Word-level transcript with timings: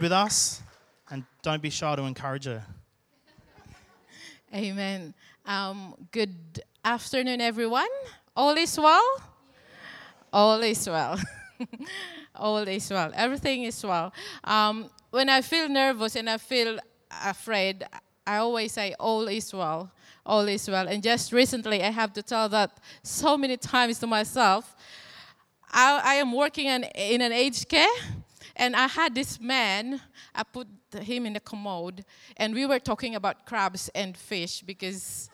with 0.00 0.12
us 0.12 0.62
and 1.10 1.24
don't 1.42 1.60
be 1.60 1.70
shy 1.70 1.96
to 1.96 2.02
encourage 2.02 2.44
her. 2.44 2.64
Amen. 4.54 5.12
Um, 5.44 5.94
good 6.12 6.62
afternoon, 6.84 7.40
everyone. 7.40 7.88
All 8.36 8.56
is 8.56 8.78
well? 8.78 9.22
All 10.32 10.60
is 10.62 10.86
well. 10.88 11.18
All 12.36 12.58
is 12.58 12.88
well. 12.90 13.10
Everything 13.14 13.64
is 13.64 13.84
well. 13.84 14.12
Um, 14.44 14.88
when 15.10 15.28
I 15.28 15.40
feel 15.40 15.68
nervous 15.68 16.14
and 16.14 16.30
I 16.30 16.38
feel 16.38 16.78
afraid, 17.24 17.84
I 18.26 18.36
always 18.36 18.72
say, 18.72 18.94
All 19.00 19.26
is 19.26 19.52
well. 19.52 19.90
All 20.24 20.46
is 20.46 20.68
well. 20.68 20.86
And 20.86 21.02
just 21.02 21.32
recently, 21.32 21.82
I 21.82 21.90
have 21.90 22.12
to 22.12 22.22
tell 22.22 22.48
that 22.50 22.78
so 23.02 23.36
many 23.36 23.56
times 23.56 23.98
to 23.98 24.06
myself. 24.06 24.76
I, 25.72 26.00
I 26.04 26.14
am 26.14 26.32
working 26.32 26.66
in, 26.66 26.84
in 26.94 27.20
an 27.20 27.32
aged 27.32 27.68
care 27.68 27.88
and 28.58 28.74
I 28.74 28.88
had 28.88 29.14
this 29.14 29.40
man, 29.40 30.00
I 30.34 30.42
put 30.42 30.66
him 31.00 31.26
in 31.26 31.32
the 31.34 31.40
commode, 31.40 32.04
and 32.36 32.54
we 32.54 32.66
were 32.66 32.80
talking 32.80 33.14
about 33.14 33.46
crabs 33.46 33.88
and 33.94 34.16
fish 34.16 34.62
because, 34.62 35.30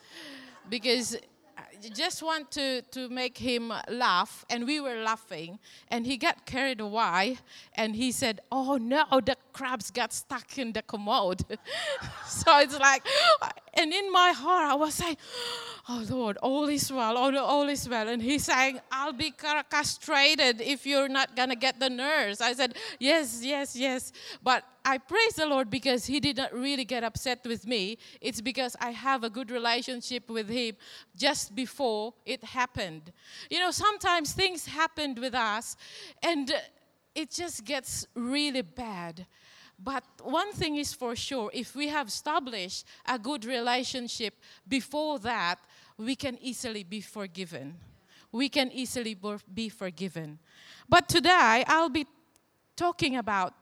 because 0.69 1.17
I 1.57 1.89
just 1.89 2.21
want 2.21 2.51
to, 2.51 2.83
to 2.83 3.09
make 3.09 3.37
him 3.37 3.73
laugh, 3.89 4.45
and 4.49 4.65
we 4.65 4.79
were 4.79 5.01
laughing, 5.01 5.59
and 5.89 6.05
he 6.05 6.17
got 6.17 6.45
carried 6.45 6.79
away, 6.79 7.39
and 7.73 7.95
he 7.95 8.11
said, 8.11 8.41
"Oh 8.51 8.77
no, 8.77 9.05
the 9.19 9.35
crabs 9.57 9.87
got 9.99 10.11
stuck 10.13 10.57
in 10.57 10.69
the 10.77 10.81
commode." 10.81 11.41
so 12.27 12.59
it's 12.63 12.77
like, 12.79 13.03
and 13.77 13.93
in 13.93 14.11
my 14.11 14.31
heart, 14.31 14.71
I 14.71 14.75
was 14.75 14.93
saying, 14.93 15.17
Oh 15.87 16.03
Lord, 16.09 16.37
all 16.37 16.67
is 16.67 16.91
well, 16.91 17.17
all, 17.17 17.37
all 17.37 17.69
is 17.69 17.87
well. 17.87 18.07
And 18.07 18.21
he's 18.21 18.45
saying, 18.45 18.79
I'll 18.91 19.13
be 19.13 19.31
castrated 19.31 20.61
if 20.61 20.85
you're 20.85 21.09
not 21.09 21.35
going 21.35 21.49
to 21.49 21.55
get 21.55 21.79
the 21.79 21.89
nurse. 21.89 22.41
I 22.41 22.53
said, 22.53 22.75
Yes, 22.99 23.41
yes, 23.43 23.75
yes. 23.75 24.11
But 24.41 24.63
I 24.85 24.97
praise 24.97 25.33
the 25.33 25.45
Lord 25.45 25.69
because 25.69 26.05
he 26.05 26.19
did 26.19 26.37
not 26.37 26.53
really 26.53 26.85
get 26.85 27.03
upset 27.03 27.45
with 27.45 27.67
me. 27.67 27.97
It's 28.21 28.41
because 28.41 28.75
I 28.79 28.91
have 28.91 29.23
a 29.23 29.29
good 29.29 29.51
relationship 29.51 30.29
with 30.29 30.49
him 30.49 30.75
just 31.15 31.53
before 31.53 32.13
it 32.25 32.43
happened. 32.43 33.11
You 33.49 33.59
know, 33.59 33.71
sometimes 33.71 34.33
things 34.33 34.65
happened 34.65 35.19
with 35.19 35.35
us 35.35 35.75
and 36.23 36.51
it 37.13 37.31
just 37.31 37.65
gets 37.65 38.07
really 38.15 38.61
bad. 38.61 39.25
But 39.77 40.03
one 40.23 40.53
thing 40.53 40.77
is 40.77 40.93
for 40.93 41.15
sure 41.15 41.51
if 41.53 41.75
we 41.75 41.87
have 41.89 42.07
established 42.07 42.85
a 43.05 43.19
good 43.19 43.45
relationship 43.45 44.35
before 44.67 45.19
that, 45.19 45.59
we 45.97 46.15
can 46.15 46.37
easily 46.41 46.83
be 46.83 47.01
forgiven. 47.01 47.75
We 48.31 48.49
can 48.49 48.71
easily 48.71 49.17
be 49.53 49.69
forgiven. 49.69 50.39
But 50.87 51.07
today, 51.07 51.63
I'll 51.67 51.89
be 51.89 52.05
talking 52.75 53.17
about 53.17 53.53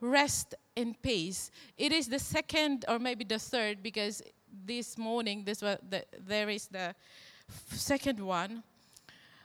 rest 0.00 0.54
in 0.76 0.94
peace. 0.94 1.50
It 1.76 1.92
is 1.92 2.08
the 2.08 2.18
second 2.18 2.84
or 2.88 2.98
maybe 2.98 3.24
the 3.24 3.38
third 3.38 3.82
because 3.82 4.22
this 4.64 4.96
morning 4.96 5.44
this 5.44 5.62
was 5.62 5.78
the, 5.88 6.04
there 6.26 6.48
is 6.48 6.66
the 6.66 6.94
second 7.70 8.20
one. 8.20 8.62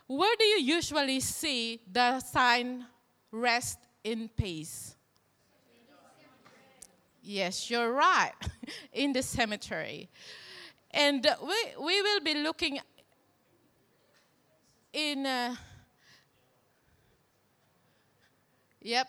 Where 0.07 0.35
do 0.37 0.45
you 0.45 0.61
usually 0.61 1.19
see 1.21 1.81
the 1.91 2.19
sign 2.19 2.85
rest 3.31 3.79
in 4.03 4.29
peace? 4.29 4.95
Yes, 7.23 7.69
you're 7.69 7.91
right. 7.93 8.33
in 8.93 9.13
the 9.13 9.23
cemetery. 9.23 10.09
And 10.91 11.25
we, 11.41 11.83
we 11.83 12.01
will 12.01 12.19
be 12.19 12.35
looking 12.35 12.79
in. 14.91 15.25
Uh, 15.25 15.55
yep. 18.81 19.07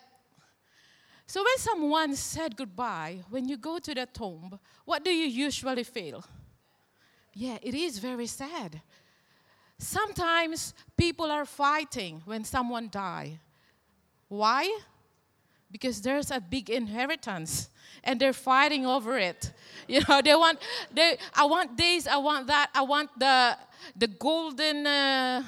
So 1.27 1.41
when 1.41 1.57
someone 1.57 2.15
said 2.15 2.55
goodbye, 2.55 3.23
when 3.29 3.49
you 3.49 3.57
go 3.57 3.79
to 3.79 3.93
the 3.93 4.05
tomb, 4.05 4.59
what 4.85 5.03
do 5.03 5.11
you 5.11 5.25
usually 5.25 5.83
feel? 5.83 6.23
Yeah, 7.33 7.57
it 7.61 7.73
is 7.73 7.99
very 7.99 8.27
sad. 8.27 8.81
Sometimes 9.77 10.73
people 10.95 11.29
are 11.29 11.45
fighting 11.45 12.21
when 12.23 12.45
someone 12.45 12.87
die. 12.89 13.39
Why? 14.29 14.79
Because 15.69 16.01
there's 16.01 16.31
a 16.31 16.39
big 16.39 16.69
inheritance 16.69 17.67
and 18.05 18.19
they're 18.19 18.33
fighting 18.33 18.85
over 18.85 19.17
it. 19.17 19.51
You 19.87 20.01
know, 20.09 20.19
they 20.19 20.33
want, 20.33 20.57
they, 20.91 21.15
I 21.35 21.45
want 21.45 21.77
this, 21.77 22.07
I 22.07 22.17
want 22.17 22.47
that, 22.47 22.71
I 22.73 22.81
want 22.81 23.11
the, 23.19 23.55
the 23.95 24.07
golden 24.07 24.87
uh, 24.87 25.43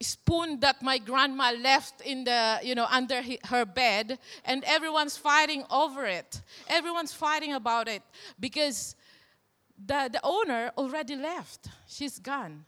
spoon 0.00 0.58
that 0.60 0.82
my 0.82 0.96
grandma 0.96 1.52
left 1.52 2.00
in 2.00 2.24
the, 2.24 2.60
you 2.62 2.74
know, 2.74 2.86
under 2.90 3.20
her 3.44 3.66
bed, 3.66 4.18
and 4.46 4.64
everyone's 4.64 5.18
fighting 5.18 5.64
over 5.70 6.06
it. 6.06 6.40
Everyone's 6.66 7.12
fighting 7.12 7.52
about 7.52 7.88
it 7.88 8.02
because 8.40 8.96
the, 9.76 10.08
the 10.10 10.20
owner 10.22 10.72
already 10.78 11.16
left. 11.16 11.68
She's 11.86 12.18
gone. 12.18 12.64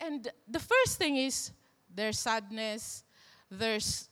And 0.00 0.28
the 0.48 0.58
first 0.58 0.98
thing 0.98 1.16
is 1.16 1.52
there's 1.94 2.18
sadness, 2.18 3.04
there's 3.50 4.08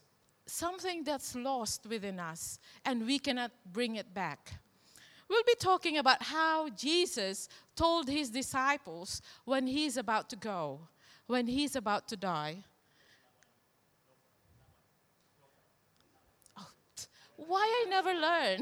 something 0.51 1.05
that's 1.05 1.35
lost 1.35 1.87
within 1.87 2.19
us 2.19 2.59
and 2.85 3.07
we 3.07 3.19
cannot 3.19 3.53
bring 3.73 3.97
it 3.97 4.13
back. 4.13 4.53
We'll 5.29 5.45
be 5.45 5.55
talking 5.59 5.99
about 5.99 6.23
how 6.23 6.69
Jesus 6.71 7.49
told 7.77 8.09
his 8.09 8.31
disciples 8.31 9.23
when 9.45 9.67
he's 9.67 9.97
about 9.97 10.29
to 10.31 10.37
go, 10.37 10.81
when 11.29 11.47
he's 11.47 11.77
about 11.77 12.09
to 12.09 12.17
die. 12.17 12.65
Oh, 16.59 16.67
why 17.37 17.85
I 17.87 17.89
never 17.89 18.13
learn? 18.13 18.61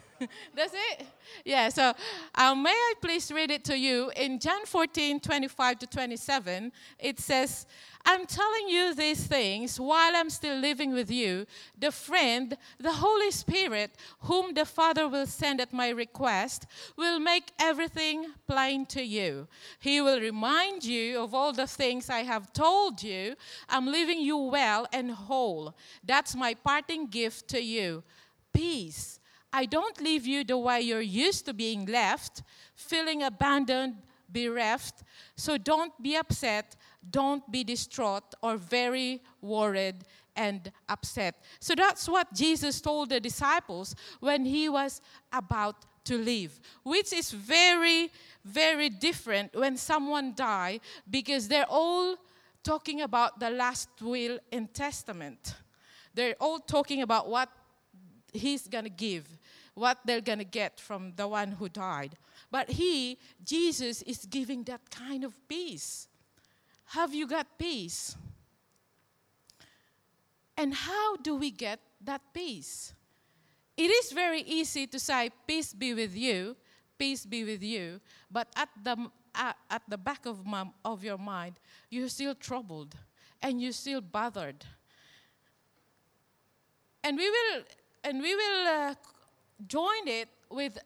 That's 0.54 0.72
it? 0.74 1.06
Yeah, 1.44 1.68
so 1.68 1.92
uh, 2.34 2.54
may 2.54 2.70
I 2.70 2.94
please 3.00 3.30
read 3.30 3.50
it 3.50 3.64
to 3.64 3.78
you? 3.78 4.10
In 4.16 4.38
John 4.38 4.64
14 4.66 5.20
25 5.20 5.78
to 5.80 5.86
27, 5.86 6.72
it 6.98 7.18
says, 7.18 7.66
I'm 8.08 8.24
telling 8.24 8.68
you 8.68 8.94
these 8.94 9.26
things 9.26 9.80
while 9.80 10.12
I'm 10.14 10.30
still 10.30 10.56
living 10.58 10.92
with 10.92 11.10
you. 11.10 11.44
The 11.76 11.90
friend, 11.90 12.56
the 12.78 12.92
Holy 12.92 13.32
Spirit, 13.32 13.96
whom 14.20 14.54
the 14.54 14.64
Father 14.64 15.08
will 15.08 15.26
send 15.26 15.60
at 15.60 15.72
my 15.72 15.88
request, 15.88 16.66
will 16.96 17.18
make 17.18 17.50
everything 17.58 18.26
plain 18.46 18.86
to 18.86 19.02
you. 19.02 19.48
He 19.80 20.00
will 20.00 20.20
remind 20.20 20.84
you 20.84 21.18
of 21.18 21.34
all 21.34 21.52
the 21.52 21.66
things 21.66 22.08
I 22.08 22.22
have 22.22 22.52
told 22.52 23.02
you. 23.02 23.34
I'm 23.68 23.86
leaving 23.86 24.20
you 24.20 24.36
well 24.36 24.86
and 24.92 25.10
whole. 25.10 25.74
That's 26.04 26.36
my 26.36 26.54
parting 26.54 27.08
gift 27.08 27.48
to 27.48 27.60
you 27.60 28.04
peace. 28.56 29.15
I 29.56 29.64
don't 29.64 29.98
leave 30.00 30.26
you 30.26 30.44
the 30.44 30.58
way 30.58 30.80
you're 30.82 31.00
used 31.00 31.46
to 31.46 31.54
being 31.54 31.86
left, 31.86 32.42
feeling 32.74 33.22
abandoned, 33.22 33.94
bereft. 34.28 35.02
So 35.36 35.56
don't 35.56 35.92
be 36.02 36.16
upset 36.16 36.76
don't 37.10 37.50
be 37.50 37.64
distraught 37.64 38.34
or 38.42 38.56
very 38.56 39.22
worried 39.40 40.04
and 40.34 40.70
upset. 40.88 41.42
So 41.60 41.74
that's 41.74 42.08
what 42.08 42.32
Jesus 42.34 42.80
told 42.80 43.10
the 43.10 43.20
disciples 43.20 43.94
when 44.20 44.44
he 44.44 44.68
was 44.68 45.00
about 45.32 45.86
to 46.04 46.18
leave, 46.18 46.60
which 46.82 47.12
is 47.12 47.30
very, 47.30 48.10
very 48.44 48.88
different 48.88 49.54
when 49.54 49.76
someone 49.76 50.34
died 50.34 50.80
because 51.10 51.48
they're 51.48 51.68
all 51.68 52.16
talking 52.62 53.02
about 53.02 53.40
the 53.40 53.50
last 53.50 53.88
will 54.00 54.38
and 54.52 54.72
testament. 54.72 55.54
They're 56.14 56.36
all 56.40 56.58
talking 56.58 57.02
about 57.02 57.28
what 57.28 57.48
he's 58.32 58.68
going 58.68 58.84
to 58.84 58.90
give, 58.90 59.26
what 59.76 59.98
they're 60.06 60.22
going 60.22 60.38
to 60.38 60.44
get 60.44 60.80
from 60.80 61.12
the 61.16 61.28
one 61.28 61.52
who 61.52 61.68
died. 61.68 62.16
But 62.50 62.70
he, 62.70 63.18
Jesus, 63.44 64.00
is 64.02 64.24
giving 64.24 64.64
that 64.64 64.80
kind 64.90 65.22
of 65.22 65.36
peace. 65.46 66.08
Have 66.86 67.14
you 67.14 67.26
got 67.26 67.58
peace? 67.58 68.16
And 70.56 70.72
how 70.72 71.16
do 71.18 71.36
we 71.36 71.50
get 71.50 71.78
that 72.02 72.22
peace? 72.32 72.94
It 73.76 73.90
is 73.90 74.12
very 74.12 74.40
easy 74.40 74.86
to 74.86 74.98
say, 74.98 75.30
Peace 75.46 75.74
be 75.74 75.92
with 75.92 76.16
you, 76.16 76.56
peace 76.96 77.26
be 77.26 77.44
with 77.44 77.62
you, 77.62 78.00
but 78.30 78.48
at 78.56 78.70
the, 78.82 79.10
at 79.34 79.82
the 79.86 79.98
back 79.98 80.24
of, 80.24 80.46
my, 80.46 80.64
of 80.86 81.04
your 81.04 81.18
mind, 81.18 81.60
you're 81.90 82.08
still 82.08 82.34
troubled 82.34 82.94
and 83.42 83.60
you're 83.60 83.72
still 83.72 84.00
bothered. 84.00 84.64
And 87.04 87.18
we 87.18 87.28
will, 87.28 87.62
and 88.02 88.22
we 88.22 88.34
will 88.34 88.66
uh, 88.66 88.94
join 89.66 90.06
it 90.06 90.28
with 90.50 90.78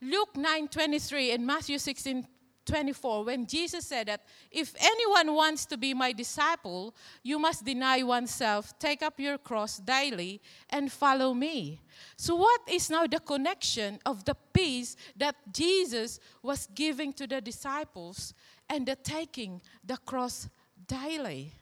Luke 0.00 0.34
9:23 0.34 1.32
and 1.34 1.46
Matthew 1.46 1.78
16 1.78 2.26
24 2.64 3.24
when 3.24 3.46
Jesus 3.46 3.86
said 3.86 4.08
that 4.08 4.22
if 4.50 4.74
anyone 4.80 5.34
wants 5.34 5.66
to 5.66 5.76
be 5.76 5.94
my 5.94 6.12
disciple, 6.12 6.94
you 7.22 7.38
must 7.38 7.64
deny 7.64 8.02
oneself, 8.02 8.78
take 8.78 9.02
up 9.02 9.20
your 9.20 9.38
cross 9.38 9.78
daily, 9.78 10.40
and 10.70 10.90
follow 10.90 11.34
me. 11.34 11.80
So, 12.16 12.36
what 12.36 12.60
is 12.68 12.90
now 12.90 13.06
the 13.06 13.20
connection 13.20 13.98
of 14.06 14.24
the 14.24 14.36
peace 14.52 14.96
that 15.16 15.36
Jesus 15.52 16.20
was 16.42 16.68
giving 16.74 17.12
to 17.14 17.26
the 17.26 17.40
disciples 17.40 18.34
and 18.68 18.86
the 18.86 18.96
taking 18.96 19.60
the 19.84 19.96
cross 19.98 20.48
daily 20.86 21.52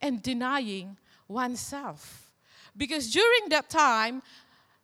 and 0.00 0.22
denying 0.22 0.98
oneself? 1.28 2.30
Because 2.76 3.10
during 3.10 3.48
that 3.50 3.70
time, 3.70 4.20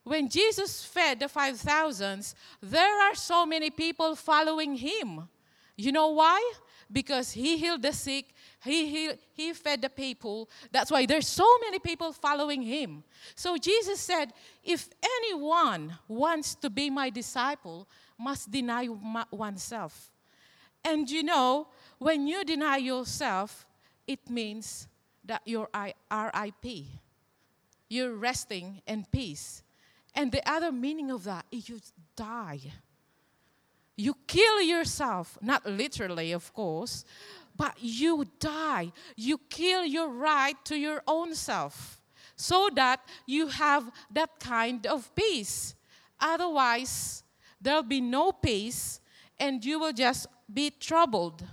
when 0.03 0.29
Jesus 0.29 0.83
fed 0.83 1.19
the 1.19 1.27
5,000s, 1.27 2.33
there 2.61 3.01
are 3.01 3.15
so 3.15 3.45
many 3.45 3.69
people 3.69 4.15
following 4.15 4.75
him. 4.75 5.27
You 5.77 5.91
know 5.91 6.09
why? 6.09 6.53
Because 6.91 7.31
he 7.31 7.57
healed 7.57 7.81
the 7.81 7.93
sick, 7.93 8.33
he, 8.63 8.87
he, 8.87 9.11
he 9.33 9.53
fed 9.53 9.81
the 9.81 9.89
people. 9.89 10.49
That's 10.71 10.91
why 10.91 11.05
there's 11.05 11.27
so 11.27 11.47
many 11.59 11.79
people 11.79 12.11
following 12.11 12.61
him. 12.61 13.03
So 13.35 13.57
Jesus 13.57 13.99
said, 13.99 14.33
if 14.63 14.89
anyone 15.03 15.97
wants 16.07 16.55
to 16.55 16.69
be 16.69 16.89
my 16.89 17.09
disciple, 17.09 17.87
must 18.17 18.51
deny 18.51 18.87
oneself. 19.31 20.11
And 20.83 21.09
you 21.09 21.23
know, 21.23 21.67
when 21.99 22.27
you 22.27 22.43
deny 22.43 22.77
yourself, 22.77 23.67
it 24.07 24.29
means 24.29 24.87
that 25.25 25.41
you're 25.45 25.69
RIP. 25.73 26.85
You're 27.87 28.15
resting 28.15 28.81
in 28.87 29.05
peace. 29.11 29.63
And 30.13 30.31
the 30.31 30.47
other 30.49 30.71
meaning 30.71 31.11
of 31.11 31.23
that 31.23 31.45
is 31.51 31.69
you 31.69 31.79
die. 32.15 32.59
You 33.95 34.15
kill 34.27 34.61
yourself, 34.61 35.37
not 35.41 35.65
literally, 35.65 36.31
of 36.31 36.53
course, 36.53 37.05
but 37.55 37.75
you 37.79 38.25
die. 38.39 38.91
You 39.15 39.39
kill 39.49 39.85
your 39.85 40.09
right 40.09 40.55
to 40.65 40.75
your 40.75 41.03
own 41.07 41.35
self 41.35 42.01
so 42.35 42.69
that 42.75 43.01
you 43.27 43.47
have 43.47 43.91
that 44.11 44.39
kind 44.39 44.87
of 44.87 45.13
peace. 45.15 45.75
Otherwise, 46.19 47.23
there'll 47.59 47.83
be 47.83 48.01
no 48.01 48.31
peace 48.31 48.99
and 49.39 49.63
you 49.63 49.79
will 49.79 49.93
just 49.93 50.27
be 50.51 50.71
troubled. 50.71 51.43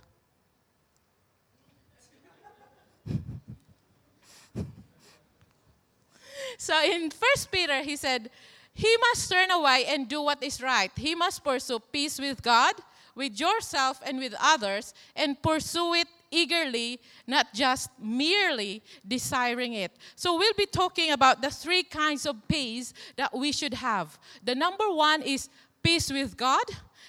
So 6.58 6.74
in 6.84 7.10
First 7.10 7.50
Peter, 7.50 7.82
he 7.82 7.96
said, 7.96 8.30
He 8.74 8.94
must 9.08 9.30
turn 9.30 9.50
away 9.50 9.86
and 9.88 10.08
do 10.08 10.20
what 10.20 10.42
is 10.42 10.60
right. 10.60 10.90
He 10.94 11.14
must 11.14 11.42
pursue 11.42 11.80
peace 11.90 12.18
with 12.18 12.42
God 12.42 12.74
with 13.18 13.38
yourself 13.38 14.00
and 14.06 14.18
with 14.18 14.34
others 14.40 14.94
and 15.16 15.42
pursue 15.42 15.92
it 15.94 16.06
eagerly, 16.30 17.00
not 17.26 17.52
just 17.52 17.90
merely 18.00 18.80
desiring 19.06 19.72
it. 19.72 19.90
So, 20.14 20.38
we'll 20.38 20.54
be 20.56 20.66
talking 20.66 21.10
about 21.10 21.42
the 21.42 21.50
three 21.50 21.82
kinds 21.82 22.26
of 22.26 22.36
peace 22.46 22.94
that 23.16 23.36
we 23.36 23.50
should 23.50 23.74
have. 23.74 24.18
The 24.44 24.54
number 24.54 24.88
one 24.90 25.22
is 25.22 25.48
peace 25.82 26.12
with 26.12 26.36
God, 26.36 26.64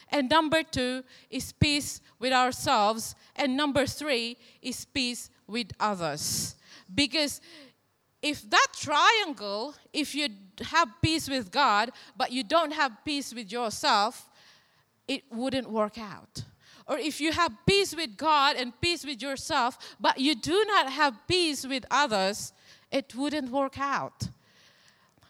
and 0.10 0.30
number 0.30 0.64
two 0.64 1.04
is 1.30 1.52
peace 1.52 2.02
with 2.18 2.34
ourselves, 2.34 3.16
and 3.36 3.56
number 3.56 3.86
three 3.86 4.38
is 4.62 4.86
peace 4.86 5.30
with 5.48 5.72
others. 5.80 6.56
Because 6.94 7.40
if 8.22 8.50
that 8.50 8.68
triangle, 8.76 9.76
if 9.94 10.14
you 10.14 10.30
have 10.62 10.90
peace 11.02 11.30
with 11.30 11.52
God, 11.52 11.92
but 12.18 12.32
you 12.32 12.44
don't 12.44 12.74
have 12.74 12.92
peace 13.06 13.34
with 13.34 13.52
yourself, 13.52 14.30
it 15.08 15.24
wouldn't 15.32 15.70
work 15.70 15.98
out. 15.98 16.44
Or 16.86 16.98
if 16.98 17.22
you 17.22 17.32
have 17.32 17.54
peace 17.66 17.96
with 17.96 18.18
God 18.18 18.56
and 18.56 18.74
peace 18.82 19.06
with 19.06 19.22
yourself, 19.22 19.78
but 20.00 20.20
you 20.20 20.36
do 20.36 20.66
not 20.68 20.92
have 20.92 21.14
peace 21.28 21.66
with 21.66 21.86
others, 21.92 22.52
it 22.92 23.16
wouldn't 23.16 23.50
work 23.52 23.80
out. 23.80 24.30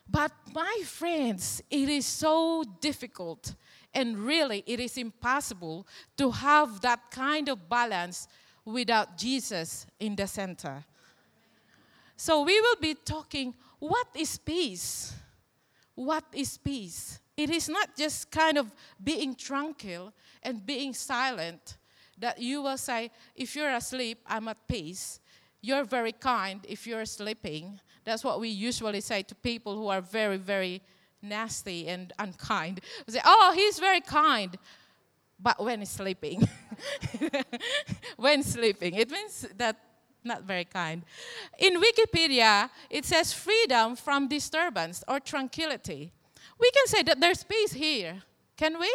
But 0.09 0.31
my 0.53 0.81
friends, 0.85 1.61
it 1.69 1.89
is 1.89 2.05
so 2.05 2.63
difficult 2.81 3.53
and 3.93 4.17
really 4.17 4.63
it 4.65 4.79
is 4.79 4.97
impossible 4.97 5.85
to 6.17 6.31
have 6.31 6.81
that 6.81 7.11
kind 7.11 7.49
of 7.49 7.69
balance 7.69 8.27
without 8.65 9.17
Jesus 9.17 9.85
in 9.99 10.15
the 10.15 10.27
center. 10.27 10.83
So 12.19 12.41
we 12.41 12.59
will 12.59 12.75
be 12.81 12.95
talking 12.95 13.53
what 13.79 14.07
is 14.13 14.37
peace? 14.37 15.13
What 15.95 16.25
is 16.33 16.57
peace? 16.57 17.17
It 17.37 17.49
is 17.49 17.69
not 17.69 17.95
just 17.95 18.29
kind 18.29 18.57
of 18.57 18.75
being 19.01 19.35
tranquil 19.35 20.11
and 20.43 20.65
being 20.65 20.93
silent 20.93 21.77
that 22.17 22.37
you 22.37 22.61
will 22.61 22.77
say, 22.77 23.09
if 23.37 23.55
you're 23.55 23.69
asleep, 23.69 24.19
I'm 24.27 24.49
at 24.49 24.67
peace. 24.67 25.21
You're 25.61 25.85
very 25.85 26.11
kind 26.11 26.59
if 26.67 26.85
you're 26.85 27.05
sleeping. 27.05 27.79
That's 28.03 28.25
what 28.25 28.41
we 28.41 28.49
usually 28.49 28.99
say 28.99 29.21
to 29.23 29.33
people 29.35 29.77
who 29.77 29.87
are 29.87 30.01
very, 30.01 30.35
very 30.35 30.81
nasty 31.21 31.87
and 31.87 32.11
unkind. 32.19 32.81
We 33.07 33.13
say, 33.13 33.21
oh, 33.23 33.53
he's 33.55 33.79
very 33.79 34.01
kind. 34.01 34.57
But 35.39 35.63
when 35.63 35.79
he's 35.79 35.91
sleeping, 35.91 36.45
when 38.17 38.43
sleeping, 38.43 38.95
it 38.95 39.09
means 39.09 39.47
that 39.55 39.77
not 40.23 40.43
very 40.43 40.65
kind. 40.65 41.03
In 41.57 41.81
Wikipedia, 41.81 42.69
it 42.89 43.05
says 43.05 43.33
freedom 43.33 43.95
from 43.95 44.27
disturbance 44.27 45.03
or 45.07 45.19
tranquility 45.19 46.11
we 46.59 46.69
can 46.71 46.87
say 46.87 47.03
that 47.03 47.19
there's 47.19 47.43
peace 47.43 47.73
here. 47.73 48.21
Can 48.57 48.79
we? 48.79 48.93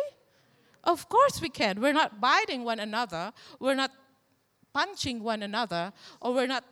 Of 0.85 1.09
course 1.09 1.41
we 1.41 1.49
can. 1.49 1.81
We're 1.81 1.95
not 1.95 2.21
biting 2.21 2.63
one 2.63 2.79
another. 2.79 3.33
We're 3.59 3.75
not 3.75 3.91
punching 4.73 5.23
one 5.23 5.43
another. 5.43 5.93
Or 6.21 6.35
we're 6.35 6.47
not, 6.47 6.65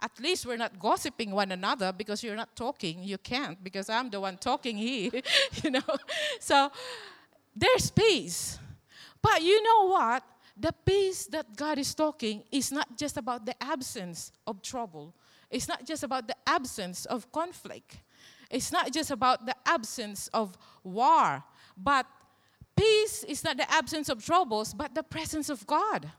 at 0.00 0.12
least 0.18 0.46
we're 0.46 0.56
not 0.56 0.78
gossiping 0.78 1.32
one 1.32 1.52
another 1.52 1.92
because 1.92 2.22
you're 2.22 2.36
not 2.36 2.56
talking. 2.56 3.04
You 3.04 3.18
can't 3.18 3.62
because 3.62 3.90
I'm 3.90 4.08
the 4.08 4.20
one 4.20 4.38
talking 4.38 4.78
here, 4.78 5.10
you 5.62 5.70
know. 5.70 5.82
So 6.40 6.72
there's 7.54 7.90
peace. 7.90 8.58
But 9.20 9.42
you 9.42 9.62
know 9.62 9.88
what? 9.88 10.22
The 10.60 10.74
peace 10.84 11.26
that 11.26 11.56
God 11.56 11.78
is 11.78 11.94
talking 11.94 12.42
is 12.50 12.72
not 12.72 12.98
just 12.98 13.16
about 13.16 13.46
the 13.46 13.54
absence 13.62 14.32
of 14.46 14.60
trouble. 14.60 15.14
It's 15.50 15.68
not 15.68 15.86
just 15.86 16.02
about 16.02 16.26
the 16.26 16.36
absence 16.46 17.04
of 17.04 17.30
conflict. 17.30 17.98
It's 18.50 18.72
not 18.72 18.92
just 18.92 19.10
about 19.10 19.46
the 19.46 19.54
absence 19.66 20.28
of 20.34 20.56
war, 20.82 21.44
but 21.76 22.06
peace 22.74 23.24
is 23.24 23.44
not 23.44 23.56
the 23.56 23.70
absence 23.70 24.08
of 24.08 24.24
troubles, 24.24 24.74
but 24.74 24.94
the 24.94 25.02
presence 25.02 25.48
of 25.48 25.66
God. 25.66 26.10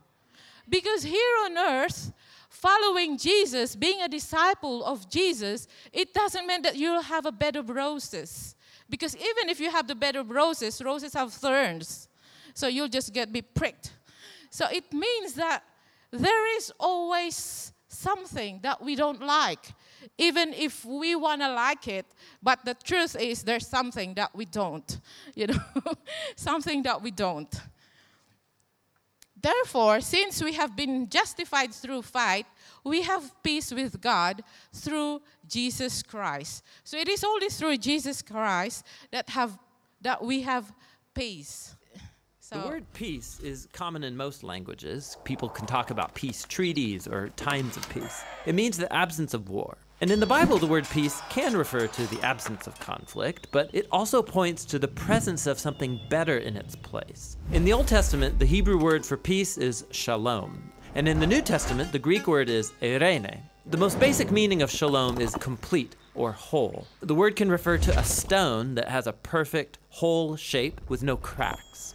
Because 0.68 1.02
here 1.02 1.36
on 1.44 1.58
earth, 1.58 2.12
following 2.48 3.18
Jesus, 3.18 3.74
being 3.74 4.00
a 4.00 4.08
disciple 4.08 4.84
of 4.84 5.10
Jesus, 5.10 5.66
it 5.92 6.14
doesn't 6.14 6.46
mean 6.46 6.62
that 6.62 6.76
you'll 6.76 7.02
have 7.02 7.26
a 7.26 7.32
bed 7.32 7.56
of 7.56 7.68
roses. 7.68 8.54
Because 8.88 9.16
even 9.16 9.48
if 9.48 9.60
you 9.60 9.70
have 9.70 9.86
the 9.86 9.94
bed 9.94 10.16
of 10.16 10.30
roses, 10.30 10.80
roses 10.82 11.14
have 11.14 11.32
thorns. 11.32 12.08
So 12.54 12.68
you'll 12.68 12.88
just 12.88 13.12
get 13.12 13.32
be 13.32 13.42
pricked. 13.42 13.92
So 14.50 14.66
it 14.70 14.92
means 14.92 15.34
that 15.34 15.62
there 16.10 16.56
is 16.56 16.72
always 16.78 17.72
something 17.88 18.60
that 18.62 18.82
we 18.82 18.94
don't 18.96 19.22
like 19.22 19.72
even 20.18 20.52
if 20.52 20.84
we 20.84 21.16
want 21.16 21.40
to 21.40 21.52
like 21.52 21.88
it. 21.88 22.06
But 22.42 22.64
the 22.64 22.74
truth 22.74 23.16
is, 23.16 23.42
there's 23.42 23.66
something 23.66 24.14
that 24.14 24.34
we 24.34 24.44
don't, 24.44 25.00
you 25.34 25.48
know, 25.48 25.58
something 26.36 26.82
that 26.84 27.02
we 27.02 27.10
don't. 27.10 27.54
Therefore, 29.42 30.02
since 30.02 30.42
we 30.42 30.52
have 30.52 30.76
been 30.76 31.08
justified 31.08 31.72
through 31.72 32.02
faith, 32.02 32.44
we 32.84 33.00
have 33.00 33.42
peace 33.42 33.72
with 33.72 33.98
God 33.98 34.42
through 34.70 35.22
Jesus 35.48 36.02
Christ. 36.02 36.62
So 36.84 36.98
it 36.98 37.08
is 37.08 37.24
only 37.24 37.48
through 37.48 37.78
Jesus 37.78 38.20
Christ 38.20 38.84
that 39.10 39.30
have 39.30 39.58
that 40.02 40.22
we 40.22 40.42
have 40.42 40.70
peace. 41.14 41.74
So 42.52 42.60
the 42.60 42.66
word 42.66 42.92
peace 42.94 43.38
is 43.44 43.68
common 43.72 44.02
in 44.02 44.16
most 44.16 44.42
languages. 44.42 45.16
People 45.22 45.48
can 45.48 45.66
talk 45.66 45.92
about 45.92 46.16
peace 46.16 46.44
treaties 46.48 47.06
or 47.06 47.28
times 47.36 47.76
of 47.76 47.88
peace. 47.90 48.24
It 48.44 48.56
means 48.56 48.76
the 48.76 48.92
absence 48.92 49.34
of 49.34 49.48
war. 49.48 49.78
And 50.00 50.10
in 50.10 50.18
the 50.18 50.26
Bible, 50.26 50.58
the 50.58 50.66
word 50.66 50.84
peace 50.90 51.22
can 51.30 51.56
refer 51.56 51.86
to 51.86 52.06
the 52.08 52.20
absence 52.22 52.66
of 52.66 52.80
conflict, 52.80 53.46
but 53.52 53.70
it 53.72 53.86
also 53.92 54.20
points 54.20 54.64
to 54.64 54.80
the 54.80 54.88
presence 54.88 55.46
of 55.46 55.60
something 55.60 56.00
better 56.08 56.38
in 56.38 56.56
its 56.56 56.74
place. 56.74 57.36
In 57.52 57.64
the 57.64 57.72
Old 57.72 57.86
Testament, 57.86 58.40
the 58.40 58.46
Hebrew 58.46 58.78
word 58.78 59.06
for 59.06 59.16
peace 59.16 59.56
is 59.56 59.84
shalom. 59.92 60.72
And 60.96 61.06
in 61.06 61.20
the 61.20 61.28
New 61.28 61.42
Testament, 61.42 61.92
the 61.92 62.00
Greek 62.00 62.26
word 62.26 62.48
is 62.48 62.72
eirene. 62.82 63.42
The 63.66 63.76
most 63.76 64.00
basic 64.00 64.32
meaning 64.32 64.60
of 64.60 64.72
shalom 64.72 65.20
is 65.20 65.36
complete 65.36 65.94
or 66.16 66.32
whole. 66.32 66.84
The 66.98 67.14
word 67.14 67.36
can 67.36 67.48
refer 67.48 67.78
to 67.78 67.96
a 67.96 68.02
stone 68.02 68.74
that 68.74 68.88
has 68.88 69.06
a 69.06 69.12
perfect, 69.12 69.78
whole 69.90 70.34
shape 70.34 70.80
with 70.88 71.04
no 71.04 71.16
cracks. 71.16 71.94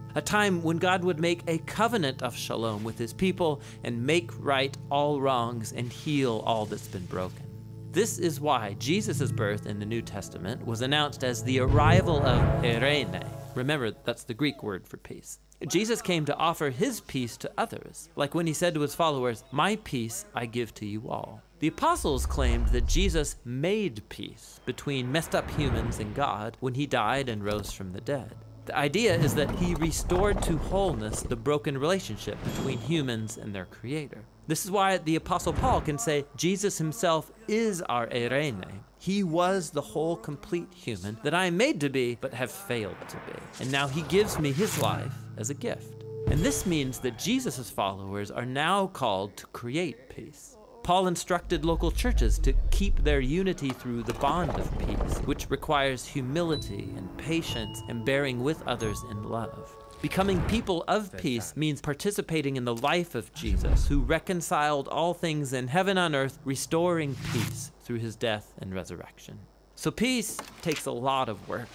a 0.15 0.21
time 0.21 0.61
when 0.63 0.77
God 0.77 1.03
would 1.03 1.19
make 1.19 1.43
a 1.47 1.59
covenant 1.59 2.21
of 2.21 2.35
shalom 2.35 2.83
with 2.83 2.97
his 2.97 3.13
people 3.13 3.61
and 3.83 4.05
make 4.05 4.31
right 4.39 4.75
all 4.89 5.21
wrongs 5.21 5.71
and 5.71 5.91
heal 5.91 6.43
all 6.45 6.65
that's 6.65 6.87
been 6.87 7.05
broken. 7.05 7.45
This 7.91 8.19
is 8.19 8.39
why 8.39 8.75
Jesus' 8.79 9.31
birth 9.31 9.65
in 9.65 9.79
the 9.79 9.85
New 9.85 10.01
Testament 10.01 10.65
was 10.65 10.81
announced 10.81 11.23
as 11.23 11.43
the 11.43 11.59
arrival 11.59 12.25
of 12.25 12.41
eirene. 12.63 13.27
Remember, 13.53 13.91
that's 13.91 14.23
the 14.23 14.33
Greek 14.33 14.63
word 14.63 14.87
for 14.87 14.97
peace. 14.97 15.39
Jesus 15.67 16.01
came 16.01 16.25
to 16.25 16.35
offer 16.37 16.69
his 16.69 17.01
peace 17.01 17.37
to 17.37 17.51
others, 17.57 18.09
like 18.15 18.33
when 18.33 18.47
he 18.47 18.53
said 18.53 18.73
to 18.73 18.79
his 18.79 18.95
followers, 18.95 19.43
My 19.51 19.75
peace 19.83 20.25
I 20.33 20.45
give 20.45 20.73
to 20.75 20.85
you 20.85 21.09
all. 21.09 21.41
The 21.59 21.67
apostles 21.67 22.25
claimed 22.25 22.67
that 22.69 22.87
Jesus 22.87 23.35
made 23.45 24.01
peace 24.09 24.59
between 24.65 25.11
messed 25.11 25.35
up 25.35 25.51
humans 25.51 25.99
and 25.99 26.15
God 26.15 26.57
when 26.61 26.73
he 26.73 26.87
died 26.87 27.29
and 27.29 27.43
rose 27.43 27.71
from 27.71 27.91
the 27.91 28.01
dead. 28.01 28.33
The 28.65 28.77
idea 28.77 29.15
is 29.15 29.33
that 29.35 29.49
he 29.55 29.73
restored 29.75 30.41
to 30.43 30.57
wholeness 30.57 31.21
the 31.21 31.35
broken 31.35 31.77
relationship 31.77 32.37
between 32.43 32.77
humans 32.77 33.37
and 33.37 33.55
their 33.55 33.65
creator. 33.65 34.23
This 34.47 34.65
is 34.65 34.71
why 34.71 34.97
the 34.97 35.15
Apostle 35.15 35.53
Paul 35.53 35.81
can 35.81 35.97
say 35.97 36.25
Jesus 36.35 36.77
himself 36.77 37.31
is 37.47 37.81
our 37.83 38.07
eirene. 38.07 38.65
He 38.99 39.23
was 39.23 39.71
the 39.71 39.81
whole 39.81 40.15
complete 40.15 40.67
human 40.75 41.17
that 41.23 41.33
I 41.33 41.45
am 41.45 41.57
made 41.57 41.79
to 41.81 41.89
be, 41.89 42.17
but 42.21 42.35
have 42.35 42.51
failed 42.51 42.97
to 43.09 43.17
be. 43.17 43.39
And 43.59 43.71
now 43.71 43.87
he 43.87 44.03
gives 44.03 44.37
me 44.37 44.51
his 44.51 44.79
life 44.79 45.13
as 45.37 45.49
a 45.49 45.55
gift. 45.55 46.03
And 46.27 46.41
this 46.41 46.67
means 46.67 46.99
that 46.99 47.17
Jesus' 47.17 47.71
followers 47.71 48.29
are 48.29 48.45
now 48.45 48.87
called 48.87 49.35
to 49.37 49.47
create 49.47 50.09
peace. 50.09 50.55
Paul 50.91 51.07
instructed 51.07 51.63
local 51.63 51.89
churches 51.89 52.37
to 52.39 52.51
keep 52.69 53.01
their 53.01 53.21
unity 53.21 53.69
through 53.69 54.03
the 54.03 54.13
bond 54.15 54.51
of 54.59 54.77
peace, 54.77 55.19
which 55.19 55.49
requires 55.49 56.05
humility 56.05 56.89
and 56.97 57.17
patience 57.17 57.81
and 57.87 58.03
bearing 58.03 58.43
with 58.43 58.61
others 58.67 59.01
in 59.09 59.23
love. 59.23 59.73
Becoming 60.01 60.41
people 60.49 60.83
of 60.89 61.15
peace 61.15 61.55
means 61.55 61.79
participating 61.79 62.57
in 62.57 62.65
the 62.65 62.75
life 62.75 63.15
of 63.15 63.33
Jesus, 63.33 63.87
who 63.87 64.01
reconciled 64.01 64.89
all 64.89 65.13
things 65.13 65.53
in 65.53 65.69
heaven 65.69 65.97
and 65.97 66.13
earth, 66.13 66.39
restoring 66.43 67.15
peace 67.31 67.71
through 67.85 67.99
his 67.99 68.17
death 68.17 68.53
and 68.59 68.75
resurrection. 68.75 69.39
So, 69.75 69.91
peace 69.91 70.35
takes 70.61 70.87
a 70.87 70.91
lot 70.91 71.29
of 71.29 71.47
work 71.47 71.69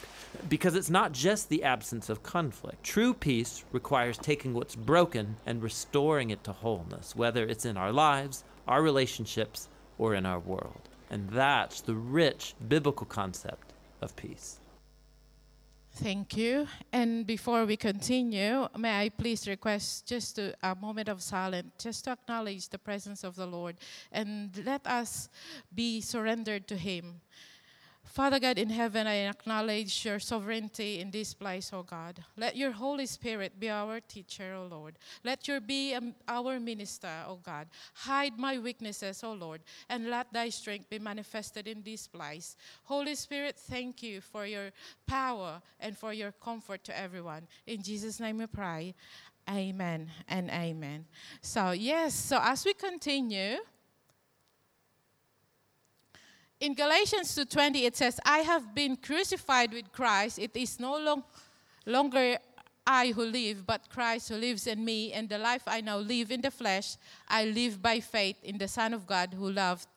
because 0.50 0.74
it's 0.74 0.90
not 0.90 1.12
just 1.12 1.48
the 1.48 1.64
absence 1.64 2.10
of 2.10 2.22
conflict. 2.22 2.84
True 2.84 3.14
peace 3.14 3.64
requires 3.72 4.18
taking 4.18 4.52
what's 4.52 4.76
broken 4.76 5.36
and 5.46 5.62
restoring 5.62 6.28
it 6.28 6.44
to 6.44 6.52
wholeness, 6.52 7.16
whether 7.16 7.46
it's 7.46 7.64
in 7.64 7.78
our 7.78 7.92
lives, 7.92 8.44
our 8.66 8.82
relationships, 8.82 9.68
or 9.98 10.14
in 10.14 10.26
our 10.26 10.38
world. 10.38 10.88
And 11.10 11.28
that's 11.30 11.80
the 11.80 11.94
rich 11.94 12.54
biblical 12.68 13.06
concept 13.06 13.72
of 14.02 14.14
peace. 14.16 14.58
Thank 15.96 16.36
you. 16.36 16.68
And 16.92 17.26
before 17.26 17.64
we 17.64 17.78
continue, 17.78 18.68
may 18.76 19.00
I 19.00 19.08
please 19.08 19.48
request 19.48 20.06
just 20.06 20.38
a, 20.38 20.76
moment 20.78 21.08
of 21.08 21.22
silence, 21.22 21.72
just 21.78 22.04
to 22.04 22.10
acknowledge 22.10 22.68
the 22.68 22.78
presence 22.78 23.24
of 23.24 23.34
the 23.34 23.46
Lord 23.46 23.76
and 24.12 24.50
let 24.66 24.86
us 24.86 25.30
be 25.74 26.02
surrendered 26.02 26.68
to 26.68 26.76
Him. 26.76 27.22
Father 28.16 28.40
God 28.40 28.56
in 28.56 28.70
heaven, 28.70 29.06
I 29.06 29.28
acknowledge 29.28 30.06
your 30.06 30.18
sovereignty 30.18 31.00
in 31.00 31.10
this 31.10 31.34
place, 31.34 31.70
O 31.74 31.82
God. 31.82 32.24
Let 32.38 32.56
your 32.56 32.72
Holy 32.72 33.04
Spirit 33.04 33.60
be 33.60 33.68
our 33.68 34.00
teacher, 34.00 34.54
O 34.54 34.66
Lord. 34.70 34.98
Let 35.22 35.46
your 35.46 35.60
be 35.60 35.92
um, 35.92 36.14
our 36.26 36.58
minister, 36.58 37.12
O 37.28 37.36
God. 37.44 37.68
Hide 37.92 38.38
my 38.38 38.56
weaknesses, 38.56 39.22
O 39.22 39.34
Lord, 39.34 39.60
and 39.90 40.08
let 40.08 40.32
thy 40.32 40.48
strength 40.48 40.88
be 40.88 40.98
manifested 40.98 41.68
in 41.68 41.82
this 41.82 42.06
place. 42.08 42.56
Holy 42.84 43.14
Spirit, 43.16 43.58
thank 43.58 44.02
you 44.02 44.22
for 44.22 44.46
your 44.46 44.70
power 45.06 45.60
and 45.78 45.94
for 45.94 46.14
your 46.14 46.32
comfort 46.32 46.84
to 46.84 46.98
everyone. 46.98 47.46
In 47.66 47.82
Jesus' 47.82 48.18
name 48.18 48.38
we 48.38 48.46
pray. 48.46 48.94
Amen 49.46 50.10
and 50.26 50.48
amen. 50.48 51.04
So, 51.42 51.72
yes, 51.72 52.14
so 52.14 52.38
as 52.42 52.64
we 52.64 52.72
continue, 52.72 53.58
in 56.60 56.74
Galatians 56.74 57.34
2:20 57.34 57.84
it 57.84 57.96
says, 57.96 58.18
"I 58.24 58.38
have 58.40 58.74
been 58.74 58.96
crucified 58.96 59.72
with 59.72 59.92
Christ. 59.92 60.38
It 60.38 60.56
is 60.56 60.80
no 60.80 60.96
long, 60.96 61.24
longer 61.84 62.38
I 62.86 63.12
who 63.12 63.24
live, 63.24 63.66
but 63.66 63.90
Christ 63.90 64.28
who 64.28 64.36
lives 64.36 64.66
in 64.66 64.84
me. 64.84 65.12
And 65.12 65.28
the 65.28 65.38
life 65.38 65.62
I 65.66 65.80
now 65.80 65.98
live 65.98 66.30
in 66.30 66.40
the 66.40 66.50
flesh, 66.50 66.96
I 67.28 67.44
live 67.44 67.82
by 67.82 68.00
faith 68.00 68.36
in 68.42 68.58
the 68.58 68.68
Son 68.68 68.94
of 68.94 69.06
God 69.06 69.34
who 69.34 69.50
loved 69.50 69.88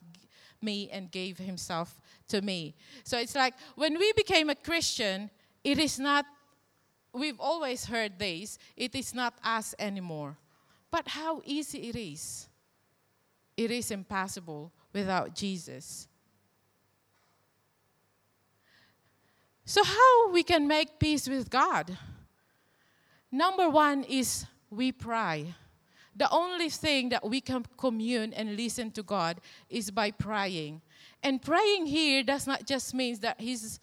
me 0.61 0.89
and 0.89 1.11
gave 1.11 1.37
himself 1.37 2.01
to 2.27 2.41
me." 2.41 2.75
So 3.03 3.17
it's 3.17 3.35
like 3.35 3.53
when 3.75 3.97
we 3.97 4.11
became 4.13 4.49
a 4.49 4.55
Christian, 4.55 5.29
it 5.63 5.79
is 5.79 5.99
not 5.99 6.25
we've 7.11 7.39
always 7.39 7.85
heard 7.85 8.19
this, 8.19 8.59
it 8.75 8.93
is 8.93 9.13
not 9.13 9.33
us 9.43 9.73
anymore. 9.79 10.37
But 10.91 11.07
how 11.07 11.41
easy 11.45 11.89
it 11.89 11.95
is. 11.95 12.47
It 13.57 13.71
is 13.71 13.91
impossible 13.91 14.71
without 14.93 15.35
Jesus. 15.35 16.07
So 19.69 19.83
how 19.83 20.31
we 20.31 20.41
can 20.41 20.67
make 20.67 20.97
peace 20.97 21.29
with 21.29 21.47
God? 21.47 21.95
Number 23.31 23.69
one 23.69 24.03
is 24.03 24.47
we 24.71 24.91
pray. 24.91 25.53
The 26.15 26.27
only 26.31 26.69
thing 26.69 27.09
that 27.09 27.23
we 27.23 27.39
can 27.39 27.63
commune 27.77 28.33
and 28.33 28.57
listen 28.57 28.89
to 28.93 29.03
God 29.03 29.39
is 29.69 29.91
by 29.91 30.09
praying. 30.09 30.81
And 31.21 31.39
praying 31.39 31.85
here 31.85 32.23
does 32.23 32.47
not 32.47 32.65
just 32.65 32.95
mean 32.95 33.19
that 33.21 33.39
He's 33.39 33.79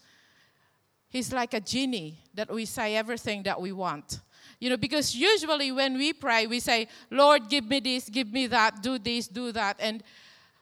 He's 1.07 1.31
like 1.31 1.53
a 1.53 1.61
genie 1.61 2.19
that 2.33 2.51
we 2.51 2.65
say 2.65 2.97
everything 2.97 3.43
that 3.43 3.61
we 3.61 3.71
want. 3.71 4.19
You 4.59 4.71
know, 4.71 4.77
because 4.77 5.15
usually 5.15 5.71
when 5.71 5.97
we 5.97 6.11
pray, 6.11 6.47
we 6.47 6.59
say, 6.59 6.89
Lord, 7.09 7.47
give 7.47 7.63
me 7.63 7.79
this, 7.79 8.09
give 8.09 8.29
me 8.29 8.47
that, 8.47 8.83
do 8.83 8.99
this, 8.99 9.29
do 9.29 9.53
that. 9.53 9.77
And 9.79 10.03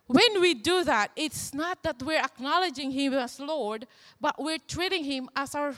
when 0.08 0.42
we 0.42 0.54
do 0.54 0.84
that, 0.84 1.12
it's 1.16 1.54
not 1.54 1.82
that 1.84 2.02
we're 2.04 2.20
acknowledging 2.20 2.92
Him 2.92 3.14
as 3.14 3.40
Lord, 3.40 3.88
but 4.22 4.36
we're 4.38 4.60
treating 4.68 5.04
Him 5.04 5.30
as 5.36 5.56
our 5.56 5.76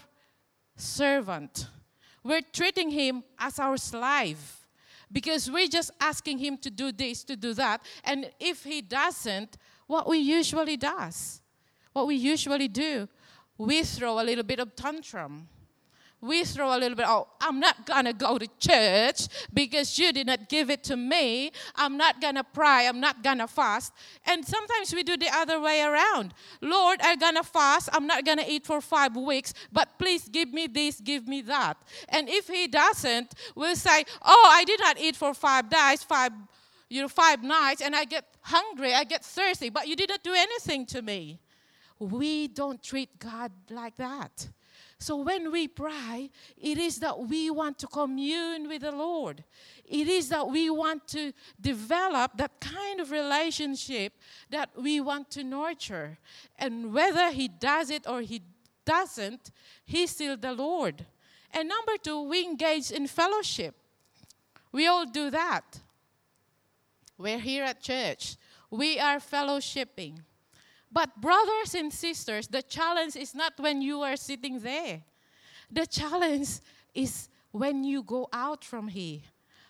servant. 0.76 1.68
We're 2.24 2.42
treating 2.42 2.90
Him 2.90 3.24
as 3.40 3.58
our 3.58 3.78
slave 3.78 4.66
because 5.12 5.50
we're 5.50 5.70
just 5.70 5.92
asking 6.02 6.40
Him 6.40 6.58
to 6.58 6.70
do 6.70 6.92
this, 6.92 7.24
to 7.26 7.38
do 7.38 7.54
that. 7.54 7.82
And 8.04 8.30
if 8.40 8.64
He 8.64 8.82
doesn't, 8.82 9.58
what 9.88 10.08
we 10.08 10.18
usually 10.18 10.76
does, 10.76 11.42
what 11.94 12.08
we 12.08 12.16
usually 12.16 12.68
do, 12.68 13.08
we 13.58 13.84
throw 13.84 14.20
a 14.20 14.24
little 14.24 14.44
bit 14.44 14.60
of 14.60 14.76
tantrum 14.76 15.48
we 16.20 16.44
throw 16.44 16.76
a 16.76 16.80
little 16.80 16.96
bit, 16.96 17.06
oh, 17.08 17.28
I'm 17.40 17.60
not 17.60 17.86
gonna 17.86 18.14
go 18.14 18.40
to 18.40 18.48
church 18.60 19.28
because 19.54 20.00
you 20.00 20.12
did 20.12 20.26
not 20.26 20.50
give 20.50 20.72
it 20.72 20.84
to 20.86 20.98
me. 20.98 21.52
I'm 21.76 21.96
not 21.96 22.20
gonna 22.20 22.44
pray. 22.44 22.88
I'm 22.88 23.00
not 23.00 23.24
gonna 23.24 23.48
fast. 23.48 23.94
And 24.26 24.44
sometimes 24.44 24.94
we 24.96 25.04
do 25.04 25.16
the 25.16 25.30
other 25.32 25.60
way 25.60 25.82
around. 25.82 26.34
Lord, 26.62 27.00
I'm 27.04 27.20
gonna 27.20 27.44
fast. 27.44 27.90
I'm 27.94 28.08
not 28.08 28.26
gonna 28.26 28.46
eat 28.48 28.66
for 28.66 28.82
five 28.82 29.16
weeks, 29.16 29.54
but 29.72 30.00
please 30.00 30.28
give 30.28 30.52
me 30.52 30.66
this, 30.66 31.00
give 31.00 31.28
me 31.28 31.42
that. 31.44 31.78
And 32.10 32.28
if 32.28 32.48
He 32.48 32.68
doesn't, 32.68 33.36
we'll 33.56 33.76
say, 33.76 34.04
oh, 34.24 34.50
I 34.52 34.64
did 34.64 34.80
not 34.80 35.00
eat 35.00 35.16
for 35.16 35.36
five 35.36 35.70
days, 35.70 36.04
five, 36.04 36.32
you 36.90 37.02
know, 37.04 37.10
five 37.10 37.44
nights, 37.44 37.82
and 37.82 37.96
I 37.96 38.06
get 38.06 38.26
hungry, 38.42 38.94
I 38.94 39.04
get 39.04 39.24
thirsty, 39.24 39.70
but 39.70 39.88
you 39.88 39.96
didn't 39.96 40.24
do 40.24 40.34
anything 40.34 40.88
to 40.88 41.02
me. 41.04 41.40
We 42.00 42.48
don't 42.48 42.82
treat 42.82 43.20
God 43.20 43.52
like 43.70 43.98
that. 43.98 44.48
So 45.00 45.18
when 45.18 45.52
we 45.52 45.68
pray, 45.68 46.32
it 46.58 46.78
is 46.78 47.00
that 47.00 47.20
we 47.20 47.52
want 47.52 47.78
to 47.80 47.88
commune 47.88 48.68
with 48.68 48.82
the 48.82 48.92
Lord. 48.92 49.44
It 49.86 50.08
is 50.08 50.30
that 50.30 50.48
we 50.48 50.70
want 50.72 51.08
to 51.10 51.34
develop 51.62 52.32
that 52.38 52.60
kind 52.60 53.00
of 53.00 53.12
relationship 53.12 54.14
that 54.50 54.70
we 54.76 55.00
want 55.00 55.30
to 55.32 55.44
nurture. 55.44 56.18
And 56.58 56.94
whether 56.94 57.32
He 57.32 57.48
does 57.48 57.92
it 57.92 58.08
or 58.08 58.22
He 58.22 58.42
doesn't, 58.86 59.52
He's 59.86 60.12
still 60.12 60.36
the 60.36 60.54
Lord. 60.54 61.06
And 61.52 61.70
number 61.70 61.94
two, 62.02 62.24
we 62.24 62.44
engage 62.44 62.90
in 62.90 63.06
fellowship. 63.08 63.76
We 64.72 64.88
all 64.88 65.06
do 65.06 65.30
that. 65.30 65.80
We're 67.20 67.40
here 67.40 67.64
at 67.64 67.82
church. 67.82 68.36
We 68.70 69.00
are 69.00 69.18
fellowshipping. 69.18 70.22
But, 70.98 71.22
brothers 71.22 71.76
and 71.76 71.94
sisters, 71.94 72.48
the 72.48 72.64
challenge 72.64 73.16
is 73.16 73.36
not 73.36 73.54
when 73.60 73.84
you 73.84 74.02
are 74.02 74.16
sitting 74.16 74.60
there. 74.62 75.04
The 75.70 75.86
challenge 75.86 76.60
is 76.92 77.30
when 77.52 77.84
you 77.84 78.02
go 78.02 78.28
out 78.34 78.66
from 78.66 78.88
here. 78.88 79.20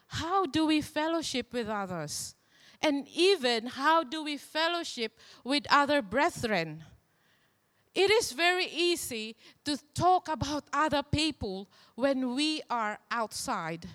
How 0.07 0.45
do 0.45 0.67
we 0.67 0.79
fellowship 0.79 1.51
with 1.51 1.67
others? 1.67 2.33
And 2.81 3.05
even 3.13 3.65
how 3.65 4.05
do 4.05 4.23
we 4.23 4.37
fellowship 4.37 5.19
with 5.43 5.65
other 5.69 6.01
brethren? 6.01 6.85
It 7.93 8.09
is 8.09 8.31
very 8.31 8.67
easy 8.67 9.35
to 9.65 9.77
talk 9.93 10.29
about 10.29 10.63
other 10.71 11.03
people 11.03 11.67
when 11.95 12.35
we 12.35 12.61
are 12.69 12.99
outside 13.11 13.85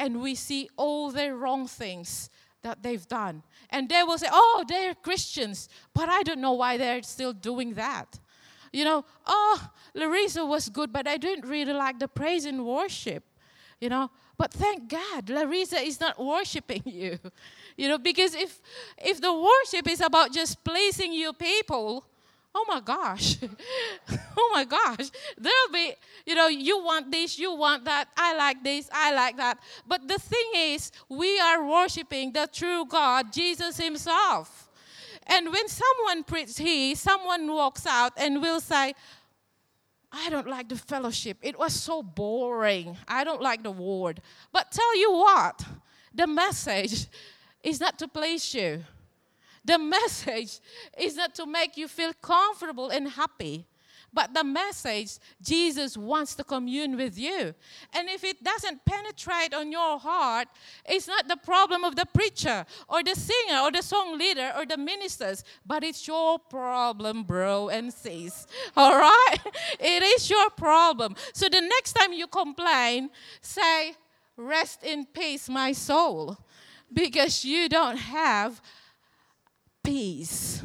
and 0.00 0.20
we 0.20 0.34
see 0.34 0.68
all 0.76 1.12
the 1.12 1.32
wrong 1.32 1.68
things 1.68 2.28
that 2.62 2.82
they've 2.82 3.06
done. 3.06 3.42
And 3.70 3.88
they 3.88 4.02
will 4.02 4.18
say, 4.18 4.28
oh, 4.30 4.64
they're 4.68 4.94
Christians, 4.94 5.68
but 5.94 6.08
I 6.08 6.22
don't 6.22 6.40
know 6.40 6.52
why 6.52 6.76
they're 6.76 7.02
still 7.02 7.32
doing 7.32 7.74
that. 7.74 8.18
You 8.72 8.84
know, 8.84 9.04
oh, 9.26 9.70
Larissa 9.94 10.44
was 10.44 10.68
good, 10.68 10.92
but 10.92 11.08
I 11.08 11.16
didn't 11.16 11.48
really 11.48 11.72
like 11.72 11.98
the 11.98 12.08
praise 12.08 12.44
and 12.44 12.64
worship. 12.64 13.24
You 13.80 13.88
know, 13.88 14.10
but 14.36 14.52
thank 14.52 14.88
God, 14.88 15.30
Larissa 15.30 15.80
is 15.80 16.00
not 16.00 16.22
worshiping 16.22 16.82
you. 16.86 17.18
You 17.76 17.88
know, 17.88 17.98
because 17.98 18.34
if 18.34 18.60
if 18.98 19.20
the 19.20 19.32
worship 19.32 19.88
is 19.88 20.00
about 20.00 20.32
just 20.32 20.62
pleasing 20.64 21.12
you 21.12 21.32
people, 21.32 22.04
oh 22.54 22.64
my 22.68 22.80
gosh, 22.80 23.36
oh 24.36 24.50
my 24.52 24.64
gosh, 24.64 25.10
there'll 25.38 25.72
be, 25.72 25.94
you 26.26 26.34
know, 26.34 26.48
you 26.48 26.82
want 26.82 27.10
this, 27.10 27.38
you 27.38 27.54
want 27.54 27.84
that, 27.84 28.08
I 28.16 28.36
like 28.36 28.62
this, 28.64 28.88
I 28.92 29.14
like 29.14 29.36
that. 29.36 29.58
But 29.86 30.08
the 30.08 30.18
thing 30.18 30.50
is, 30.54 30.90
we 31.08 31.38
are 31.40 31.64
worshiping 31.64 32.32
the 32.32 32.48
true 32.52 32.84
God, 32.86 33.32
Jesus 33.32 33.76
Himself. 33.76 34.68
And 35.26 35.52
when 35.52 35.68
someone 35.68 36.24
preaches 36.24 36.56
He, 36.56 36.94
someone 36.94 37.52
walks 37.52 37.86
out 37.86 38.12
and 38.16 38.42
will 38.42 38.60
say, 38.60 38.94
I 40.12 40.28
don't 40.28 40.48
like 40.48 40.68
the 40.68 40.76
fellowship. 40.76 41.38
It 41.40 41.56
was 41.56 41.72
so 41.72 42.02
boring. 42.02 42.96
I 43.06 43.22
don't 43.22 43.40
like 43.40 43.62
the 43.62 43.70
word. 43.70 44.20
But 44.52 44.72
tell 44.72 44.98
you 44.98 45.12
what, 45.12 45.64
the 46.12 46.26
message 46.26 47.06
is 47.62 47.80
not 47.80 47.96
to 48.00 48.08
please 48.08 48.52
you. 48.52 48.84
The 49.64 49.78
message 49.78 50.60
is 50.98 51.16
not 51.16 51.34
to 51.36 51.46
make 51.46 51.76
you 51.76 51.88
feel 51.88 52.12
comfortable 52.14 52.90
and 52.90 53.08
happy. 53.08 53.66
But 54.12 54.34
the 54.34 54.42
message, 54.42 55.18
Jesus 55.40 55.96
wants 55.96 56.34
to 56.34 56.44
commune 56.44 56.96
with 56.96 57.16
you. 57.16 57.54
And 57.92 58.08
if 58.08 58.24
it 58.24 58.42
doesn't 58.42 58.84
penetrate 58.84 59.54
on 59.54 59.70
your 59.70 59.98
heart, 59.98 60.48
it's 60.84 61.06
not 61.06 61.28
the 61.28 61.36
problem 61.36 61.84
of 61.84 61.94
the 61.94 62.06
preacher 62.12 62.66
or 62.88 63.04
the 63.04 63.14
singer 63.14 63.60
or 63.60 63.70
the 63.70 63.82
song 63.82 64.18
leader 64.18 64.52
or 64.56 64.66
the 64.66 64.76
ministers, 64.76 65.44
but 65.64 65.84
it's 65.84 66.08
your 66.08 66.40
problem, 66.40 67.22
bro 67.22 67.68
and 67.68 67.92
sis. 67.92 68.48
All 68.76 68.98
right? 68.98 69.38
It 69.78 70.02
is 70.02 70.28
your 70.28 70.50
problem. 70.50 71.14
So 71.32 71.48
the 71.48 71.60
next 71.60 71.92
time 71.92 72.12
you 72.12 72.26
complain, 72.26 73.10
say, 73.40 73.94
Rest 74.36 74.84
in 74.84 75.04
peace, 75.04 75.50
my 75.50 75.72
soul, 75.72 76.38
because 76.90 77.44
you 77.44 77.68
don't 77.68 77.98
have 77.98 78.62
peace. 79.82 80.62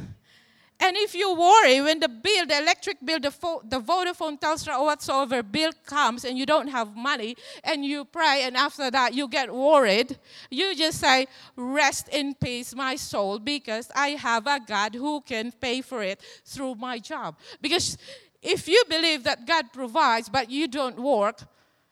And 0.79 0.97
if 0.97 1.15
you 1.15 1.33
worry 1.33 1.79
when 1.81 1.99
the 1.99 2.09
bill, 2.09 2.45
the 2.45 2.57
electric 2.57 3.03
bill, 3.03 3.19
the, 3.19 3.31
fo- 3.31 3.61
the 3.63 3.79
Vodafone, 3.79 4.39
Telstra, 4.39 4.77
or 4.77 4.85
whatsoever 4.85 5.41
bill 5.41 5.71
comes 5.85 6.25
and 6.25 6.37
you 6.37 6.45
don't 6.45 6.67
have 6.67 6.95
money 6.95 7.37
and 7.63 7.85
you 7.85 8.03
pray 8.03 8.43
and 8.43 8.57
after 8.57 8.91
that 8.91 9.13
you 9.13 9.29
get 9.29 9.53
worried, 9.53 10.17
you 10.51 10.75
just 10.75 10.99
say, 10.99 11.27
Rest 11.55 12.09
in 12.09 12.35
peace, 12.35 12.75
my 12.75 12.97
soul, 12.97 13.39
because 13.39 13.89
I 13.95 14.09
have 14.09 14.47
a 14.47 14.59
God 14.59 14.95
who 14.95 15.21
can 15.21 15.53
pay 15.53 15.81
for 15.81 16.03
it 16.03 16.21
through 16.43 16.75
my 16.75 16.99
job. 16.99 17.37
Because 17.61 17.97
if 18.41 18.67
you 18.67 18.83
believe 18.89 19.23
that 19.23 19.47
God 19.47 19.71
provides 19.71 20.27
but 20.27 20.51
you 20.51 20.67
don't 20.67 20.99
work, 20.99 21.41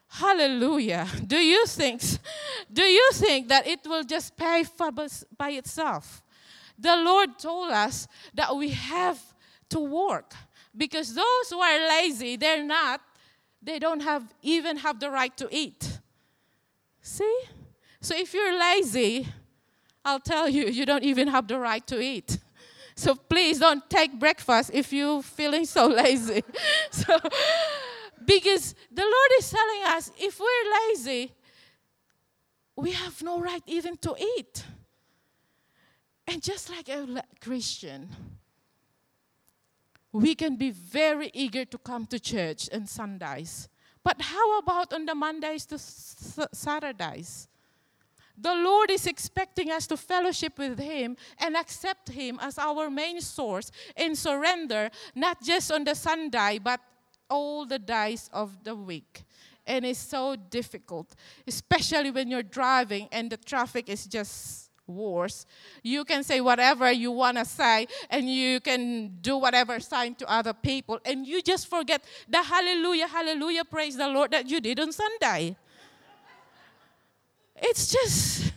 hallelujah. 0.10 1.08
Do 1.26 1.38
you 1.38 1.66
think, 1.68 2.02
do 2.72 2.84
you 2.84 3.10
think 3.14 3.48
that 3.48 3.66
it 3.66 3.80
will 3.86 4.04
just 4.04 4.36
pay 4.36 4.64
for 4.64 4.92
by 4.92 5.52
itself? 5.52 6.23
The 6.78 6.96
Lord 6.96 7.38
told 7.40 7.72
us 7.72 8.08
that 8.34 8.56
we 8.56 8.70
have 8.70 9.20
to 9.70 9.80
work 9.80 10.34
because 10.76 11.14
those 11.14 11.50
who 11.50 11.60
are 11.60 11.88
lazy, 11.88 12.36
they're 12.36 12.64
not, 12.64 13.02
they 13.62 13.80
don't 13.80 14.02
have 14.02 14.24
even 14.42 14.78
have 14.78 15.00
the 15.00 15.10
right 15.10 15.36
to 15.38 15.48
eat. 15.52 16.00
See? 17.02 17.40
So 18.02 18.16
if 18.16 18.34
you're 18.34 18.58
lazy, 18.58 19.28
I'll 20.04 20.20
tell 20.20 20.50
you, 20.50 20.66
you 20.66 20.86
don't 20.86 21.04
even 21.04 21.28
have 21.28 21.48
the 21.48 21.60
right 21.60 21.86
to 21.88 22.02
eat. 22.02 22.40
So 22.96 23.16
please 23.16 23.60
don't 23.60 23.88
take 23.90 24.20
breakfast 24.20 24.72
if 24.74 24.92
you're 24.94 25.24
feeling 25.24 25.66
so 25.66 25.88
lazy. 26.04 26.44
so, 26.92 27.18
because 28.26 28.76
the 28.92 29.02
Lord 29.02 29.32
is 29.40 29.50
telling 29.50 29.84
us 29.96 30.12
if 30.18 30.40
we're 30.40 30.90
lazy, 30.90 31.32
we 32.76 32.92
have 32.92 33.22
no 33.22 33.40
right 33.40 33.64
even 33.68 33.98
to 33.98 34.16
eat. 34.38 34.64
And 36.28 36.42
just 36.42 36.70
like 36.70 36.90
a 36.90 37.24
Christian, 37.42 38.10
we 40.12 40.36
can 40.36 40.56
be 40.56 40.72
very 40.72 41.32
eager 41.34 41.66
to 41.66 41.78
come 41.78 42.06
to 42.08 42.20
church 42.20 42.70
on 42.74 42.88
Sundays. 42.88 43.68
But 44.04 44.22
how 44.22 44.60
about 44.60 44.94
on 44.94 45.06
the 45.06 45.16
Mondays 45.16 45.66
to 45.68 45.78
Saturdays? 45.80 47.48
The 48.38 48.54
Lord 48.54 48.90
is 48.90 49.06
expecting 49.06 49.72
us 49.72 49.86
to 49.88 49.98
fellowship 49.98 50.58
with 50.58 50.80
Him 50.80 51.18
and 51.40 51.56
accept 51.56 52.10
Him 52.10 52.40
as 52.42 52.58
our 52.58 52.90
main 52.90 53.22
source 53.22 53.72
and 53.96 54.18
surrender, 54.18 54.90
not 55.14 55.42
just 55.42 55.72
on 55.72 55.84
the 55.84 55.96
Sunday, 55.96 56.60
but 56.62 56.80
all 57.30 57.66
the 57.66 57.80
days 57.80 58.30
of 58.34 58.64
the 58.64 58.76
week. 58.76 59.24
And 59.66 59.86
it's 59.86 60.00
so 60.00 60.36
difficult, 60.36 61.16
especially 61.48 62.12
when 62.12 62.30
you're 62.30 62.44
driving 62.44 63.08
and 63.12 63.32
the 63.32 63.38
traffic 63.38 63.88
is 63.88 64.06
just 64.06 64.63
wars. 64.88 65.46
You 65.82 66.06
can 66.06 66.24
say 66.24 66.42
whatever 66.42 66.92
you 66.92 67.12
want 67.12 67.38
to 67.38 67.46
say, 67.46 67.88
and 68.10 68.30
you 68.30 68.60
can 68.60 69.18
do 69.22 69.38
whatever 69.38 69.80
sign 69.80 70.16
to 70.16 70.32
other 70.32 70.54
people, 70.54 71.00
and 71.06 71.26
you 71.26 71.42
just 71.42 71.68
forget 71.68 72.04
the 72.28 72.42
hallelujah, 72.42 73.08
hallelujah, 73.08 73.66
praise 73.66 73.98
the 73.98 74.08
Lord 74.08 74.32
that 74.32 74.50
you 74.50 74.60
did 74.60 74.80
on 74.80 74.92
Sunday. 74.92 75.56
It's 77.56 77.92
just, 77.92 78.52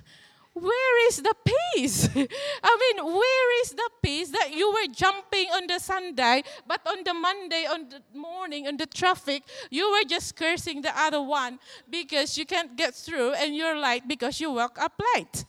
where 0.53 1.09
is 1.09 1.19
the 1.23 1.35
peace? 1.45 2.09
I 2.63 2.93
mean, 2.97 3.05
where 3.05 3.63
is 3.63 3.71
the 3.71 3.91
peace 4.03 4.31
that 4.31 4.53
you 4.53 4.69
were 4.71 4.93
jumping 4.93 5.47
on 5.55 5.67
the 5.69 5.79
Sunday, 5.79 6.43
but 6.67 6.81
on 6.87 7.05
the 7.05 7.15
Monday, 7.15 7.67
on 7.71 7.89
the 7.89 8.03
morning, 8.19 8.67
on 8.67 8.77
the 8.77 8.87
traffic, 8.87 9.43
you 9.71 9.89
were 9.93 10.09
just 10.09 10.35
cursing 10.35 10.83
the 10.83 10.99
other 10.99 11.23
one 11.23 11.59
because 11.89 12.37
you 12.37 12.47
can't 12.47 12.75
get 12.75 12.95
through 12.95 13.35
and 13.35 13.55
you're 13.55 13.79
late 13.79 14.09
because 14.09 14.41
you 14.41 14.51
woke 14.51 14.81
up 14.81 15.01
late? 15.15 15.45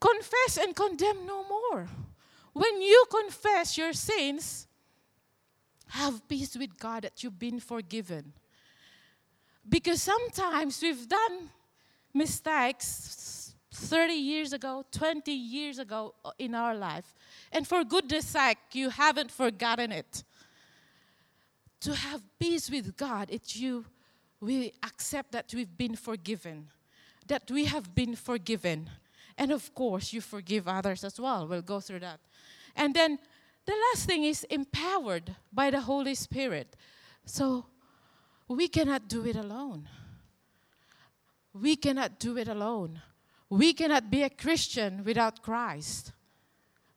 Confess 0.00 0.58
and 0.58 0.74
condemn 0.74 1.26
no 1.26 1.44
more. 1.44 1.88
When 2.52 2.80
you 2.80 3.04
confess 3.10 3.76
your 3.76 3.92
sins, 3.92 4.66
have 5.88 6.26
peace 6.28 6.56
with 6.56 6.78
God 6.78 7.02
that 7.02 7.22
you've 7.22 7.38
been 7.38 7.60
forgiven. 7.60 8.32
Because 9.68 10.02
sometimes 10.02 10.80
we've 10.82 11.08
done 11.08 11.50
mistakes 12.14 13.54
30 13.72 14.12
years 14.14 14.52
ago, 14.52 14.84
20 14.90 15.30
years 15.30 15.78
ago 15.78 16.14
uh, 16.24 16.30
in 16.38 16.54
our 16.54 16.74
life. 16.74 17.14
And 17.52 17.66
for 17.66 17.84
goodness 17.84 18.26
sake, 18.26 18.58
you 18.72 18.90
haven't 18.90 19.30
forgotten 19.30 19.92
it. 19.92 20.24
To 21.80 21.94
have 21.94 22.22
peace 22.38 22.70
with 22.70 22.96
God, 22.96 23.28
it's 23.30 23.54
you, 23.56 23.84
we 24.40 24.72
accept 24.82 25.32
that 25.32 25.52
we've 25.54 25.76
been 25.76 25.94
forgiven, 25.94 26.68
that 27.26 27.50
we 27.50 27.66
have 27.66 27.94
been 27.94 28.16
forgiven. 28.16 28.88
And 29.38 29.52
of 29.52 29.74
course, 29.74 30.12
you 30.12 30.20
forgive 30.20 30.66
others 30.66 31.04
as 31.04 31.20
well. 31.20 31.46
We'll 31.46 31.62
go 31.62 31.80
through 31.80 32.00
that. 32.00 32.20
And 32.74 32.94
then 32.94 33.18
the 33.66 33.74
last 33.92 34.06
thing 34.06 34.24
is 34.24 34.44
empowered 34.44 35.34
by 35.52 35.70
the 35.70 35.80
Holy 35.80 36.14
Spirit. 36.14 36.76
So 37.24 37.66
we 38.48 38.68
cannot 38.68 39.08
do 39.08 39.26
it 39.26 39.36
alone. 39.36 39.88
We 41.52 41.76
cannot 41.76 42.18
do 42.18 42.36
it 42.38 42.48
alone. 42.48 43.00
We 43.48 43.72
cannot 43.72 44.10
be 44.10 44.22
a 44.22 44.30
Christian 44.30 45.04
without 45.04 45.42
Christ. 45.42 46.12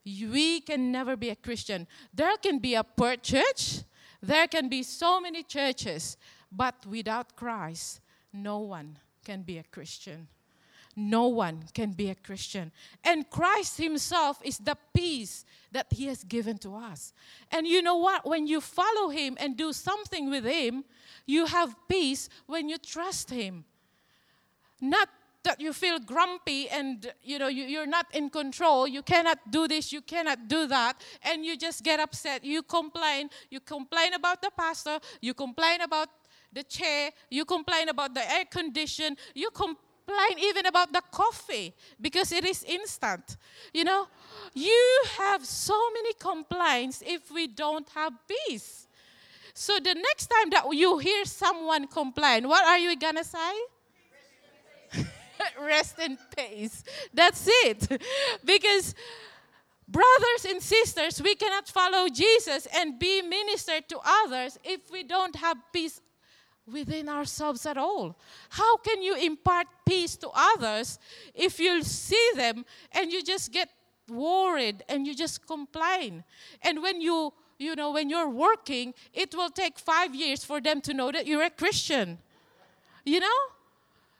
We 0.04 0.60
can 0.60 0.90
never 0.90 1.16
be 1.16 1.30
a 1.30 1.36
Christian. 1.36 1.86
There 2.12 2.36
can 2.38 2.58
be 2.58 2.74
a 2.74 2.84
poor 2.84 3.16
church, 3.16 3.84
There 4.22 4.46
can 4.48 4.68
be 4.68 4.82
so 4.82 5.20
many 5.20 5.42
churches, 5.42 6.16
but 6.52 6.84
without 6.86 7.36
Christ, 7.36 8.00
no 8.32 8.58
one 8.58 8.98
can 9.24 9.42
be 9.42 9.58
a 9.58 9.62
Christian. 9.62 10.28
No 11.00 11.28
one 11.28 11.64
can 11.72 11.92
be 11.92 12.10
a 12.10 12.14
Christian. 12.14 12.72
And 13.02 13.28
Christ 13.30 13.78
Himself 13.78 14.38
is 14.44 14.58
the 14.58 14.76
peace 14.94 15.46
that 15.72 15.86
He 15.90 16.06
has 16.06 16.24
given 16.24 16.58
to 16.58 16.76
us. 16.76 17.14
And 17.50 17.66
you 17.66 17.80
know 17.80 17.96
what? 17.96 18.26
When 18.26 18.46
you 18.46 18.60
follow 18.60 19.08
Him 19.08 19.36
and 19.40 19.56
do 19.56 19.72
something 19.72 20.28
with 20.28 20.44
Him, 20.44 20.84
you 21.26 21.46
have 21.46 21.74
peace 21.88 22.28
when 22.46 22.68
you 22.68 22.76
trust 22.76 23.30
Him. 23.30 23.64
Not 24.80 25.08
that 25.42 25.58
you 25.58 25.72
feel 25.72 25.98
grumpy 25.98 26.68
and 26.68 27.10
you 27.22 27.38
know 27.38 27.48
you, 27.48 27.64
you're 27.64 27.86
not 27.86 28.04
in 28.12 28.28
control 28.28 28.86
you 28.86 29.00
cannot 29.00 29.38
do 29.50 29.66
this 29.66 29.90
you 29.90 30.02
cannot 30.02 30.48
do 30.48 30.66
that 30.66 31.02
and 31.22 31.46
you 31.46 31.56
just 31.56 31.82
get 31.82 31.98
upset 31.98 32.44
you 32.44 32.62
complain 32.62 33.30
you 33.48 33.58
complain 33.58 34.12
about 34.12 34.42
the 34.42 34.50
pastor 34.54 34.98
you 35.22 35.32
complain 35.32 35.80
about 35.80 36.08
the 36.52 36.62
chair 36.62 37.10
you 37.30 37.46
complain 37.46 37.88
about 37.88 38.12
the 38.12 38.30
air 38.30 38.44
condition 38.44 39.16
you 39.34 39.48
complain 39.48 39.78
even 40.38 40.66
about 40.66 40.92
the 40.92 41.02
coffee 41.10 41.74
because 42.00 42.32
it 42.32 42.44
is 42.44 42.64
instant 42.64 43.36
you 43.72 43.84
know 43.84 44.06
you 44.54 45.02
have 45.18 45.44
so 45.44 45.90
many 45.92 46.12
complaints 46.14 47.02
if 47.06 47.30
we 47.30 47.46
don't 47.46 47.88
have 47.90 48.12
peace 48.26 48.86
so 49.54 49.78
the 49.78 49.94
next 49.94 50.26
time 50.26 50.50
that 50.50 50.64
you 50.72 50.98
hear 50.98 51.24
someone 51.24 51.86
complain 51.86 52.48
what 52.48 52.64
are 52.64 52.78
you 52.78 52.96
gonna 52.96 53.24
say 53.24 53.52
rest 55.60 55.98
in 55.98 56.18
peace. 56.36 56.84
That's 57.12 57.48
it. 57.64 58.02
because 58.44 58.94
brothers 59.88 60.44
and 60.48 60.62
sisters, 60.62 61.20
we 61.22 61.34
cannot 61.34 61.68
follow 61.68 62.08
Jesus 62.08 62.66
and 62.74 62.98
be 62.98 63.22
ministered 63.22 63.88
to 63.88 63.98
others 64.04 64.58
if 64.64 64.90
we 64.90 65.02
don't 65.02 65.36
have 65.36 65.56
peace 65.72 66.00
within 66.72 67.08
ourselves 67.08 67.66
at 67.66 67.76
all. 67.76 68.16
How 68.50 68.76
can 68.78 69.02
you 69.02 69.14
impart 69.16 69.66
peace 69.86 70.16
to 70.16 70.30
others 70.34 70.98
if 71.34 71.58
you 71.58 71.82
see 71.82 72.30
them 72.36 72.64
and 72.92 73.12
you 73.12 73.22
just 73.22 73.52
get 73.52 73.68
worried 74.08 74.82
and 74.88 75.06
you 75.06 75.14
just 75.14 75.46
complain? 75.46 76.24
And 76.62 76.82
when 76.82 77.00
you 77.00 77.32
you 77.58 77.76
know 77.76 77.92
when 77.92 78.08
you're 78.08 78.30
working, 78.30 78.94
it 79.12 79.34
will 79.34 79.50
take 79.50 79.78
5 79.78 80.14
years 80.14 80.44
for 80.44 80.62
them 80.62 80.80
to 80.80 80.94
know 80.94 81.12
that 81.12 81.26
you're 81.26 81.42
a 81.42 81.50
Christian. 81.50 82.18
You 83.04 83.20
know? 83.20 83.40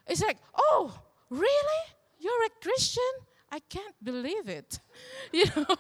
It's 0.07 0.21
like, 0.21 0.39
"Oh, 0.57 1.01
Really? 1.31 1.83
You're 2.19 2.45
a 2.45 2.51
Christian? 2.61 3.13
I 3.51 3.61
can't 3.61 3.95
believe 4.03 4.49
it. 4.49 4.81
You 5.33 5.45
know? 5.57 5.77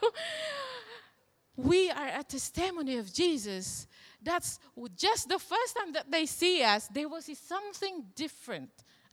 we 1.56 1.90
are 1.90 2.20
a 2.20 2.22
testimony 2.22 2.96
of 2.96 3.12
Jesus. 3.12 3.86
That's 4.22 4.58
just 4.96 5.28
the 5.28 5.38
first 5.38 5.76
time 5.76 5.92
that 5.92 6.10
they 6.10 6.26
see 6.26 6.62
us, 6.62 6.88
they 6.88 7.06
will 7.06 7.22
see 7.22 7.34
something 7.34 8.04
different 8.14 8.70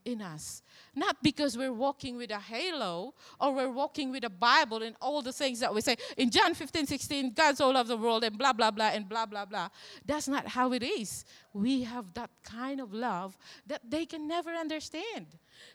in 0.08 0.22
us. 0.22 0.64
Not 0.96 1.18
because 1.22 1.58
we're 1.58 1.74
walking 1.74 2.16
with 2.16 2.32
a 2.32 2.40
halo 2.40 3.14
or 3.40 3.54
we're 3.54 3.72
walking 3.72 4.10
with 4.12 4.24
a 4.24 4.30
Bible 4.30 4.82
and 4.82 4.96
all 5.02 5.22
the 5.22 5.34
things 5.34 5.60
that 5.60 5.74
we 5.74 5.82
say 5.82 5.98
in 6.16 6.30
John 6.30 6.54
15, 6.54 6.88
16, 6.88 7.34
God's 7.34 7.60
all 7.60 7.76
of 7.76 7.88
the 7.88 7.98
world 7.98 8.24
and 8.24 8.38
blah, 8.38 8.54
blah, 8.54 8.72
blah, 8.72 8.88
and 8.88 9.08
blah, 9.08 9.26
blah, 9.26 9.46
blah. 9.46 9.68
That's 10.06 10.28
not 10.28 10.48
how 10.48 10.72
it 10.72 10.82
is. 10.82 11.26
We 11.54 11.84
have 11.84 12.14
that 12.14 12.30
kind 12.44 12.80
of 12.80 12.94
love 12.94 13.38
that 13.68 13.82
they 13.90 14.06
can 14.06 14.28
never 14.28 14.52
understand. 14.52 15.28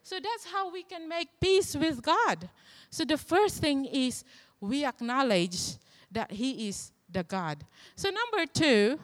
So 0.03 0.17
that's 0.17 0.47
how 0.51 0.73
we 0.73 0.83
can 0.83 1.09
make 1.09 1.29
peace 1.41 1.77
with 1.77 2.03
God. 2.03 2.49
So 2.91 3.05
the 3.05 3.19
first 3.19 3.61
thing 3.61 3.85
is 3.85 4.25
we 4.61 4.85
acknowledge 4.85 5.77
that 6.11 6.31
He 6.31 6.69
is 6.69 6.93
the 7.11 7.23
God. 7.23 7.65
So, 7.97 8.11
number 8.11 8.51
two, 8.51 8.99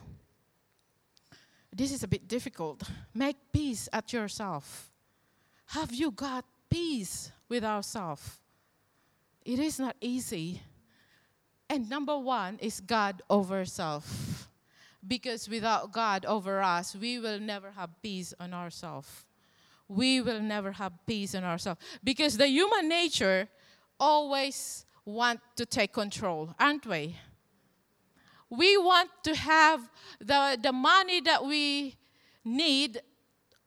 this 1.72 1.92
is 1.92 2.02
a 2.02 2.09
bit 2.09 2.26
difficult. 2.26 2.83
Make 3.14 3.37
peace 3.52 3.88
at 3.92 4.12
yourself. 4.12 4.90
Have 5.66 5.92
you 5.92 6.11
got 6.11 6.44
peace 6.70 7.31
with 7.48 7.64
ourselves? 7.64 8.38
It 9.44 9.59
is 9.59 9.78
not 9.78 9.96
easy. 10.00 10.62
And 11.68 11.88
number 11.88 12.18
one 12.18 12.59
is 12.61 12.81
God 12.81 13.22
over 13.28 13.64
self. 13.64 14.48
Because 15.07 15.48
without 15.48 15.92
God 15.92 16.24
over 16.24 16.61
us, 16.61 16.96
we 16.96 17.18
will 17.18 17.38
never 17.38 17.70
have 17.70 17.90
peace 18.02 18.35
on 18.40 18.52
ourselves. 18.52 19.26
We 19.87 20.20
will 20.20 20.40
never 20.40 20.72
have 20.72 20.92
peace 21.07 21.35
in 21.35 21.44
ourselves. 21.44 21.81
Because 22.02 22.37
the 22.37 22.48
human 22.48 22.88
nature 22.88 23.48
always 24.00 24.85
want 25.04 25.40
to 25.57 25.64
take 25.64 25.92
control, 25.92 26.54
aren't 26.59 26.87
we? 26.87 27.16
We 28.50 28.76
want 28.78 29.11
to 29.24 29.34
have 29.34 29.88
the, 30.20 30.58
the 30.61 30.72
money 30.72 31.20
that 31.22 31.44
we 31.44 31.96
need 32.44 33.00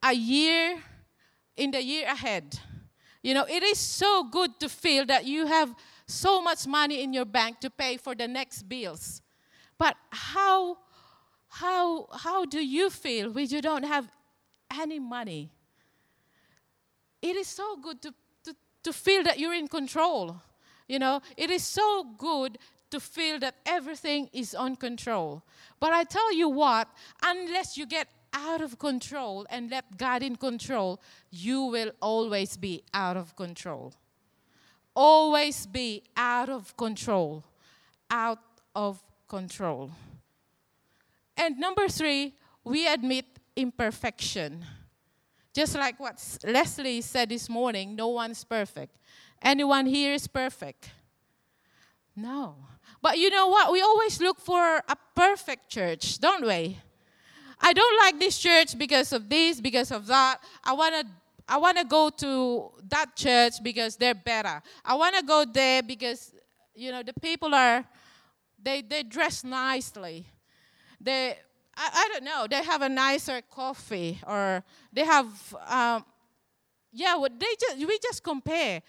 a 0.02 0.12
year 0.12 0.78
in 1.56 1.70
the 1.70 1.82
year 1.82 2.06
ahead. 2.08 2.58
You 3.22 3.34
know, 3.34 3.44
it 3.48 3.62
is 3.62 3.78
so 3.78 4.24
good 4.24 4.58
to 4.60 4.68
feel 4.68 5.06
that 5.06 5.24
you 5.24 5.46
have 5.46 5.74
so 6.06 6.42
much 6.42 6.66
money 6.66 7.02
in 7.02 7.12
your 7.12 7.24
bank 7.24 7.60
to 7.60 7.70
pay 7.70 7.96
for 7.96 8.14
the 8.14 8.26
next 8.26 8.68
bills. 8.68 9.22
But 9.78 9.96
how 10.10 10.78
how 11.48 12.08
how 12.12 12.44
do 12.44 12.64
you 12.64 12.90
feel 12.90 13.30
when 13.30 13.48
you 13.48 13.60
don't 13.60 13.84
have 13.84 14.10
any 14.72 14.98
money? 14.98 15.50
It 17.20 17.36
is 17.36 17.46
so 17.46 17.76
good 17.76 18.02
to, 18.02 18.14
to, 18.44 18.56
to 18.82 18.92
feel 18.92 19.22
that 19.22 19.38
you're 19.38 19.54
in 19.54 19.68
control. 19.68 20.36
You 20.88 20.98
know, 20.98 21.20
it 21.36 21.50
is 21.50 21.62
so 21.62 22.04
good 22.18 22.58
to 22.92 23.00
feel 23.00 23.38
that 23.40 23.56
everything 23.66 24.28
is 24.32 24.54
on 24.54 24.76
control. 24.76 25.42
But 25.80 25.92
I 25.92 26.04
tell 26.04 26.32
you 26.32 26.48
what, 26.48 26.88
unless 27.24 27.76
you 27.76 27.86
get 27.86 28.08
out 28.32 28.60
of 28.60 28.78
control 28.78 29.46
and 29.50 29.70
let 29.70 29.96
God 29.96 30.22
in 30.22 30.36
control, 30.36 31.00
you 31.30 31.62
will 31.62 31.90
always 32.00 32.56
be 32.56 32.84
out 32.94 33.16
of 33.16 33.34
control. 33.34 33.92
Always 34.94 35.66
be 35.66 36.02
out 36.16 36.48
of 36.48 36.76
control. 36.76 37.44
Out 38.10 38.38
of 38.74 39.02
control. 39.26 39.90
And 41.36 41.58
number 41.58 41.88
three, 41.88 42.34
we 42.62 42.86
admit 42.86 43.24
imperfection. 43.56 44.64
Just 45.54 45.74
like 45.74 45.98
what 45.98 46.22
Leslie 46.44 47.00
said 47.00 47.30
this 47.30 47.48
morning, 47.48 47.96
no 47.96 48.08
one's 48.08 48.44
perfect. 48.44 48.96
Anyone 49.42 49.86
here 49.86 50.14
is 50.14 50.26
perfect? 50.26 50.90
No. 52.14 52.56
But 53.02 53.18
you 53.18 53.30
know 53.30 53.48
what? 53.48 53.72
We 53.72 53.82
always 53.82 54.20
look 54.20 54.40
for 54.40 54.76
a 54.88 54.96
perfect 55.16 55.68
church, 55.68 56.18
don't 56.20 56.46
we? 56.46 56.78
I 57.60 57.72
don't 57.72 57.98
like 57.98 58.18
this 58.18 58.38
church 58.38 58.78
because 58.78 59.12
of 59.12 59.28
this, 59.28 59.60
because 59.60 59.90
of 59.90 60.06
that. 60.06 60.38
I 60.64 60.72
want 60.72 60.94
to 60.94 61.06
I 61.48 61.58
want 61.58 61.76
to 61.78 61.84
go 61.84 62.08
to 62.08 62.70
that 62.88 63.16
church 63.16 63.54
because 63.62 63.96
they're 63.96 64.14
better. 64.14 64.62
I 64.84 64.94
want 64.94 65.16
to 65.16 65.22
go 65.22 65.44
there 65.44 65.82
because 65.82 66.32
you 66.74 66.92
know 66.92 67.02
the 67.02 67.12
people 67.14 67.54
are 67.54 67.84
they 68.62 68.82
they 68.82 69.02
dress 69.02 69.42
nicely. 69.42 70.26
They 71.00 71.36
I, 71.76 71.90
I 71.92 72.08
don't 72.12 72.24
know. 72.24 72.46
They 72.48 72.62
have 72.62 72.82
a 72.82 72.88
nicer 72.88 73.42
coffee 73.50 74.20
or 74.26 74.62
they 74.92 75.04
have 75.04 75.26
um, 75.66 76.04
yeah. 76.92 77.16
They 77.38 77.54
just 77.60 77.78
we 77.78 77.98
just 77.98 78.22
compare. 78.22 78.82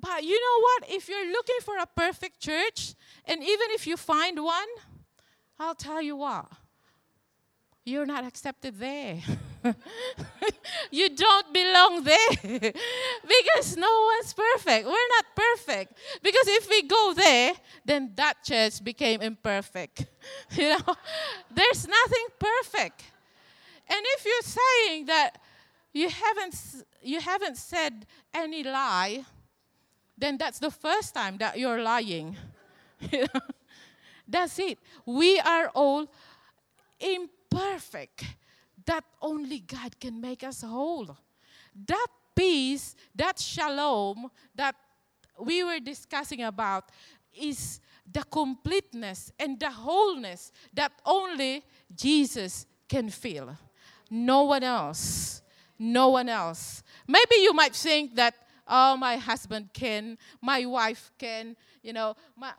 But 0.00 0.22
you 0.22 0.38
know 0.38 0.60
what? 0.60 0.90
If 0.96 1.08
you're 1.08 1.30
looking 1.32 1.56
for 1.62 1.76
a 1.78 1.86
perfect 1.86 2.40
church, 2.40 2.94
and 3.24 3.42
even 3.42 3.68
if 3.70 3.86
you 3.86 3.96
find 3.96 4.42
one, 4.42 4.68
I'll 5.58 5.74
tell 5.74 6.00
you 6.00 6.16
what 6.16 6.46
you're 7.88 8.06
not 8.06 8.24
accepted 8.24 8.78
there. 8.78 9.18
you 10.90 11.08
don't 11.08 11.52
belong 11.52 12.04
there 12.04 12.28
because 12.42 13.76
no 13.76 14.10
one's 14.14 14.32
perfect. 14.34 14.86
We're 14.86 15.10
not 15.16 15.24
perfect. 15.34 15.98
Because 16.22 16.46
if 16.48 16.68
we 16.68 16.82
go 16.82 17.14
there, 17.16 17.52
then 17.84 18.12
that 18.16 18.44
church 18.44 18.84
became 18.84 19.22
imperfect. 19.22 20.06
you 20.52 20.68
know, 20.68 20.94
there's 21.50 21.88
nothing 21.88 22.26
perfect. 22.38 23.04
And 23.88 24.00
if 24.16 24.24
you're 24.24 24.54
saying 24.60 25.06
that 25.06 25.40
you 25.92 26.08
haven't 26.10 26.84
you 27.02 27.20
haven't 27.20 27.56
said 27.56 28.06
any 28.34 28.62
lie, 28.62 29.24
then 30.18 30.36
that's 30.36 30.58
the 30.58 30.70
first 30.70 31.14
time 31.14 31.38
that 31.38 31.58
you're 31.58 31.80
lying. 31.80 32.36
that's 34.28 34.58
it. 34.58 34.78
We 35.06 35.38
are 35.40 35.68
all 35.74 36.10
imperfect 36.98 38.24
that 38.84 39.04
only 39.22 39.60
God 39.60 39.98
can 40.00 40.20
make 40.20 40.42
us 40.42 40.62
whole. 40.62 41.16
That 41.86 42.06
peace, 42.34 42.96
that 43.14 43.38
shalom 43.38 44.30
that 44.54 44.74
we 45.40 45.62
were 45.62 45.78
discussing 45.78 46.42
about 46.42 46.90
is 47.32 47.80
the 48.10 48.24
completeness 48.24 49.32
and 49.38 49.60
the 49.60 49.70
wholeness 49.70 50.50
that 50.72 50.92
only 51.04 51.62
Jesus 51.94 52.66
can 52.88 53.10
feel. 53.10 53.56
No 54.10 54.44
one 54.44 54.64
else. 54.64 55.42
No 55.78 56.08
one 56.08 56.28
else. 56.28 56.82
Maybe 57.06 57.36
you 57.36 57.52
might 57.52 57.74
think 57.74 58.16
that, 58.16 58.34
oh, 58.68 58.96
my 58.96 59.16
husband 59.16 59.70
can, 59.72 60.18
my 60.40 60.66
wife 60.66 61.10
can, 61.18 61.56
you 61.82 61.92
know, 61.92 62.14
my, 62.36 62.52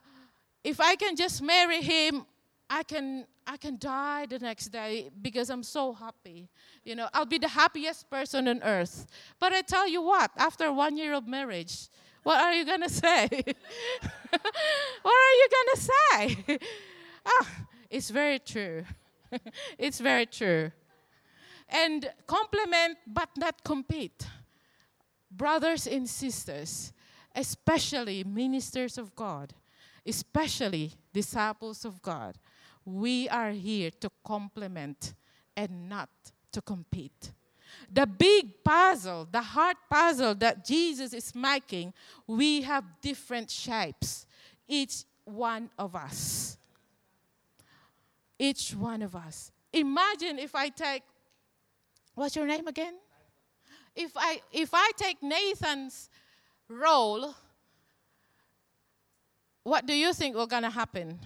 if 0.64 0.80
I 0.80 0.96
can 0.96 1.16
just 1.16 1.42
marry 1.42 1.82
him, 1.82 2.26
I 2.70 2.84
can 2.84 3.26
I 3.48 3.58
can 3.58 3.78
die 3.80 4.28
the 4.28 4.38
next 4.38 4.68
day 4.68 5.10
because 5.24 5.50
I'm 5.50 5.64
so 5.64 5.92
happy. 5.92 6.50
You 6.84 6.94
know, 6.96 7.10
I'll 7.16 7.26
be 7.26 7.40
the 7.40 7.48
happiest 7.48 8.08
person 8.08 8.48
on 8.48 8.62
earth. 8.62 9.08
But 9.40 9.54
I 9.54 9.62
tell 9.62 9.88
you 9.88 10.04
what, 10.04 10.30
after 10.38 10.72
one 10.72 10.96
year 10.98 11.16
of 11.16 11.28
marriage, 11.28 11.90
what 12.22 12.40
are 12.40 12.54
you 12.54 12.64
to 12.64 12.90
say? 12.90 13.28
what 15.02 15.16
are 15.26 15.34
you 15.34 15.48
to 15.74 15.78
say? 15.82 16.60
ah, 17.26 17.48
it's 17.90 18.12
very 18.12 18.38
true. 18.38 18.84
it's 19.80 20.00
very 20.00 20.28
true. 20.28 20.72
And 21.70 22.08
complement 22.28 23.00
but 23.08 23.30
not 23.36 23.64
compete. 23.64 24.28
Brothers 25.32 25.88
and 25.88 26.10
sisters, 26.10 26.92
especially 27.36 28.24
ministers 28.24 28.98
of 28.98 29.16
God, 29.16 29.54
especially 30.06 30.94
disciples 31.14 31.86
of 31.86 32.02
God, 32.02 32.38
we 32.86 33.30
are 33.30 33.52
here 33.52 33.92
to 34.00 34.10
complement 34.26 35.14
and 35.56 35.90
not 35.90 36.10
to 36.52 36.62
compete. 36.62 37.32
The 37.92 38.08
big 38.08 38.64
puzzle, 38.64 39.28
the 39.32 39.42
hard 39.42 39.78
puzzle 39.90 40.34
that 40.36 40.66
Jesus 40.66 41.14
is 41.14 41.36
making, 41.36 41.94
we 42.26 42.62
have 42.64 42.84
different 43.02 43.50
shapes, 43.52 44.26
each 44.68 45.04
one 45.26 45.70
of 45.78 45.96
us. 45.96 46.58
Each 48.40 48.74
one 48.74 49.02
of 49.02 49.16
us. 49.16 49.52
Imagine 49.74 50.40
if 50.40 50.56
I 50.56 50.70
take, 50.70 51.04
what's 52.16 52.36
your 52.36 52.48
name 52.48 52.68
again? 52.68 52.96
If 54.00 54.12
I, 54.16 54.40
if 54.54 54.70
I 54.72 54.92
take 54.96 55.22
Nathan's 55.22 56.10
role, 56.70 57.36
what 59.64 59.86
do 59.86 59.94
you 59.94 60.14
think 60.14 60.38
will 60.38 60.48
gonna 60.48 60.70
happen? 60.70 61.20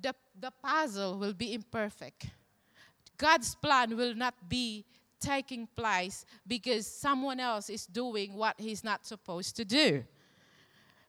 The, 0.00 0.16
the 0.36 0.50
puzzle 0.50 1.16
will 1.16 1.32
be 1.32 1.54
imperfect. 1.54 2.26
God's 3.16 3.54
plan 3.54 3.96
will 3.96 4.16
not 4.16 4.34
be 4.48 4.84
taking 5.20 5.68
place 5.76 6.26
because 6.44 6.88
someone 6.88 7.38
else 7.38 7.70
is 7.70 7.86
doing 7.86 8.34
what 8.34 8.56
he's 8.58 8.82
not 8.82 9.06
supposed 9.06 9.54
to 9.54 9.64
do. 9.64 10.02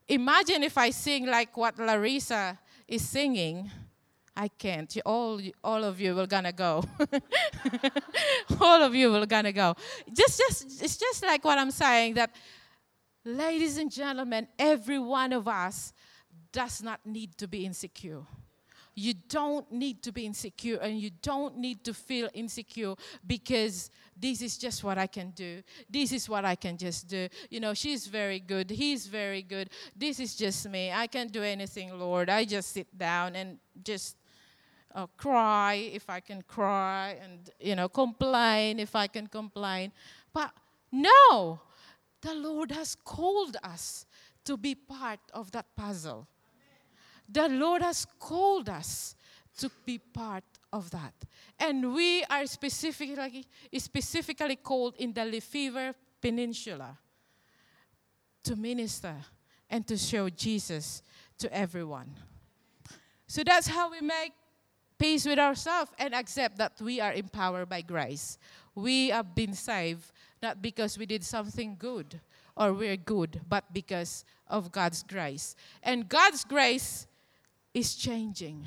Imagine 0.08 0.62
if 0.62 0.78
I 0.78 0.92
sing 0.92 1.26
like 1.26 1.58
what 1.58 1.80
Larissa 1.80 2.60
is 2.88 3.02
singing. 3.02 3.72
I 4.36 4.48
can't. 4.48 4.96
All, 5.06 5.40
all 5.64 5.84
of 5.84 6.00
you 6.02 6.16
will 6.16 6.26
gonna 6.26 6.52
go. 6.52 6.84
all 8.62 8.82
of 8.82 8.96
you 8.96 9.12
will 9.12 9.26
gonna 9.26 9.52
go. 9.54 9.76
Just, 10.12 10.40
just, 10.40 10.84
it's 10.84 10.98
just 10.98 11.24
like 11.24 11.44
what 11.46 11.60
I'm 11.60 11.72
saying 11.72 12.16
that, 12.16 12.32
ladies 13.24 13.78
and 13.78 13.92
gentlemen, 13.92 14.48
every 14.58 15.00
one 15.00 15.34
of 15.34 15.48
us 15.48 15.94
does 16.52 16.82
not 16.82 17.06
need 17.06 17.38
to 17.38 17.48
be 17.48 17.66
insecure. 17.66 18.24
You 18.96 19.14
don't 19.28 19.72
need 19.72 20.04
to 20.04 20.12
be 20.12 20.26
insecure 20.26 20.78
and 20.78 21.00
you 21.00 21.10
don't 21.22 21.58
need 21.58 21.84
to 21.86 21.94
feel 21.94 22.30
insecure 22.34 22.94
because 23.26 23.90
this 24.16 24.42
is 24.42 24.58
just 24.58 24.84
what 24.84 25.00
I 25.00 25.08
can 25.08 25.32
do. 25.32 25.64
This 25.90 26.12
is 26.12 26.30
what 26.30 26.46
I 26.46 26.56
can 26.56 26.78
just 26.78 27.08
do. 27.08 27.28
You 27.50 27.60
know, 27.60 27.74
she's 27.74 28.06
very 28.06 28.40
good. 28.40 28.70
He's 28.70 29.08
very 29.08 29.42
good. 29.42 29.72
This 29.96 30.20
is 30.20 30.36
just 30.36 30.70
me. 30.70 30.92
I 30.92 31.08
can't 31.08 31.32
do 31.32 31.42
anything, 31.42 31.98
Lord. 31.98 32.30
I 32.30 32.46
just 32.46 32.72
sit 32.72 32.96
down 32.96 33.36
and 33.36 33.58
just 33.84 34.16
uh, 34.94 35.08
cry 35.18 35.90
if 35.94 36.10
I 36.10 36.20
can 36.20 36.42
cry 36.44 37.18
and, 37.22 37.50
you 37.60 37.76
know, 37.76 37.90
complain 37.90 38.80
if 38.80 38.96
I 38.96 39.08
can 39.08 39.28
complain. 39.28 39.92
But 40.34 40.52
no, 40.92 41.60
the 42.22 42.34
Lord 42.36 42.72
has 42.72 42.96
called 42.96 43.58
us 43.64 44.06
to 44.46 44.58
be 44.58 44.76
part 44.76 45.20
of 45.34 45.52
that 45.52 45.66
puzzle. 45.76 46.28
The 47.28 47.50
Lord 47.50 47.82
has 47.82 48.06
called 48.20 48.70
us 48.70 49.16
to 49.58 49.72
be 49.86 49.98
part 49.98 50.44
of 50.72 50.90
that. 50.92 51.14
And 51.60 51.94
we 51.94 52.24
are 52.26 52.46
specifically, 52.46 53.46
specifically 53.78 54.56
called 54.56 54.96
in 54.98 55.14
the 55.14 55.26
Lefevre 55.26 55.94
Peninsula 56.22 56.98
to 58.44 58.56
minister 58.56 59.16
and 59.70 59.88
to 59.88 59.98
show 59.98 60.30
Jesus 60.30 61.02
to 61.38 61.54
everyone. 61.54 62.14
So 63.28 63.44
that's 63.44 63.68
how 63.68 63.90
we 63.90 64.02
make 64.02 64.34
peace 64.98 65.26
with 65.26 65.40
ourselves 65.40 65.92
and 65.98 66.14
accept 66.14 66.58
that 66.58 66.80
we 66.82 67.00
are 67.00 67.14
empowered 67.14 67.70
by 67.70 67.82
grace. 67.82 68.38
We 68.76 69.10
have 69.10 69.36
been 69.36 69.54
saved 69.54 70.12
not 70.42 70.62
because 70.62 70.98
we 70.98 71.06
did 71.06 71.24
something 71.24 71.76
good 71.80 72.20
or 72.56 72.74
we're 72.74 72.98
good, 72.98 73.42
but 73.48 73.74
because 73.74 74.26
of 74.48 74.72
God's 74.72 75.04
grace. 75.04 75.56
And 75.82 76.08
God's 76.08 76.44
grace 76.44 77.08
is 77.74 77.96
changing. 77.96 78.66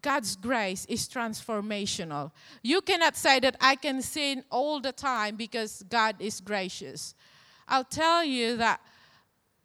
God's 0.00 0.36
grace 0.36 0.84
is 0.86 1.08
transformational. 1.08 2.32
You 2.62 2.80
cannot 2.80 3.16
say 3.16 3.40
that 3.40 3.56
I 3.60 3.76
can 3.76 4.02
sin 4.02 4.44
all 4.50 4.80
the 4.80 4.92
time 4.92 5.36
because 5.36 5.84
God 5.88 6.16
is 6.18 6.40
gracious. 6.40 7.14
I'll 7.68 7.84
tell 7.84 8.24
you 8.24 8.56
that 8.56 8.80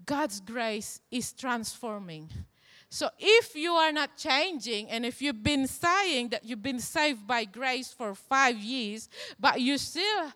God's 0.06 0.40
grace 0.40 1.02
is 1.12 1.34
transforming. 1.34 2.30
So 2.90 3.10
if 3.20 3.56
you 3.56 3.74
are 3.74 3.92
not 3.92 4.18
changing, 4.18 4.90
and 4.90 5.06
if 5.06 5.22
you've 5.22 5.44
been 5.44 5.68
saying 5.68 6.30
that 6.30 6.44
you've 6.44 6.64
been 6.64 6.80
saved 6.80 7.28
by 7.28 7.46
grace 7.46 7.94
for 7.94 8.16
five 8.16 8.58
years, 8.58 9.10
but 9.40 9.62
you 9.62 9.78
still 9.78 10.32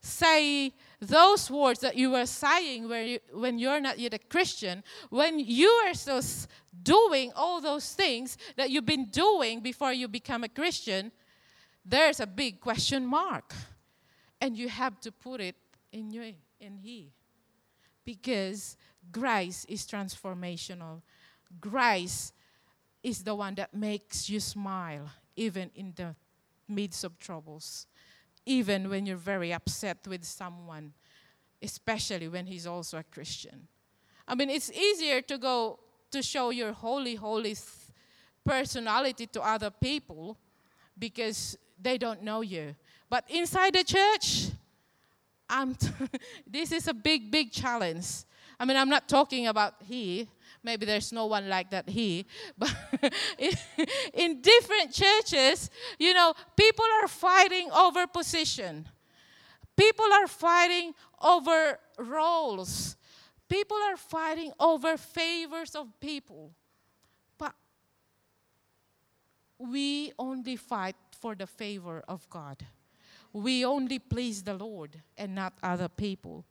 say 0.00 0.72
those 1.00 1.50
words 1.50 1.80
that 1.80 1.96
you 1.96 2.12
were 2.12 2.26
saying 2.26 2.88
when, 2.88 3.08
you, 3.08 3.18
when 3.32 3.58
you're 3.58 3.80
not 3.80 3.98
yet 3.98 4.14
a 4.14 4.18
Christian, 4.18 4.84
when 5.10 5.40
you 5.40 5.68
are 5.86 5.94
still 5.94 6.22
doing 6.82 7.32
all 7.34 7.60
those 7.60 7.92
things 7.92 8.38
that 8.54 8.70
you've 8.70 8.86
been 8.86 9.06
doing 9.06 9.60
before 9.60 9.92
you 9.92 10.06
become 10.06 10.44
a 10.44 10.48
Christian, 10.48 11.10
there's 11.84 12.20
a 12.20 12.26
big 12.26 12.60
question 12.60 13.04
mark. 13.04 13.52
And 14.40 14.56
you 14.56 14.68
have 14.68 15.00
to 15.00 15.10
put 15.10 15.40
it 15.40 15.56
in 15.92 16.10
you, 16.10 16.34
in 16.60 16.76
He. 16.76 17.12
Because 18.04 18.76
grace 19.10 19.64
is 19.68 19.86
transformational. 19.86 21.02
Grace 21.60 22.32
is 23.02 23.22
the 23.22 23.34
one 23.34 23.54
that 23.56 23.74
makes 23.74 24.28
you 24.28 24.40
smile, 24.40 25.08
even 25.36 25.70
in 25.74 25.92
the 25.96 26.14
midst 26.68 27.04
of 27.04 27.18
troubles 27.18 27.86
even 28.46 28.88
when 28.88 29.04
you're 29.04 29.16
very 29.16 29.52
upset 29.52 29.98
with 30.06 30.24
someone, 30.24 30.92
especially 31.60 32.28
when 32.28 32.46
he's 32.46 32.66
also 32.66 32.98
a 32.98 33.02
Christian. 33.02 33.66
I 34.26 34.36
mean, 34.36 34.48
it's 34.48 34.70
easier 34.72 35.20
to 35.22 35.36
go 35.36 35.80
to 36.12 36.22
show 36.22 36.50
your 36.50 36.72
holy, 36.72 37.16
holy 37.16 37.56
personality 38.44 39.26
to 39.26 39.42
other 39.42 39.70
people 39.70 40.38
because 40.96 41.58
they 41.80 41.98
don't 41.98 42.22
know 42.22 42.40
you. 42.40 42.76
But 43.10 43.24
inside 43.28 43.74
the 43.74 43.84
church, 43.84 44.50
I'm 45.50 45.74
t- 45.74 45.88
this 46.46 46.70
is 46.70 46.86
a 46.86 46.94
big, 46.94 47.30
big 47.30 47.50
challenge. 47.50 48.06
I 48.58 48.64
mean, 48.64 48.76
I'm 48.76 48.88
not 48.88 49.08
talking 49.08 49.48
about 49.48 49.74
he, 49.84 50.28
maybe 50.66 50.84
there's 50.84 51.12
no 51.12 51.26
one 51.26 51.48
like 51.48 51.70
that 51.70 51.88
here. 51.88 52.24
But 52.58 52.74
in, 53.38 53.52
in 54.12 54.42
different 54.42 54.92
churches, 54.92 55.70
you 55.98 56.12
know, 56.12 56.34
people 56.56 56.84
are 57.00 57.08
fighting 57.08 57.70
over 57.70 58.06
position. 58.06 58.88
People 59.76 60.12
are 60.12 60.26
fighting 60.26 60.92
over 61.22 61.78
roles. 61.98 62.96
People 63.48 63.78
are 63.88 63.96
fighting 63.96 64.52
over 64.58 64.96
favors 64.96 65.76
of 65.76 65.86
people. 66.00 66.50
But 67.38 67.54
we 69.58 70.12
only 70.18 70.56
fight 70.56 70.96
for 71.12 71.36
the 71.36 71.46
favor 71.46 72.02
of 72.08 72.28
God. 72.28 72.66
We 73.32 73.64
only 73.64 73.98
please 73.98 74.42
the 74.42 74.54
Lord 74.54 75.00
and 75.16 75.34
not 75.34 75.52
other 75.62 75.88
people. 75.88 76.44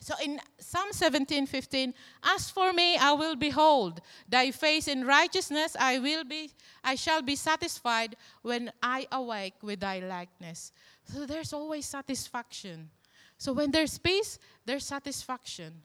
So 0.00 0.14
in 0.22 0.40
Psalm 0.58 0.88
17, 0.92 1.46
15, 1.46 1.94
as 2.22 2.50
for 2.50 2.72
me, 2.72 2.96
I 2.96 3.12
will 3.12 3.36
behold 3.36 4.00
thy 4.28 4.50
face 4.50 4.88
in 4.88 5.04
righteousness, 5.04 5.76
I 5.78 5.98
will 5.98 6.24
be, 6.24 6.50
I 6.84 6.94
shall 6.94 7.22
be 7.22 7.36
satisfied 7.36 8.16
when 8.42 8.72
I 8.82 9.06
awake 9.10 9.54
with 9.62 9.80
thy 9.80 10.00
likeness. 10.00 10.72
So 11.04 11.26
there's 11.26 11.52
always 11.52 11.86
satisfaction. 11.86 12.90
So 13.38 13.52
when 13.52 13.70
there's 13.70 13.98
peace, 13.98 14.38
there's 14.64 14.84
satisfaction. 14.84 15.82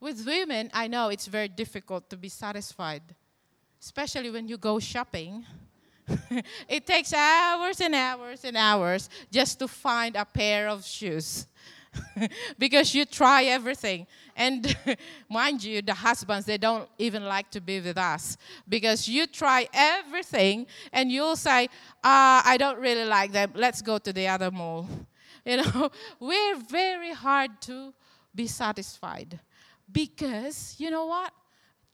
With 0.00 0.26
women, 0.26 0.70
I 0.72 0.88
know 0.88 1.08
it's 1.08 1.26
very 1.26 1.48
difficult 1.48 2.10
to 2.10 2.16
be 2.16 2.28
satisfied, 2.28 3.02
especially 3.80 4.30
when 4.30 4.48
you 4.48 4.58
go 4.58 4.78
shopping. 4.78 5.46
it 6.68 6.86
takes 6.86 7.14
hours 7.14 7.80
and 7.80 7.94
hours 7.94 8.44
and 8.44 8.56
hours 8.56 9.08
just 9.30 9.58
to 9.60 9.68
find 9.68 10.16
a 10.16 10.24
pair 10.24 10.68
of 10.68 10.84
shoes. 10.84 11.46
because 12.58 12.94
you 12.94 13.04
try 13.04 13.44
everything. 13.44 14.06
And 14.36 14.76
mind 15.30 15.62
you, 15.62 15.82
the 15.82 15.94
husbands, 15.94 16.46
they 16.46 16.58
don't 16.58 16.88
even 16.98 17.24
like 17.24 17.50
to 17.52 17.60
be 17.60 17.80
with 17.80 17.98
us 17.98 18.36
because 18.68 19.08
you 19.08 19.26
try 19.26 19.68
everything 19.72 20.66
and 20.92 21.10
you'll 21.10 21.36
say, 21.36 21.64
uh, 22.02 22.42
I 22.44 22.56
don't 22.58 22.78
really 22.78 23.04
like 23.04 23.32
them. 23.32 23.52
Let's 23.54 23.82
go 23.82 23.98
to 23.98 24.12
the 24.12 24.28
other 24.28 24.50
mall. 24.50 24.88
You 25.46 25.58
know, 25.58 25.90
we're 26.20 26.56
very 26.56 27.12
hard 27.12 27.60
to 27.68 27.92
be 28.34 28.46
satisfied 28.46 29.40
because, 29.92 30.74
you 30.78 30.90
know 30.90 31.04
what? 31.04 31.34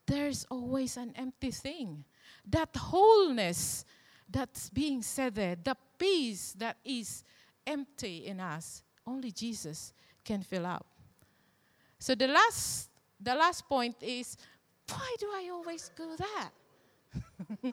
There's 0.06 0.46
always 0.48 0.96
an 0.96 1.12
empty 1.16 1.50
thing. 1.50 2.04
that 2.46 2.68
wholeness 2.76 3.84
that's 4.30 4.70
being 4.70 5.02
said 5.02 5.34
there, 5.34 5.56
the 5.56 5.76
peace 5.98 6.54
that 6.58 6.76
is 6.84 7.24
empty 7.66 8.26
in 8.26 8.40
us, 8.40 8.82
only 9.11 9.33
Jesus 9.33 9.92
can 10.25 10.42
fill 10.42 10.66
up. 10.66 10.87
So 11.99 12.14
the 12.14 12.29
last 12.29 12.88
the 13.20 13.35
last 13.35 13.68
point 13.68 13.96
is 14.01 14.37
why 14.88 15.16
do 15.18 15.27
I 15.27 15.51
always 15.53 15.90
do 15.96 16.16
that? 16.16 16.51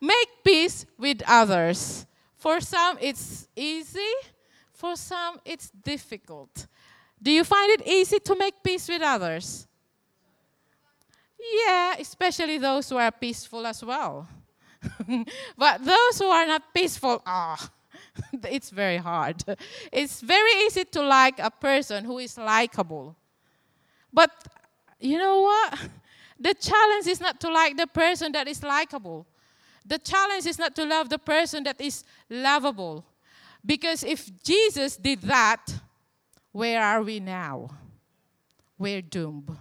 Make 0.00 0.28
peace 0.44 0.86
with 0.98 1.22
others. 1.26 2.06
For 2.36 2.60
some 2.60 2.98
it's 3.00 3.48
easy, 3.56 4.14
for 4.72 4.96
some 4.96 5.40
it's 5.44 5.70
difficult. 5.70 6.66
Do 7.20 7.30
you 7.30 7.44
find 7.44 7.72
it 7.72 7.86
easy 7.86 8.18
to 8.20 8.36
make 8.36 8.62
peace 8.62 8.88
with 8.88 9.00
others? 9.00 9.66
Yeah, 11.66 11.94
especially 11.98 12.58
those 12.58 12.90
who 12.90 12.98
are 12.98 13.10
peaceful 13.10 13.66
as 13.66 13.82
well. 13.82 14.28
but 15.56 15.82
those 15.82 16.18
who 16.18 16.26
are 16.26 16.46
not 16.46 16.62
peaceful, 16.74 17.22
ah, 17.24 17.56
oh, 17.58 17.68
it's 18.44 18.70
very 18.70 18.96
hard. 18.96 19.42
It's 19.92 20.20
very 20.20 20.50
easy 20.64 20.84
to 20.84 21.02
like 21.02 21.38
a 21.38 21.50
person 21.50 22.04
who 22.04 22.18
is 22.18 22.36
likable. 22.38 23.16
But 24.12 24.30
you 25.00 25.18
know 25.18 25.40
what? 25.40 25.78
The 26.38 26.52
challenge 26.52 27.06
is 27.06 27.18
not 27.18 27.40
to 27.40 27.50
like 27.50 27.78
the 27.78 27.86
person 27.86 28.30
that 28.32 28.46
is 28.46 28.62
likable. 28.62 29.26
The 29.86 29.98
challenge 29.98 30.44
is 30.44 30.58
not 30.58 30.76
to 30.76 30.84
love 30.84 31.08
the 31.08 31.18
person 31.18 31.64
that 31.64 31.80
is 31.80 32.04
lovable. 32.28 33.06
Because 33.64 34.04
if 34.04 34.30
Jesus 34.42 34.98
did 34.98 35.22
that, 35.22 35.66
where 36.52 36.82
are 36.82 37.02
we 37.02 37.20
now? 37.20 37.70
We're 38.76 39.00
doomed. 39.00 39.56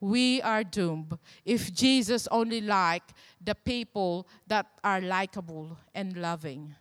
We 0.00 0.40
are 0.42 0.64
doomed 0.64 1.18
if 1.44 1.72
Jesus 1.74 2.26
only 2.30 2.60
liked 2.60 3.12
the 3.40 3.54
people 3.54 4.26
that 4.46 4.66
are 4.82 5.00
likable 5.00 5.78
and 5.94 6.16
loving. 6.16 6.74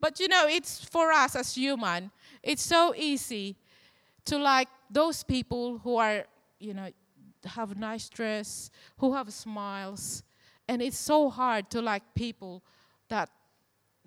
But 0.00 0.18
you 0.18 0.28
know, 0.28 0.46
it's 0.48 0.84
for 0.84 1.12
us 1.12 1.36
as 1.36 1.54
human, 1.54 2.10
it's 2.42 2.62
so 2.62 2.94
easy 2.96 3.56
to 4.26 4.38
like 4.38 4.68
those 4.90 5.22
people 5.22 5.78
who 5.78 5.96
are, 5.96 6.24
you 6.58 6.74
know, 6.74 6.88
have 7.44 7.78
nice 7.78 8.08
dress, 8.08 8.70
who 8.98 9.12
have 9.14 9.32
smiles, 9.32 10.22
and 10.68 10.82
it's 10.82 10.98
so 10.98 11.28
hard 11.28 11.70
to 11.70 11.82
like 11.82 12.02
people 12.14 12.62
that 13.08 13.28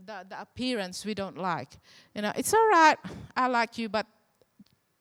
the, 0.03 0.25
the 0.27 0.41
appearance 0.41 1.05
we 1.05 1.13
don't 1.13 1.37
like. 1.37 1.69
You 2.15 2.23
know, 2.23 2.31
it's 2.35 2.53
all 2.53 2.67
right, 2.67 2.97
I 3.35 3.47
like 3.47 3.77
you, 3.77 3.89
but 3.89 4.05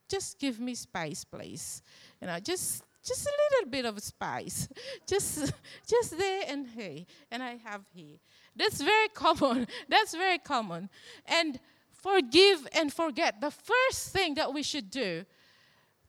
just 0.09 0.38
give 0.38 0.61
me 0.61 0.74
space, 0.74 1.24
please. 1.24 1.83
You 2.20 2.26
know, 2.26 2.38
just 2.38 2.85
just 3.05 3.26
a 3.26 3.33
little 3.50 3.70
bit 3.70 3.85
of 3.85 4.00
spice 4.00 4.68
just 5.09 5.52
just 5.87 6.16
there 6.16 6.44
and 6.46 6.68
here 6.68 7.05
and 7.31 7.42
i 7.42 7.57
have 7.64 7.83
here 7.92 8.16
that's 8.56 8.80
very 8.80 9.08
common. 9.08 9.66
That's 9.88 10.14
very 10.14 10.38
common. 10.38 10.90
And 11.26 11.58
forgive 11.92 12.66
and 12.74 12.92
forget. 12.92 13.40
The 13.40 13.50
first 13.50 14.12
thing 14.12 14.34
that 14.34 14.52
we 14.52 14.62
should 14.62 14.90
do 14.90 15.24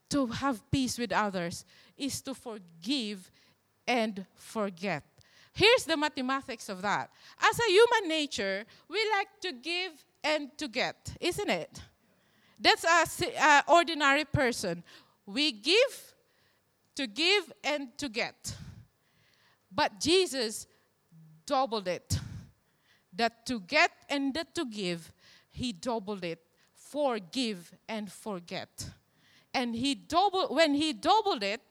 to 0.09 0.27
have 0.27 0.69
peace 0.69 0.97
with 0.97 1.11
others 1.11 1.65
is 1.97 2.21
to 2.21 2.33
forgive 2.33 3.31
and 3.87 4.25
forget. 4.35 5.03
Here's 5.53 5.85
the 5.85 5.95
mathematics 5.95 6.67
of 6.69 6.81
that. 6.81 7.11
As 7.41 7.59
a 7.59 7.71
human 7.71 8.09
nature 8.09 8.65
we 8.89 8.99
like 9.11 9.27
to 9.41 9.53
give 9.53 9.91
and 10.23 10.49
to 10.57 10.67
get 10.67 11.15
isn't 11.19 11.49
it? 11.49 11.81
That's 12.59 12.85
a 12.85 13.63
ordinary 13.67 14.25
person. 14.25 14.83
We 15.25 15.51
give 15.51 16.13
to 16.95 17.07
give 17.07 17.51
and 17.63 17.89
to 17.97 18.09
get. 18.09 18.55
But 19.71 19.99
Jesus 19.99 20.67
doubled 21.45 21.87
it. 21.87 22.19
That 23.15 23.45
to 23.45 23.59
get 23.59 23.91
and 24.09 24.33
that 24.33 24.55
to 24.55 24.65
give, 24.65 25.11
he 25.51 25.71
doubled 25.73 26.23
it. 26.23 26.39
Forgive 26.73 27.71
and 27.87 28.11
forget. 28.11 28.89
And 29.53 29.75
he 29.75 29.95
doubled 29.95 30.55
when 30.55 30.73
he 30.73 30.93
doubled 30.93 31.43
it, 31.43 31.61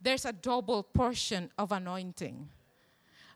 there's 0.00 0.24
a 0.24 0.32
double 0.32 0.82
portion 0.82 1.50
of 1.58 1.72
anointing. 1.72 2.48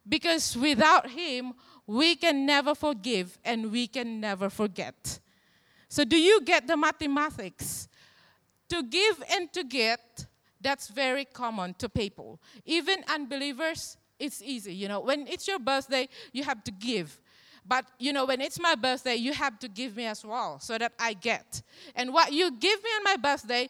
Because 0.08 0.56
without 0.56 1.10
him, 1.10 1.52
we 1.86 2.16
can 2.16 2.46
never 2.46 2.74
forgive 2.74 3.38
and 3.44 3.70
we 3.70 3.86
can 3.86 4.20
never 4.20 4.48
forget. 4.48 5.20
So, 5.88 6.04
do 6.04 6.16
you 6.16 6.40
get 6.42 6.66
the 6.66 6.76
mathematics? 6.76 7.88
To 8.70 8.82
give 8.84 9.22
and 9.30 9.52
to 9.52 9.64
get 9.64 10.26
that's 10.60 10.88
very 10.88 11.24
common 11.24 11.74
to 11.74 11.88
people. 11.88 12.40
Even 12.64 13.02
unbelievers, 13.08 13.96
it's 14.18 14.42
easy. 14.42 14.74
You 14.74 14.88
know, 14.88 15.00
when 15.00 15.26
it's 15.26 15.48
your 15.48 15.58
birthday, 15.58 16.08
you 16.32 16.44
have 16.44 16.62
to 16.64 16.70
give. 16.70 17.18
But 17.66 17.86
you 17.98 18.12
know, 18.12 18.24
when 18.26 18.40
it's 18.40 18.58
my 18.58 18.74
birthday, 18.74 19.16
you 19.16 19.32
have 19.32 19.58
to 19.60 19.68
give 19.68 19.96
me 19.96 20.06
as 20.06 20.24
well 20.24 20.58
so 20.60 20.78
that 20.78 20.92
I 20.98 21.14
get. 21.14 21.62
And 21.94 22.12
what 22.12 22.32
you 22.32 22.50
give 22.50 22.82
me 22.82 22.90
on 22.90 23.04
my 23.04 23.16
birthday, 23.16 23.68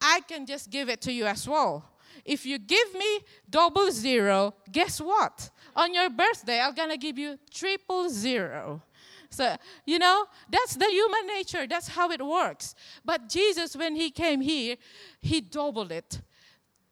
I 0.00 0.20
can 0.28 0.46
just 0.46 0.70
give 0.70 0.88
it 0.88 1.00
to 1.02 1.12
you 1.12 1.26
as 1.26 1.48
well. 1.48 1.84
If 2.24 2.44
you 2.46 2.58
give 2.58 2.94
me 2.94 3.20
double 3.48 3.90
zero, 3.90 4.54
guess 4.70 5.00
what? 5.00 5.50
On 5.74 5.92
your 5.92 6.10
birthday, 6.10 6.60
I'm 6.60 6.74
gonna 6.74 6.96
give 6.96 7.18
you 7.18 7.38
triple 7.52 8.08
zero. 8.08 8.82
So, 9.30 9.56
you 9.84 9.98
know, 9.98 10.26
that's 10.48 10.76
the 10.76 10.86
human 10.86 11.26
nature. 11.26 11.66
That's 11.66 11.88
how 11.88 12.10
it 12.10 12.24
works. 12.24 12.74
But 13.04 13.28
Jesus, 13.28 13.76
when 13.76 13.94
he 13.94 14.10
came 14.10 14.40
here, 14.40 14.76
he 15.20 15.40
doubled 15.40 15.92
it. 15.92 16.20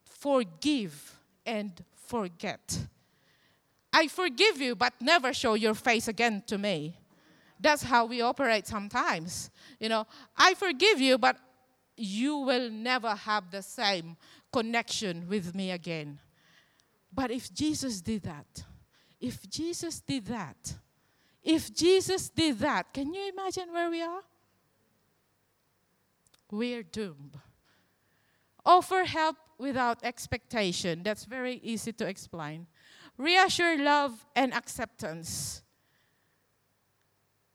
Forgive 0.04 1.16
and 1.46 1.72
forget. 1.94 2.86
I 3.94 4.08
forgive 4.08 4.60
you, 4.60 4.74
but 4.74 4.92
never 5.00 5.32
show 5.32 5.54
your 5.54 5.74
face 5.74 6.08
again 6.08 6.42
to 6.48 6.58
me. 6.58 6.98
That's 7.60 7.84
how 7.84 8.06
we 8.06 8.20
operate 8.20 8.66
sometimes. 8.66 9.50
You 9.78 9.88
know, 9.88 10.06
I 10.36 10.54
forgive 10.54 11.00
you, 11.00 11.16
but 11.16 11.36
you 11.96 12.38
will 12.38 12.70
never 12.70 13.14
have 13.14 13.52
the 13.52 13.62
same 13.62 14.16
connection 14.52 15.28
with 15.28 15.54
me 15.54 15.70
again. 15.70 16.18
But 17.12 17.30
if 17.30 17.54
Jesus 17.54 18.00
did 18.00 18.24
that, 18.24 18.64
if 19.20 19.48
Jesus 19.48 20.00
did 20.00 20.26
that, 20.26 20.74
if 21.44 21.72
Jesus 21.72 22.28
did 22.30 22.58
that, 22.58 22.92
can 22.92 23.14
you 23.14 23.28
imagine 23.32 23.72
where 23.72 23.90
we 23.90 24.02
are? 24.02 24.22
We're 26.50 26.82
doomed. 26.82 27.38
Offer 28.66 29.04
help 29.04 29.36
without 29.56 30.02
expectation. 30.02 31.04
That's 31.04 31.26
very 31.26 31.60
easy 31.62 31.92
to 31.92 32.08
explain. 32.08 32.66
Reassure 33.16 33.78
love 33.78 34.24
and 34.34 34.52
acceptance. 34.52 35.62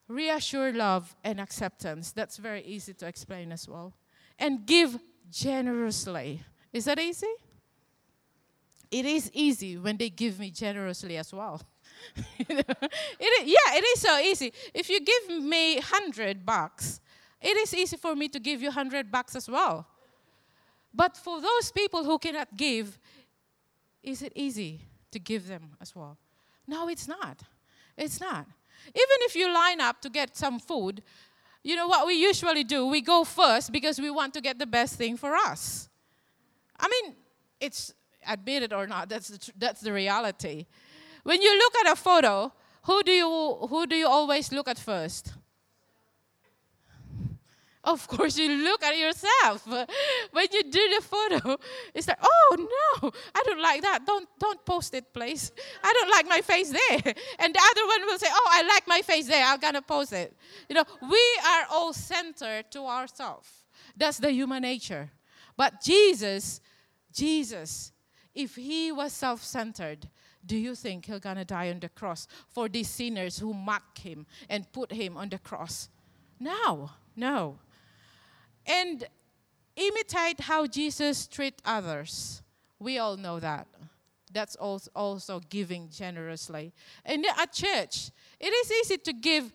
Reassure 0.08 0.74
love 0.74 1.15
and 1.24 1.39
acceptance. 1.39 2.12
That's 2.12 2.38
very 2.38 2.63
easy 2.63 2.93
to 2.95 3.08
explain 3.08 3.52
as 3.52 3.67
well. 3.67 3.93
And 4.38 4.65
give 4.65 4.98
generously. 5.30 6.41
Is 6.72 6.86
that 6.86 7.00
easy? 7.00 7.34
It 8.89 9.06
is 9.06 9.30
easy 9.34 9.78
when 9.78 9.98
they 9.98 10.10
give 10.10 10.39
me 10.39 10.50
generously 10.50 11.17
as 11.17 11.32
well. 11.32 11.62
it, 12.39 12.65
yeah, 13.45 13.76
it 13.76 13.84
is 13.84 14.02
so 14.02 14.17
easy. 14.17 14.52
If 14.74 14.89
you 14.89 15.00
give 15.02 15.43
me 15.43 15.76
100 15.76 16.45
bucks, 16.45 17.02
it 17.41 17.56
is 17.58 17.74
easy 17.74 17.98
for 17.98 18.15
me 18.15 18.30
to 18.30 18.39
give 18.39 18.62
you 18.62 18.69
100 18.69 19.12
bucks 19.12 19.36
as 19.36 19.48
well. 19.48 19.86
But 20.93 21.17
for 21.17 21.39
those 21.39 21.72
people 21.72 22.04
who 22.04 22.17
cannot 22.17 22.56
give, 22.58 22.98
is 24.02 24.24
it 24.24 24.34
easy 24.36 24.82
to 25.12 25.19
give 25.19 25.48
them 25.48 25.76
as 25.82 25.95
well? 25.95 26.17
No, 26.67 26.88
it's 26.88 27.08
not. 27.08 27.41
It's 27.98 28.19
not. 28.19 28.45
Even 28.88 29.17
if 29.22 29.36
you 29.36 29.54
line 29.54 29.82
up 29.82 30.02
to 30.02 30.10
get 30.10 30.38
some 30.38 30.60
food, 30.60 31.02
you 31.63 31.76
know 31.76 31.88
what 31.88 32.08
we 32.08 32.13
usually 32.13 32.63
do? 32.63 32.86
We 32.88 33.02
go 33.02 33.24
first 33.24 33.72
because 33.72 34.00
we 34.00 34.10
want 34.10 34.34
to 34.36 34.41
get 34.41 34.58
the 34.60 34.65
best 34.65 34.95
thing 34.95 35.17
for 35.17 35.36
us. 35.36 35.89
I 36.80 36.88
mean, 36.88 37.15
it's 37.60 37.93
admit 38.28 38.63
it 38.63 38.74
or 38.74 38.88
not, 38.88 39.10
that's 39.10 39.28
the, 39.28 39.52
that's 39.58 39.82
the 39.82 39.91
reality. 39.91 40.65
When 41.24 41.41
you 41.41 41.58
look 41.58 41.74
at 41.86 41.91
a 41.91 41.95
photo, 41.95 42.54
who 42.84 43.04
do 43.04 43.12
you 43.12 43.58
who 43.69 43.86
do 43.88 43.95
you 43.95 44.08
always 44.08 44.52
look 44.52 44.67
at 44.67 44.80
first? 44.80 45.34
Of 47.84 48.08
course, 48.08 48.38
you 48.38 48.50
look 48.50 48.84
at 48.84 48.98
yourself. 48.98 49.65
When 50.32 50.48
you 50.52 50.63
do 50.63 50.89
the 50.96 51.02
photo, 51.02 51.58
it's 51.94 52.08
like, 52.08 52.19
oh 52.21 52.56
no, 52.58 53.12
I 53.34 53.44
don't 53.46 53.62
like 53.62 53.82
that. 53.82 54.06
Don't 54.06 54.27
don't 54.38 54.63
post 54.65 54.94
it, 54.94 55.13
please. 55.13 55.52
I 55.82 55.94
don't 55.94 56.10
like 56.12 56.27
my 56.27 56.42
face 56.42 56.69
there. 56.71 57.13
And 57.40 57.54
the 57.54 57.62
other 57.71 57.88
one 57.88 58.06
will 58.06 58.19
say, 58.19 58.27
oh, 58.30 58.50
I 58.52 58.63
like 58.63 58.88
my 58.88 59.02
face 59.02 59.27
there. 59.27 59.46
I'm 59.46 59.60
gonna 59.60 59.82
post 59.82 60.12
it. 60.12 60.36
You 60.67 60.75
know, 60.75 60.84
we 61.02 61.40
are 61.48 61.65
all 61.71 61.94
centered 61.94 62.69
to 62.71 62.82
ourselves. 62.82 63.48
That's 63.96 64.17
the 64.17 64.32
human 64.32 64.62
nature. 64.62 65.10
But 65.56 65.82
Jesus, 65.82 66.60
Jesus, 67.13 67.94
if 68.36 68.56
he 68.56 68.92
was 68.92 69.13
self-centered, 69.13 70.10
do 70.46 70.58
you 70.58 70.75
think 70.75 71.06
he's 71.06 71.19
gonna 71.19 71.46
die 71.46 71.69
on 71.69 71.80
the 71.80 71.90
cross 71.90 72.27
for 72.50 72.67
these 72.67 72.90
sinners 72.90 73.40
who 73.40 73.54
mock 73.54 73.98
him 73.98 74.25
and 74.50 74.71
put 74.71 74.92
him 74.92 75.15
on 75.17 75.30
the 75.30 75.40
cross? 75.40 75.90
No, 76.40 76.92
no. 77.15 77.60
And 78.66 79.06
imitate 79.76 80.42
how 80.42 80.68
Jesus 80.68 81.28
treat 81.28 81.56
others. 81.66 82.42
We 82.80 82.98
all 82.98 83.18
know 83.18 83.40
that. 83.40 83.68
That's 84.32 84.56
also, 84.56 85.42
giving 85.50 85.90
generously. 85.90 86.72
And 87.04 87.26
at 87.26 87.52
church, 87.52 88.12
it 88.40 88.48
is 88.48 88.72
easy 88.72 88.98
to 88.98 89.14
give. 89.14 89.52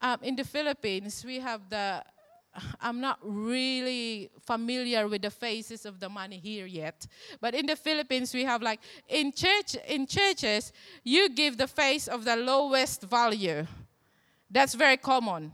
Um, 0.00 0.18
in 0.22 0.36
the 0.36 0.44
Philippines, 0.44 1.24
we 1.24 1.38
have 1.40 1.68
the 1.68 2.02
I'm 2.80 3.00
not 3.00 3.18
really 3.22 4.30
familiar 4.46 5.08
with 5.08 5.22
the 5.22 5.30
faces 5.30 5.84
of 5.86 5.98
the 6.00 6.08
money 6.08 6.38
here 6.38 6.66
yet. 6.66 7.06
But 7.40 7.54
in 7.54 7.66
the 7.66 7.76
Philippines, 7.76 8.32
we 8.32 8.44
have 8.44 8.62
like 8.62 8.80
in 9.08 9.32
church 9.32 9.76
in 9.88 10.06
churches, 10.06 10.72
you 11.02 11.28
give 11.30 11.56
the 11.56 11.66
face 11.66 12.06
of 12.08 12.24
the 12.24 12.36
lowest 12.36 13.02
value. 13.02 13.66
That's 14.50 14.74
very 14.74 14.96
common. 14.96 15.52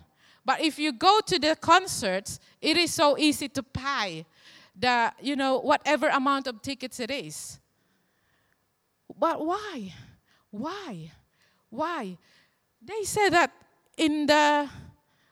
But 0.51 0.63
if 0.63 0.81
you 0.81 0.91
go 0.91 1.21
to 1.27 1.39
the 1.39 1.55
concerts, 1.55 2.41
it 2.61 2.77
is 2.77 2.93
so 2.93 3.17
easy 3.17 3.49
to 3.51 3.63
pay 3.63 4.27
the 4.75 5.13
you 5.23 5.37
know 5.37 5.61
whatever 5.61 6.09
amount 6.09 6.49
of 6.49 6.61
tickets 6.61 6.99
it 6.99 7.09
is. 7.09 7.61
But 9.17 9.47
why? 9.47 9.95
Why? 10.51 11.13
Why? 11.69 12.19
They 12.83 13.05
say 13.05 13.29
that 13.29 13.53
in 13.97 14.27
the 14.27 14.69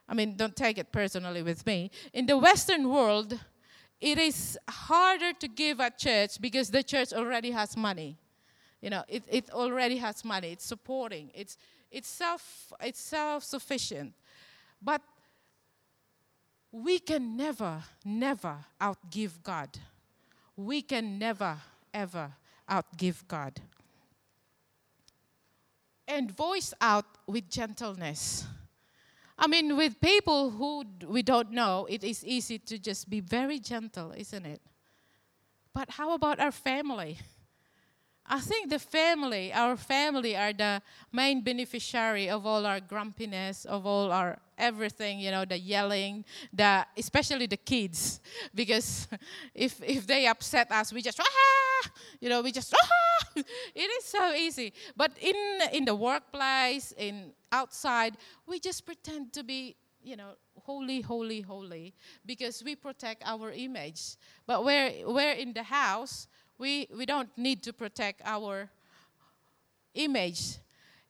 I 0.09 0.15
mean, 0.15 0.37
don't 0.37 0.55
take 0.55 0.79
it 0.79 0.93
personally 0.93 1.43
with 1.43 1.67
me. 1.67 1.91
In 2.13 2.27
the 2.27 2.39
Western 2.39 2.89
world, 2.89 3.41
it 4.01 4.19
is 4.19 4.57
harder 4.69 5.33
to 5.33 5.49
give 5.49 5.81
a 5.81 5.91
church 5.91 6.41
because 6.41 6.71
the 6.71 6.85
church 6.85 7.13
already 7.13 7.51
has 7.51 7.77
money. 7.77 8.21
You 8.81 8.91
know, 8.91 9.03
it, 9.09 9.25
it 9.29 9.51
already 9.51 9.97
has 9.97 10.25
money. 10.25 10.53
It's 10.53 10.65
supporting. 10.65 11.33
It's 11.35 11.59
it's 11.91 12.09
self 12.09 12.73
it's 12.81 13.01
self 13.01 13.43
sufficient. 13.43 14.15
But 14.81 15.03
we 16.71 16.99
can 16.99 17.37
never, 17.37 17.83
never 18.05 18.57
outgive 18.81 19.43
God. 19.43 19.71
We 20.57 20.83
can 20.83 21.19
never, 21.19 21.59
ever 21.93 22.33
outgive 22.69 23.27
God. 23.27 23.61
And 26.07 26.31
voice 26.31 26.73
out 26.81 27.07
with 27.27 27.49
gentleness. 27.49 28.47
I 29.39 29.47
mean, 29.47 29.77
with 29.77 30.01
people 30.01 30.51
who 30.51 30.85
we 31.07 31.23
don't 31.23 31.53
know, 31.53 31.87
it 31.89 32.03
is 32.03 32.25
easy 32.25 32.59
to 32.59 32.79
just 32.79 33.09
be 33.09 33.21
very 33.21 33.59
gentle, 33.61 34.13
isn't 34.17 34.47
it? 34.47 34.61
But 35.73 35.91
how 35.91 36.13
about 36.13 36.41
our 36.41 36.51
family? 36.51 37.19
I 38.29 38.41
think 38.41 38.69
the 38.69 38.79
family, 38.79 39.53
our 39.53 39.77
family, 39.77 40.37
are 40.37 40.53
the 40.53 40.83
main 41.13 41.43
beneficiary 41.43 42.29
of 42.29 42.45
all 42.45 42.67
our 42.67 42.79
grumpiness, 42.79 43.65
of 43.65 43.87
all 43.87 44.13
our 44.13 44.39
everything. 44.59 45.19
You 45.19 45.31
know, 45.31 45.45
the 45.47 45.59
yelling, 45.59 46.25
the 46.53 46.85
especially 46.97 47.47
the 47.47 47.57
kids, 47.57 48.21
because 48.55 49.09
if 49.55 49.81
if 49.83 50.07
they 50.07 50.27
upset 50.27 50.71
us, 50.71 50.93
we 50.93 51.01
just 51.01 51.19
ah, 51.21 51.91
you 52.21 52.29
know, 52.29 52.43
we 52.43 52.53
just 52.53 52.75
ah. 52.75 52.89
It 53.75 53.91
is 53.99 54.05
so 54.05 54.33
easy. 54.35 54.73
But 54.97 55.13
in 55.21 55.37
in 55.73 55.85
the 55.87 55.95
workplace, 55.95 56.93
in 56.99 57.33
outside, 57.51 58.17
we 58.47 58.61
just 58.61 58.85
pretend 58.85 59.33
to 59.33 59.43
be, 59.43 59.77
you 60.03 60.17
know, 60.17 60.37
holy, 60.65 61.01
holy, 61.01 61.41
holy, 61.41 61.95
because 62.27 62.63
we 62.63 62.77
protect 62.77 63.23
our 63.25 63.53
image. 63.53 64.17
But 64.47 64.65
where 64.65 64.93
we're 65.07 65.33
in 65.33 65.53
the 65.55 65.63
house 65.63 66.27
we, 66.59 66.89
we 66.95 67.07
don't 67.07 67.31
need 67.37 67.63
to 67.63 67.73
protect 67.73 68.21
our 68.25 68.69
image. 69.95 70.59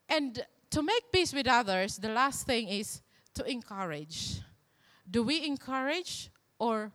And 0.09 0.45
to 0.71 0.83
make 0.83 1.11
peace 1.11 1.33
with 1.33 1.49
others, 1.49 1.97
the 1.97 2.11
last 2.11 2.47
thing 2.47 2.69
is 2.69 3.01
to 3.35 3.45
encourage. 3.51 4.41
Do 5.11 5.23
we 5.23 5.45
encourage 5.45 6.31
or 6.59 6.93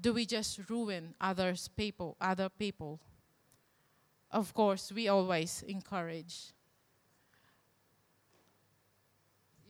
do 0.00 0.12
we 0.12 0.26
just 0.26 0.68
ruin 0.68 1.14
others 1.20 1.68
people, 1.68 2.16
other 2.20 2.48
people? 2.48 3.00
Of 4.30 4.52
course, 4.54 4.90
we 4.90 5.08
always 5.08 5.62
encourage. 5.68 6.52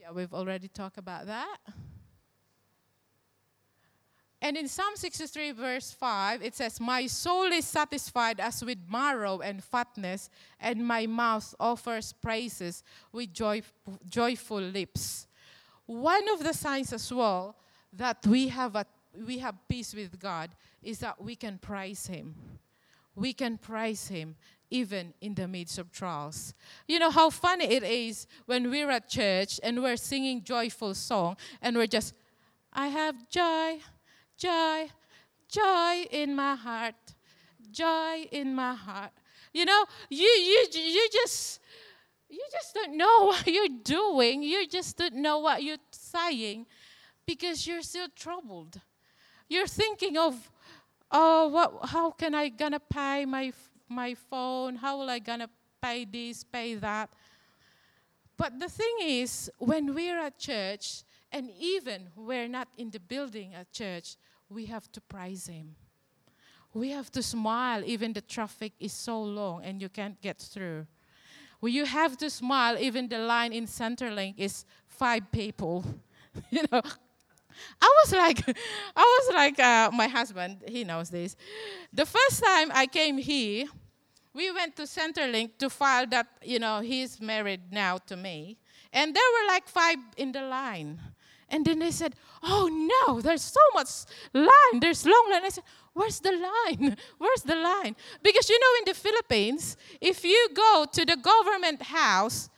Yeah, 0.01 0.12
we've 0.12 0.32
already 0.32 0.68
talked 0.68 0.99
about 0.99 1.26
that. 1.26 1.59
And 4.45 4.57
in 4.57 4.66
Psalm 4.66 4.97
63, 4.97 5.53
verse 5.53 5.93
5, 5.93 6.43
it 6.43 6.57
says, 6.57 6.80
My 6.80 7.07
soul 7.07 7.45
is 7.45 7.64
satisfied 7.64 8.40
as 8.40 8.64
with 8.64 8.78
marrow 8.90 9.38
and 9.38 9.62
fatness, 9.62 10.28
and 10.59 10.84
my 10.84 11.07
mouth 11.07 11.55
offers 11.61 12.12
praises 12.12 12.82
with 13.12 13.32
joy, 13.32 13.62
joyful 14.11 14.61
lips. 14.61 15.28
One 15.86 16.28
of 16.28 16.43
the 16.43 16.53
signs 16.53 16.93
as 16.93 17.12
well 17.12 17.55
that 17.93 18.26
we 18.26 18.49
have, 18.49 18.74
a, 18.74 18.84
we 19.24 19.38
have 19.38 19.55
peace 19.68 19.95
with 19.95 20.18
God 20.18 20.51
is 20.82 20.99
that 20.99 21.22
we 21.22 21.36
can 21.36 21.59
praise 21.59 22.09
Him. 22.09 22.34
We 23.14 23.34
can 23.34 23.59
praise 23.59 24.09
Him 24.09 24.34
even 24.70 25.14
in 25.20 25.34
the 25.34 25.47
midst 25.47 25.78
of 25.78 25.93
trials. 25.93 26.53
You 26.88 26.99
know 26.99 27.11
how 27.11 27.30
funny 27.30 27.66
it 27.66 27.84
is 27.84 28.26
when 28.47 28.70
we're 28.70 28.90
at 28.90 29.09
church 29.09 29.61
and 29.62 29.80
we're 29.80 29.97
singing 29.97 30.43
joyful 30.43 30.95
song 30.95 31.36
and 31.61 31.76
we're 31.76 31.86
just, 31.86 32.12
I 32.72 32.88
have 32.88 33.28
joy 33.28 33.78
joy, 34.37 34.89
joy 35.49 36.07
in 36.11 36.35
my 36.35 36.55
heart, 36.55 36.95
joy 37.70 38.26
in 38.30 38.55
my 38.55 38.74
heart. 38.74 39.12
You 39.53 39.64
know, 39.64 39.85
you 40.09 40.26
you 40.26 40.66
you 40.72 41.09
just 41.12 41.61
you 42.28 42.43
just 42.51 42.74
don't 42.74 42.97
know 42.97 43.26
what 43.26 43.47
you're 43.47 43.78
doing. 43.85 44.43
You 44.43 44.66
just 44.66 44.97
don't 44.97 45.16
know 45.16 45.39
what 45.39 45.62
you're 45.62 45.85
saying 45.91 46.66
because 47.26 47.66
you're 47.66 47.83
still 47.83 48.09
troubled. 48.16 48.80
You're 49.49 49.66
thinking 49.66 50.16
of, 50.16 50.51
oh, 51.11 51.49
what? 51.49 51.91
How 51.91 52.11
can 52.11 52.35
I 52.35 52.49
gonna 52.49 52.80
pay 52.80 53.26
my 53.26 53.53
my 53.89 54.14
phone? 54.14 54.76
How 54.76 54.99
will 54.99 55.11
I 55.11 55.18
gonna 55.18 55.51
pay 55.83 56.07
this, 56.07 56.43
pay 56.45 56.74
that? 56.76 57.11
But 58.39 58.59
the 58.59 58.68
thing 58.68 58.97
is, 59.03 59.51
when 59.59 59.95
we're 59.95 60.18
at 60.18 60.39
church, 60.39 61.05
and 61.33 61.51
even 61.59 62.09
we're 62.16 62.49
not 62.49 62.68
in 62.76 62.91
the 62.91 63.01
building 63.01 63.55
at 63.55 63.72
church, 63.72 64.16
we 64.49 64.66
have 64.66 64.91
to 64.93 65.01
praise 65.01 65.47
Him. 65.47 65.74
We 66.74 66.91
have 66.91 67.11
to 67.12 67.22
smile, 67.22 67.83
even 67.85 68.12
the 68.12 68.20
traffic 68.20 68.72
is 68.80 68.93
so 68.93 69.22
long 69.22 69.62
and 69.64 69.80
you 69.80 69.89
can't 69.89 70.20
get 70.20 70.39
through. 70.39 70.87
Well, 71.61 71.70
you 71.70 71.85
have 71.85 72.16
to 72.18 72.30
smile, 72.30 72.76
even 72.78 73.09
the 73.09 73.18
line 73.18 73.53
in 73.53 73.66
Centrelink 73.66 74.35
is 74.39 74.64
five 74.87 75.30
people. 75.30 75.85
you 76.51 76.62
know, 76.72 76.80
I 77.80 77.95
was 78.03 78.12
like, 78.12 78.43
I 78.97 79.18
was 79.20 79.35
like, 79.35 79.59
uh, 79.61 79.91
my 79.93 80.09
husband, 80.09 80.64
he 80.66 80.85
knows 80.85 81.11
this. 81.11 81.37
The 81.93 82.07
first 82.07 82.43
time 82.43 82.70
I 82.72 82.87
came 82.87 83.18
here, 83.18 83.66
we 84.35 84.51
went 84.51 84.76
to 84.76 84.83
Centrelink 84.83 85.59
to 85.59 85.68
file 85.68 86.07
that, 86.09 86.26
you 86.43 86.59
know, 86.59 86.80
he's 86.80 87.20
married 87.20 87.70
now 87.70 87.99
to 88.07 88.16
me. 88.16 88.59
And 88.93 89.14
there 89.14 89.22
were 89.33 89.49
like 89.49 89.68
five 89.68 89.99
in 90.16 90.33
the 90.33 90.43
line. 90.43 91.01
And 91.53 91.64
then 91.66 91.78
they 91.78 91.90
said, 91.90 92.14
Oh 92.42 92.66
no, 93.07 93.20
there's 93.20 93.42
so 93.42 93.61
much 93.74 93.88
line. 94.32 94.80
There's 94.80 95.05
long 95.05 95.28
line. 95.30 95.44
I 95.44 95.50
said, 95.50 95.64
Where's 95.92 96.18
the 96.18 96.32
line? 96.32 96.96
Where's 97.18 97.42
the 97.42 97.55
line? 97.55 97.94
Because 98.22 98.48
you 98.48 98.59
know, 98.59 98.78
in 98.78 98.84
the 98.86 98.94
Philippines, 98.98 99.76
if 100.00 100.24
you 100.24 100.48
go 100.55 100.86
to 100.90 101.05
the 101.05 101.16
government 101.16 101.82
house, 101.82 102.48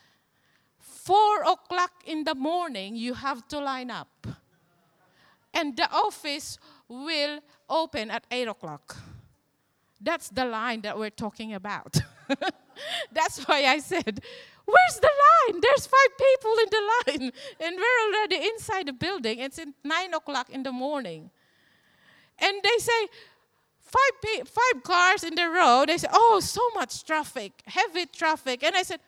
four 0.78 1.42
o'clock 1.42 1.90
in 2.06 2.22
the 2.22 2.36
morning, 2.36 2.94
you 2.94 3.14
have 3.14 3.46
to 3.48 3.58
line 3.58 3.90
up. 3.90 4.26
And 5.52 5.76
the 5.76 5.90
office 5.90 6.58
will 6.88 7.40
open 7.68 8.10
at 8.10 8.24
eight 8.30 8.48
o'clock. 8.48 8.96
That's 10.00 10.28
the 10.28 10.44
line 10.44 10.82
that 10.82 10.96
we're 10.96 11.10
talking 11.10 11.54
about. 11.54 11.96
That's 13.12 13.40
why 13.44 13.64
I 13.64 13.78
said, 13.78 14.20
Where's 14.64 14.98
the 15.00 15.10
line? 15.24 15.60
There's 15.60 15.86
five 15.86 16.12
people 16.18 16.54
in 16.62 16.68
the 16.70 16.82
line, 16.96 17.32
and 17.60 17.76
we're 17.76 18.08
already 18.08 18.36
inside 18.48 18.86
the 18.86 18.92
building. 18.92 19.38
It's 19.40 19.58
at 19.58 19.68
nine 19.84 20.14
o'clock 20.14 20.48
in 20.50 20.62
the 20.62 20.72
morning. 20.72 21.30
And 22.38 22.62
they 22.62 22.78
say, 22.78 23.06
five, 23.80 24.48
five 24.48 24.82
cars 24.82 25.24
in 25.24 25.34
the 25.34 25.48
road. 25.48 25.88
They 25.88 25.98
say, 25.98 26.08
oh, 26.12 26.40
so 26.40 26.62
much 26.74 27.04
traffic, 27.04 27.52
heavy 27.66 28.06
traffic. 28.06 28.64
And 28.64 28.74
I 28.74 28.82
said, 28.82 29.00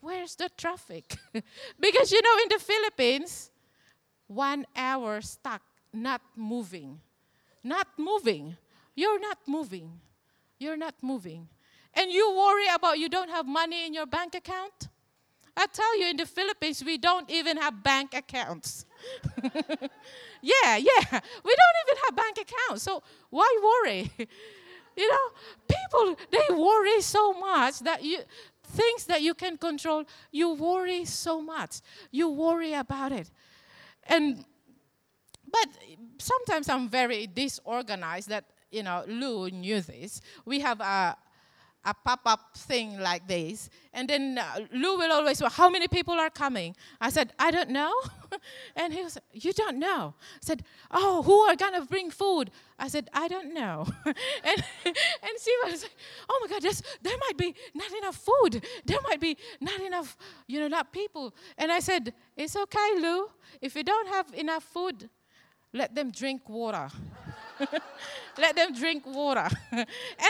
where's 0.00 0.34
the 0.34 0.48
traffic? 0.56 1.16
because 1.80 2.10
you 2.10 2.22
know, 2.22 2.42
in 2.42 2.48
the 2.48 2.58
Philippines, 2.58 3.50
one 4.26 4.64
hour 4.74 5.20
stuck, 5.20 5.62
not 5.92 6.22
moving. 6.34 7.00
Not 7.62 7.86
moving. 7.98 8.56
You're 8.94 9.20
not 9.20 9.38
moving. 9.46 10.00
You're 10.58 10.76
not 10.76 10.94
moving 11.02 11.48
and 11.94 12.10
you 12.12 12.34
worry 12.36 12.66
about 12.74 12.98
you 12.98 13.08
don't 13.08 13.30
have 13.30 13.46
money 13.46 13.86
in 13.86 13.94
your 13.94 14.06
bank 14.06 14.34
account? 14.34 14.88
I 15.56 15.66
tell 15.66 15.98
you, 15.98 16.06
in 16.08 16.16
the 16.16 16.26
Philippines, 16.26 16.82
we 16.84 16.96
don't 16.96 17.28
even 17.30 17.56
have 17.56 17.82
bank 17.82 18.14
accounts. 18.14 18.86
yeah, 19.42 20.76
yeah, 20.76 21.04
we 21.10 21.54
don't 21.60 21.76
even 21.84 21.96
have 22.06 22.16
bank 22.16 22.38
accounts. 22.40 22.82
So 22.82 23.02
why 23.30 23.48
worry? 23.62 24.10
you 24.96 25.10
know, 25.10 25.26
people 25.68 26.16
they 26.30 26.54
worry 26.54 27.00
so 27.00 27.32
much 27.34 27.80
that 27.80 28.02
you 28.02 28.20
things 28.62 29.04
that 29.06 29.22
you 29.22 29.34
can 29.34 29.56
control, 29.56 30.04
you 30.30 30.54
worry 30.54 31.04
so 31.04 31.42
much. 31.42 31.80
You 32.10 32.30
worry 32.30 32.74
about 32.74 33.12
it, 33.12 33.30
and 34.04 34.44
but 35.50 35.68
sometimes 36.18 36.68
I'm 36.68 36.88
very 36.88 37.26
disorganized. 37.26 38.28
That 38.28 38.44
you 38.70 38.82
know, 38.82 39.04
Lou 39.06 39.50
knew 39.50 39.80
this. 39.80 40.20
We 40.44 40.60
have 40.60 40.80
a 40.80 41.16
a 41.84 41.94
pop-up 41.94 42.56
thing 42.56 42.98
like 43.00 43.26
this. 43.26 43.70
And 43.92 44.08
then 44.08 44.38
uh, 44.38 44.60
lou 44.72 44.98
will 44.98 45.12
always 45.12 45.38
say 45.38 45.46
how 45.50 45.70
many 45.70 45.88
people 45.88 46.14
are 46.14 46.30
coming? 46.30 46.76
I 47.00 47.10
said 47.10 47.32
i 47.38 47.50
don't 47.50 47.70
know. 47.70 47.92
And 48.76 48.92
he 48.92 49.02
was 49.02 49.18
you 49.32 49.52
don't 49.52 49.78
know. 49.78 50.14
I 50.18 50.40
said 50.40 50.62
oh 50.90 51.22
who 51.22 51.38
are 51.40 51.56
to 51.56 51.86
bring 51.88 52.10
food? 52.10 52.50
I 52.78 52.88
said 52.88 53.08
i 53.12 53.28
don't 53.28 53.54
know. 53.54 53.86
And 54.04 54.64
and 54.84 55.34
she 55.42 55.54
was 55.64 55.82
like 55.82 55.96
oh 56.28 56.38
my 56.42 56.48
god 56.48 56.62
there 57.02 57.16
might 57.26 57.36
be 57.36 57.54
not 57.74 57.90
enough 57.92 58.16
food. 58.16 58.64
There 58.84 59.00
might 59.08 59.20
be 59.20 59.36
not 59.60 59.80
enough 59.80 60.16
you 60.46 60.60
know 60.60 60.68
not 60.68 60.92
people. 60.92 61.34
And 61.56 61.72
i 61.72 61.80
said 61.80 62.12
it's 62.36 62.56
okay 62.56 62.90
lou. 62.98 63.30
If 63.60 63.74
you 63.74 63.82
don't 63.82 64.08
have 64.08 64.26
enough 64.34 64.64
food 64.64 65.08
let 65.72 65.94
them 65.94 66.10
drink 66.10 66.48
water. 66.48 66.88
Let 68.38 68.56
them 68.56 68.72
drink 68.72 69.06
water. 69.06 69.48
And 69.70 69.86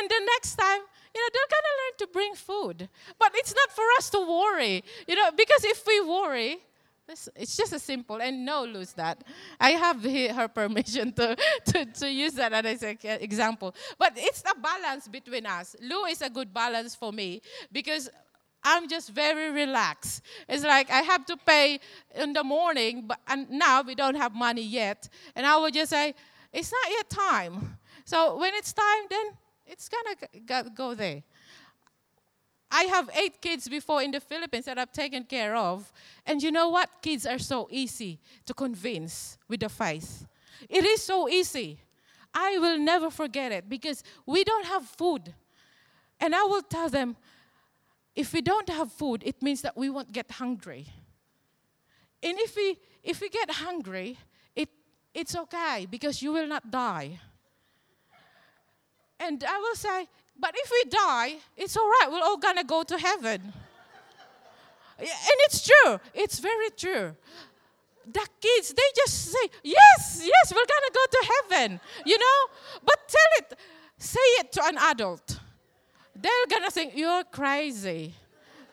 the 0.09 0.21
next 0.35 0.57
time 0.57 0.81
you 1.15 1.21
know, 1.21 1.29
they're 1.33 1.51
going 1.51 1.67
to 1.69 1.77
learn 1.81 1.99
to 1.99 2.07
bring 2.13 2.35
food. 2.35 2.89
But 3.19 3.33
it's 3.35 3.55
not 3.55 3.71
for 3.73 3.85
us 3.99 4.11
to 4.11 4.21
worry, 4.21 4.85
you 5.07 5.17
know, 5.17 5.31
because 5.37 5.65
if 5.65 5.87
we 5.87 6.01
worry, 6.01 6.59
it's 7.09 7.57
just 7.57 7.73
a 7.73 7.79
simple, 7.79 8.21
and 8.23 8.45
no, 8.45 8.65
lose 8.65 8.93
that. 8.93 9.25
I 9.59 9.71
have 9.71 10.05
her 10.05 10.49
permission 10.49 11.13
to, 11.15 11.37
to, 11.67 11.85
to 11.85 12.11
use 12.11 12.35
that 12.35 12.53
as 12.53 12.83
an 12.83 12.99
example. 13.03 13.75
But 13.99 14.13
it's 14.17 14.43
a 14.43 14.59
balance 14.59 15.09
between 15.09 15.47
us. 15.47 15.75
Lou 15.81 16.05
is 16.05 16.23
a 16.23 16.31
good 16.31 16.55
balance 16.55 16.95
for 16.95 17.13
me 17.13 17.43
because 17.73 18.09
I'm 18.63 18.89
just 18.89 19.11
very 19.11 19.51
relaxed. 19.51 20.23
It's 20.49 20.65
like 20.65 20.91
I 20.91 21.01
have 21.01 21.25
to 21.27 21.37
pay 21.37 21.81
in 22.15 22.33
the 22.33 22.45
morning, 22.45 23.07
but 23.07 23.19
and 23.27 23.51
now 23.51 23.83
we 23.83 23.95
don't 23.95 24.17
have 24.17 24.35
money 24.35 24.63
yet. 24.63 25.09
And 25.35 25.47
I 25.47 25.57
will 25.57 25.71
just 25.71 25.91
say, 25.91 26.15
it's 26.53 26.71
not 26.71 26.91
yet 26.91 27.11
time. 27.11 27.79
So 28.05 28.37
when 28.39 28.55
it's 28.55 28.73
time, 28.73 29.05
then 29.09 29.27
it's 29.71 29.89
gonna 29.89 30.71
go 30.75 30.95
there. 30.95 31.23
I 32.71 32.85
have 32.85 33.11
eight 33.15 33.41
kids 33.41 33.69
before 33.69 34.03
in 34.03 34.13
the 34.13 34.21
Philippines 34.21 34.67
that 34.67 34.79
I've 34.79 34.93
taken 34.93 35.25
care 35.25 35.57
of. 35.57 35.93
And 36.25 36.43
you 36.43 36.53
know 36.53 36.69
what? 36.69 36.89
Kids 37.03 37.27
are 37.27 37.39
so 37.39 37.69
easy 37.71 38.21
to 38.47 38.55
convince 38.55 39.39
with 39.49 39.61
the 39.61 39.69
faith. 39.69 40.27
It 40.69 40.85
is 40.85 41.03
so 41.03 41.29
easy. 41.29 41.81
I 42.33 42.59
will 42.59 42.79
never 42.79 43.11
forget 43.11 43.51
it 43.51 43.69
because 43.69 44.05
we 44.25 44.45
don't 44.45 44.67
have 44.67 44.85
food. 44.87 45.35
And 46.21 46.35
I 46.35 46.45
will 46.45 46.63
tell 46.63 46.89
them 46.89 47.17
if 48.15 48.33
we 48.33 48.41
don't 48.41 48.69
have 48.69 48.93
food, 48.93 49.23
it 49.25 49.43
means 49.43 49.63
that 49.63 49.77
we 49.77 49.91
won't 49.91 50.13
get 50.13 50.31
hungry. 50.31 50.87
And 52.23 52.39
if 52.39 52.55
we 52.55 52.77
if 53.03 53.21
we 53.21 53.31
get 53.31 53.51
hungry, 53.51 54.19
it 54.55 54.69
it's 55.15 55.35
okay 55.35 55.87
because 55.91 56.23
you 56.23 56.33
will 56.33 56.47
not 56.47 56.71
die. 56.71 57.19
And 59.21 59.45
I 59.45 59.59
will 59.59 59.77
say, 59.77 60.09
but 60.39 60.55
if 60.57 60.71
we 60.71 60.91
die, 60.91 61.37
it's 61.57 61.77
all 61.77 61.87
right. 61.87 62.09
We're 62.11 62.23
all 62.23 62.39
gonna 62.39 62.65
go 62.65 62.83
to 62.83 62.99
heaven. 62.99 63.53
and 64.99 65.39
it's 65.47 65.69
true. 65.69 66.01
It's 66.15 66.39
very 66.39 66.71
true. 66.71 67.15
The 68.11 68.27
kids, 68.41 68.73
they 68.73 68.83
just 68.97 69.27
say, 69.27 69.49
yes, 69.63 70.23
yes, 70.25 70.53
we're 70.53 70.71
gonna 70.75 70.93
go 70.95 71.05
to 71.11 71.33
heaven. 71.35 71.81
You 72.07 72.19
know? 72.19 72.39
But 72.83 72.97
tell 73.07 73.31
it, 73.39 73.59
say 73.99 74.29
it 74.41 74.53
to 74.53 74.65
an 74.65 74.79
adult. 74.79 75.39
They're 76.17 76.47
gonna 76.49 76.71
think, 76.71 76.97
you're 76.97 77.25
crazy. 77.25 78.15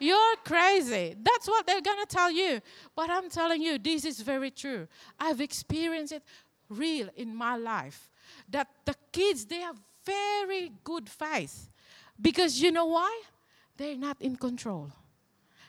You're 0.00 0.36
crazy. 0.44 1.16
That's 1.20 1.46
what 1.46 1.66
they're 1.66 1.82
gonna 1.82 2.06
tell 2.06 2.30
you. 2.30 2.60
But 2.96 3.10
I'm 3.10 3.28
telling 3.28 3.60
you, 3.60 3.78
this 3.78 4.04
is 4.06 4.20
very 4.20 4.50
true. 4.50 4.88
I've 5.20 5.40
experienced 5.40 6.12
it 6.12 6.22
real 6.70 7.08
in 7.16 7.34
my 7.34 7.56
life. 7.56 8.08
That 8.48 8.68
the 8.84 8.94
kids, 9.12 9.44
they 9.44 9.60
have 9.60 9.76
very 10.08 10.72
good 10.84 11.08
faith. 11.08 11.68
Because 12.20 12.60
you 12.60 12.72
know 12.72 12.86
why? 12.86 13.22
They're 13.76 13.96
not 13.96 14.16
in 14.20 14.36
control. 14.36 14.90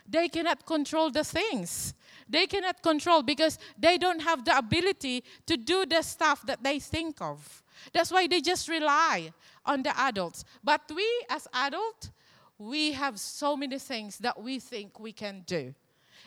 They 0.07 0.27
cannot 0.27 0.65
control 0.65 1.11
the 1.11 1.23
things. 1.23 1.93
They 2.27 2.47
cannot 2.47 2.81
control 2.81 3.21
because 3.21 3.59
they 3.77 3.97
don't 3.97 4.21
have 4.21 4.43
the 4.43 4.57
ability 4.57 5.23
to 5.45 5.57
do 5.57 5.85
the 5.85 6.01
stuff 6.01 6.45
that 6.47 6.63
they 6.63 6.79
think 6.79 7.21
of. 7.21 7.63
That's 7.93 8.11
why 8.11 8.27
they 8.27 8.41
just 8.41 8.67
rely 8.67 9.31
on 9.65 9.83
the 9.83 9.97
adults. 9.99 10.43
But 10.63 10.81
we, 10.95 11.07
as 11.29 11.47
adults, 11.53 12.11
we 12.57 12.91
have 12.93 13.19
so 13.19 13.55
many 13.55 13.79
things 13.79 14.17
that 14.19 14.41
we 14.41 14.59
think 14.59 14.99
we 14.99 15.11
can 15.11 15.43
do. 15.45 15.73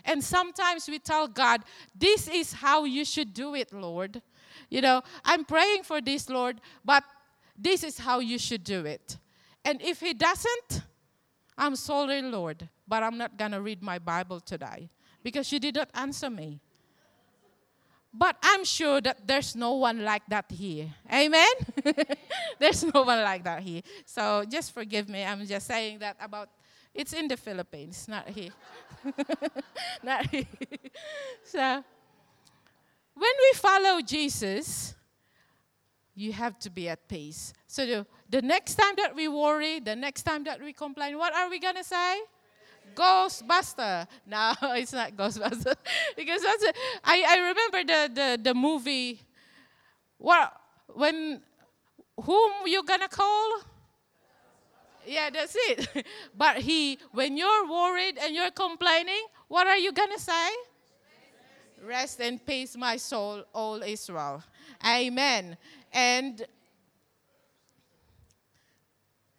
And 0.05 0.23
sometimes 0.23 0.89
we 0.89 0.99
tell 0.99 1.29
God, 1.29 1.63
This 1.95 2.29
is 2.29 2.53
how 2.53 2.85
you 2.85 3.05
should 3.05 3.35
do 3.35 3.55
it, 3.55 3.73
Lord. 3.73 4.23
You 4.71 4.81
know, 4.81 5.03
I'm 5.25 5.45
praying 5.45 5.83
for 5.85 6.01
this, 6.01 6.29
Lord, 6.29 6.61
but 6.85 7.05
this 7.57 7.85
is 7.85 7.99
how 7.99 8.21
you 8.21 8.39
should 8.39 8.65
do 8.65 8.85
it. 8.85 9.19
And 9.65 9.81
if 9.83 10.01
he 10.01 10.15
doesn't, 10.15 10.83
I'm 11.57 11.77
sorry, 11.77 12.23
Lord, 12.23 12.69
but 12.89 13.03
I'm 13.03 13.19
not 13.19 13.37
going 13.37 13.53
to 13.53 13.61
read 13.61 13.83
my 13.83 13.99
Bible 13.99 14.41
today 14.41 14.91
because 15.23 15.53
you 15.53 15.61
did 15.61 15.77
not 15.77 15.91
answer 15.95 16.31
me. 16.31 16.61
But 18.15 18.37
I'm 18.43 18.65
sure 18.65 19.01
that 19.01 19.27
there's 19.27 19.57
no 19.57 19.73
one 19.75 20.05
like 20.05 20.23
that 20.29 20.51
here. 20.51 20.89
Amen? 21.11 21.53
there's 22.59 22.85
no 22.85 23.03
one 23.03 23.23
like 23.23 23.43
that 23.45 23.63
here. 23.63 23.81
So 24.05 24.45
just 24.47 24.73
forgive 24.75 25.09
me. 25.09 25.25
I'm 25.25 25.47
just 25.47 25.67
saying 25.67 26.01
that 26.01 26.17
about 26.21 26.51
it's 26.95 27.15
in 27.15 27.27
the 27.27 27.39
Philippines, 27.39 28.07
not 28.09 28.29
here. 28.29 28.51
not 30.03 30.27
here. 30.27 30.45
so 31.45 31.83
when 33.15 33.33
we 33.41 33.53
follow 33.55 34.01
Jesus, 34.03 34.95
you 36.15 36.33
have 36.33 36.59
to 36.61 36.71
be 36.71 36.89
at 36.89 37.09
peace. 37.09 37.53
So 37.67 37.87
the, 37.87 38.07
the 38.29 38.43
next 38.43 38.75
time 38.75 38.95
that 38.97 39.15
we 39.15 39.29
worry, 39.29 39.81
the 39.81 39.97
next 39.97 40.23
time 40.23 40.45
that 40.45 40.61
we 40.61 40.73
complain, 40.73 41.17
what 41.19 41.35
are 41.35 41.49
we 41.49 41.59
going 41.59 41.77
to 41.77 41.85
say? 41.85 42.21
Ghostbuster. 42.95 44.07
No, 44.27 44.53
it's 44.77 44.93
not 44.93 45.17
Ghostbuster. 45.17 45.75
because 46.17 46.43
that's 46.43 46.65
a, 46.65 46.73
I, 47.05 47.25
I 47.27 47.37
remember 47.39 47.85
the, 47.85 48.11
the, 48.15 48.41
the 48.43 48.55
movie. 48.55 49.21
What, 50.19 50.53
when, 50.89 51.41
whom 52.23 52.53
you 52.67 52.83
going 52.85 53.01
to 53.01 53.09
call? 53.09 53.61
Yeah, 55.07 55.31
that's 55.31 55.57
it. 55.57 56.07
but 56.37 56.59
he, 56.59 56.99
when 57.13 57.37
you're 57.37 57.69
worried 57.69 58.19
and 58.21 58.35
you're 58.35 58.51
complaining, 58.51 59.23
what 59.49 59.67
are 59.67 59.79
you 59.79 59.93
going 59.93 60.13
to 60.13 60.21
say? 60.21 60.51
Rest 61.85 62.21
in 62.21 62.39
peace, 62.39 62.77
my 62.77 62.97
soul, 62.97 63.43
all 63.53 63.83
Israel. 63.83 64.45
Amen. 64.87 65.57
And 65.93 66.45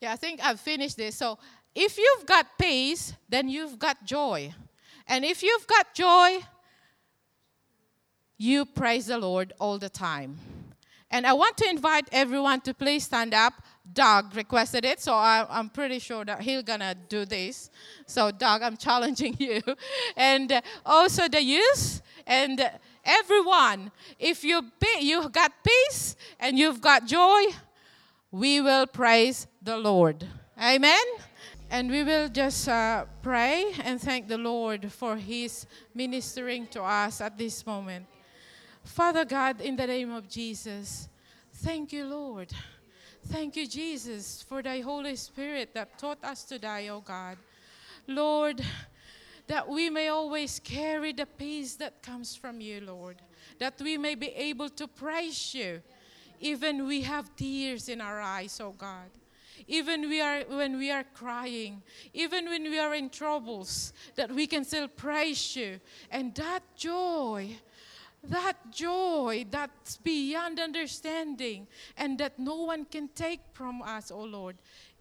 yeah, 0.01 0.14
I 0.14 0.16
think 0.16 0.43
I've 0.43 0.60
finished 0.60 0.97
this. 0.97 1.16
So 1.16 1.39
if 1.74 1.97
you've 1.97 2.26
got 2.26 2.58
peace, 2.60 3.14
then 3.30 3.49
you've 3.49 3.80
got 3.80 4.04
joy. 4.06 4.54
And 5.08 5.26
if 5.26 5.41
you've 5.41 5.68
got 5.68 5.93
joy, 5.93 6.39
you 8.38 8.66
praise 8.66 9.08
the 9.08 9.18
Lord 9.18 9.54
all 9.60 9.80
the 9.80 9.89
time. 9.89 10.38
And 11.10 11.28
I 11.28 11.34
want 11.34 11.58
to 11.58 11.70
invite 11.70 12.10
everyone 12.12 12.62
to 12.62 12.74
please 12.74 13.04
stand 13.04 13.34
up. 13.34 13.54
Doug 13.91 14.36
requested 14.36 14.84
it, 14.84 14.99
so 14.99 15.14
I, 15.14 15.45
am 15.60 15.70
pretty 15.70 15.99
sure 15.99 16.26
that 16.26 16.41
he's 16.41 16.64
gonna 16.64 16.95
do 17.08 17.26
this. 17.26 17.70
So, 18.08 18.32
Doug, 18.32 18.64
I'm 18.64 18.78
challenging 18.88 19.36
you. 19.38 19.62
And 20.18 20.51
uh, 20.51 20.62
also 20.86 21.28
the 21.28 21.43
youth 21.43 22.01
and 22.26 22.60
uh, 22.62 22.70
everyone, 23.04 23.91
if 24.20 24.43
you 24.43 24.62
you've 24.99 25.32
got 25.32 25.51
peace 25.64 26.16
and 26.39 26.58
you've 26.58 26.82
got 26.82 27.06
joy, 27.06 27.43
we 28.32 28.62
will 28.62 28.88
praise 28.88 29.47
the 29.62 29.78
Lord. 29.78 30.28
Amen. 30.62 31.04
And 31.70 31.89
we 31.89 32.04
will 32.04 32.30
just 32.30 32.68
uh, 32.70 33.06
pray 33.22 33.74
and 33.84 33.99
thank 33.99 34.28
the 34.28 34.38
Lord 34.38 34.91
for 34.91 35.16
His 35.16 35.66
ministering 35.93 36.68
to 36.68 36.84
us 36.84 37.20
at 37.22 37.38
this 37.38 37.66
moment. 37.66 38.06
Father 38.84 39.26
God, 39.26 39.62
in 39.62 39.76
the 39.76 39.88
name 39.88 40.12
of 40.12 40.28
Jesus, 40.30 41.08
thank 41.54 41.93
you, 41.93 42.06
Lord. 42.06 42.51
Thank 43.28 43.56
you, 43.56 43.66
Jesus, 43.66 44.43
for 44.47 44.62
thy 44.62 44.82
Holy 44.82 45.16
Spirit 45.16 45.74
that 45.74 45.97
taught 45.97 46.24
us 46.24 46.43
today, 46.43 46.89
O 46.89 46.97
oh 46.97 47.01
God. 47.01 47.38
Lord, 48.06 48.62
that 49.48 49.68
we 49.68 49.89
may 49.89 50.08
always 50.08 50.60
carry 50.60 51.14
the 51.14 51.26
peace 51.26 51.76
that 51.76 52.02
comes 52.02 52.36
from 52.36 52.62
you, 52.62 52.82
Lord. 52.82 53.18
That 53.60 53.80
we 53.82 53.98
may 53.98 54.16
be 54.16 54.28
able 54.28 54.70
to 54.70 54.88
praise 54.88 55.54
you, 55.54 55.82
even 56.39 56.88
we 56.88 57.02
have 57.02 57.36
tears 57.36 57.89
in 57.89 58.02
our 58.02 58.22
eyes, 58.22 58.60
oh 58.62 58.74
God. 58.78 59.10
Even 59.68 60.10
we 60.10 60.20
are 60.20 60.41
when 60.50 60.78
we 60.78 60.91
are 60.91 61.06
crying, 61.14 61.82
even 62.14 62.46
when 62.46 62.64
we 62.64 62.80
are 62.80 62.94
in 62.94 63.10
troubles, 63.10 63.94
that 64.16 64.30
we 64.32 64.46
can 64.46 64.66
still 64.66 64.89
praise 64.89 65.56
you. 65.56 65.80
And 66.12 66.36
that 66.36 66.64
joy, 66.76 67.56
that 68.26 68.58
joy 68.72 69.46
that's 69.50 69.98
beyond 69.98 70.60
understanding 70.60 71.68
and 71.96 72.18
that 72.18 72.39
no 72.39 72.64
one 72.64 72.84
can 72.86 73.08
take 73.10 73.39
from 73.54 73.82
us, 73.82 74.12
oh 74.12 74.24
Lord, 74.24 74.58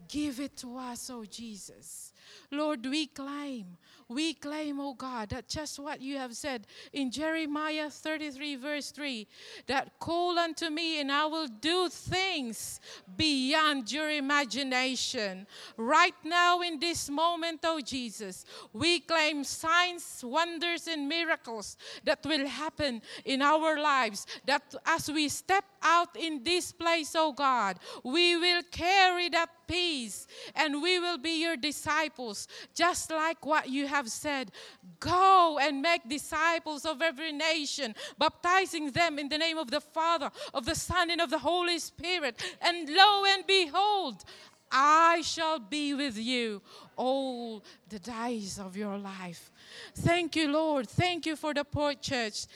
Give 0.09 0.41
it 0.41 0.57
to 0.59 0.77
us, 0.77 1.11
oh 1.11 1.25
Jesus. 1.25 2.12
Lord, 2.51 2.85
we 2.87 3.07
claim, 3.07 3.79
we 4.09 4.35
claim, 4.35 4.79
oh 4.81 4.95
God, 4.95 5.31
that 5.31 5.49
just 5.49 5.79
what 5.79 6.01
you 6.01 6.19
have 6.19 6.37
said 6.37 6.67
in 6.93 7.11
Jeremiah 7.11 7.89
33, 7.91 8.57
verse 8.57 8.91
3, 8.91 9.27
that 9.67 9.99
call 9.99 10.39
unto 10.39 10.69
me 10.69 11.01
and 11.01 11.11
I 11.11 11.27
will 11.27 11.49
do 11.49 11.89
things 11.89 12.81
beyond 13.17 13.91
your 13.91 14.11
imagination. 14.11 15.47
Right 15.77 16.15
now, 16.25 16.61
in 16.61 16.79
this 16.79 17.09
moment, 17.09 17.61
oh 17.65 17.81
Jesus, 17.81 18.45
we 18.73 19.01
claim 19.01 19.45
signs, 19.45 20.23
wonders, 20.23 20.87
and 20.87 21.09
miracles 21.09 21.77
that 22.05 22.25
will 22.25 22.47
happen 22.47 23.01
in 23.25 23.41
our 23.41 23.81
lives. 23.81 24.27
That 24.45 24.75
as 24.85 25.11
we 25.11 25.29
step 25.29 25.65
out 25.83 26.17
in 26.17 26.45
this 26.45 26.73
place, 26.73 27.15
oh 27.17 27.33
God, 27.33 27.79
we 28.05 28.37
will 28.37 28.63
carry 28.71 29.29
that 29.31 29.49
peace 29.67 30.27
and 30.55 30.83
we 30.83 30.99
will 30.99 31.19
be 31.19 31.41
your 31.41 31.57
disciples, 32.13 32.49
just 32.75 33.11
like 33.11 33.45
what 33.45 33.69
you 33.69 33.87
have 33.87 34.09
said. 34.09 34.51
Go 35.01 35.59
and 35.61 35.83
make 35.83 36.09
disciples 36.09 36.85
of 36.85 37.03
every 37.03 37.33
nation, 37.33 37.95
baptizing 38.19 38.91
them 38.91 39.19
in 39.19 39.29
the 39.29 39.39
name 39.39 39.59
of 39.59 39.71
the 39.71 39.81
Father, 39.81 40.31
of 40.55 40.65
the 40.65 40.75
Son, 40.75 41.11
and 41.11 41.21
of 41.21 41.31
the 41.31 41.39
Holy 41.39 41.79
Spirit. 41.79 42.43
And 42.61 42.89
lo 42.89 43.25
and 43.27 43.47
behold, 43.47 44.25
I 44.71 45.23
shall 45.23 45.59
be 45.59 45.95
with 45.95 46.17
you 46.17 46.63
all 46.97 47.63
the 47.89 47.99
days 47.99 48.59
of 48.59 48.77
your 48.77 48.97
life. 48.97 49.51
Thank 49.95 50.37
you, 50.37 50.51
Lord. 50.51 50.89
Thank 50.89 51.27
you 51.27 51.37
for 51.37 51.53
the 51.53 51.65
poor 51.65 51.95
church. 51.95 52.47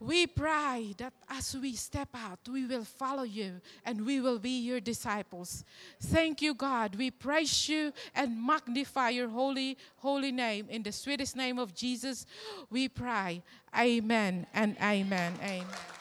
We 0.00 0.26
pray 0.26 0.94
that 0.98 1.12
as 1.28 1.56
we 1.56 1.74
step 1.74 2.08
out, 2.14 2.40
we 2.50 2.66
will 2.66 2.84
follow 2.84 3.22
you 3.22 3.60
and 3.84 4.04
we 4.04 4.20
will 4.20 4.38
be 4.38 4.60
your 4.60 4.80
disciples. 4.80 5.64
Thank 6.00 6.42
you, 6.42 6.54
God. 6.54 6.96
We 6.96 7.10
praise 7.10 7.68
you 7.68 7.92
and 8.14 8.44
magnify 8.44 9.10
your 9.10 9.28
holy, 9.28 9.78
holy 9.96 10.32
name. 10.32 10.66
In 10.68 10.82
the 10.82 10.92
sweetest 10.92 11.36
name 11.36 11.58
of 11.58 11.74
Jesus, 11.74 12.26
we 12.70 12.88
pray. 12.88 13.42
Amen 13.76 14.46
and 14.52 14.76
amen. 14.80 15.34
Amen. 15.42 15.93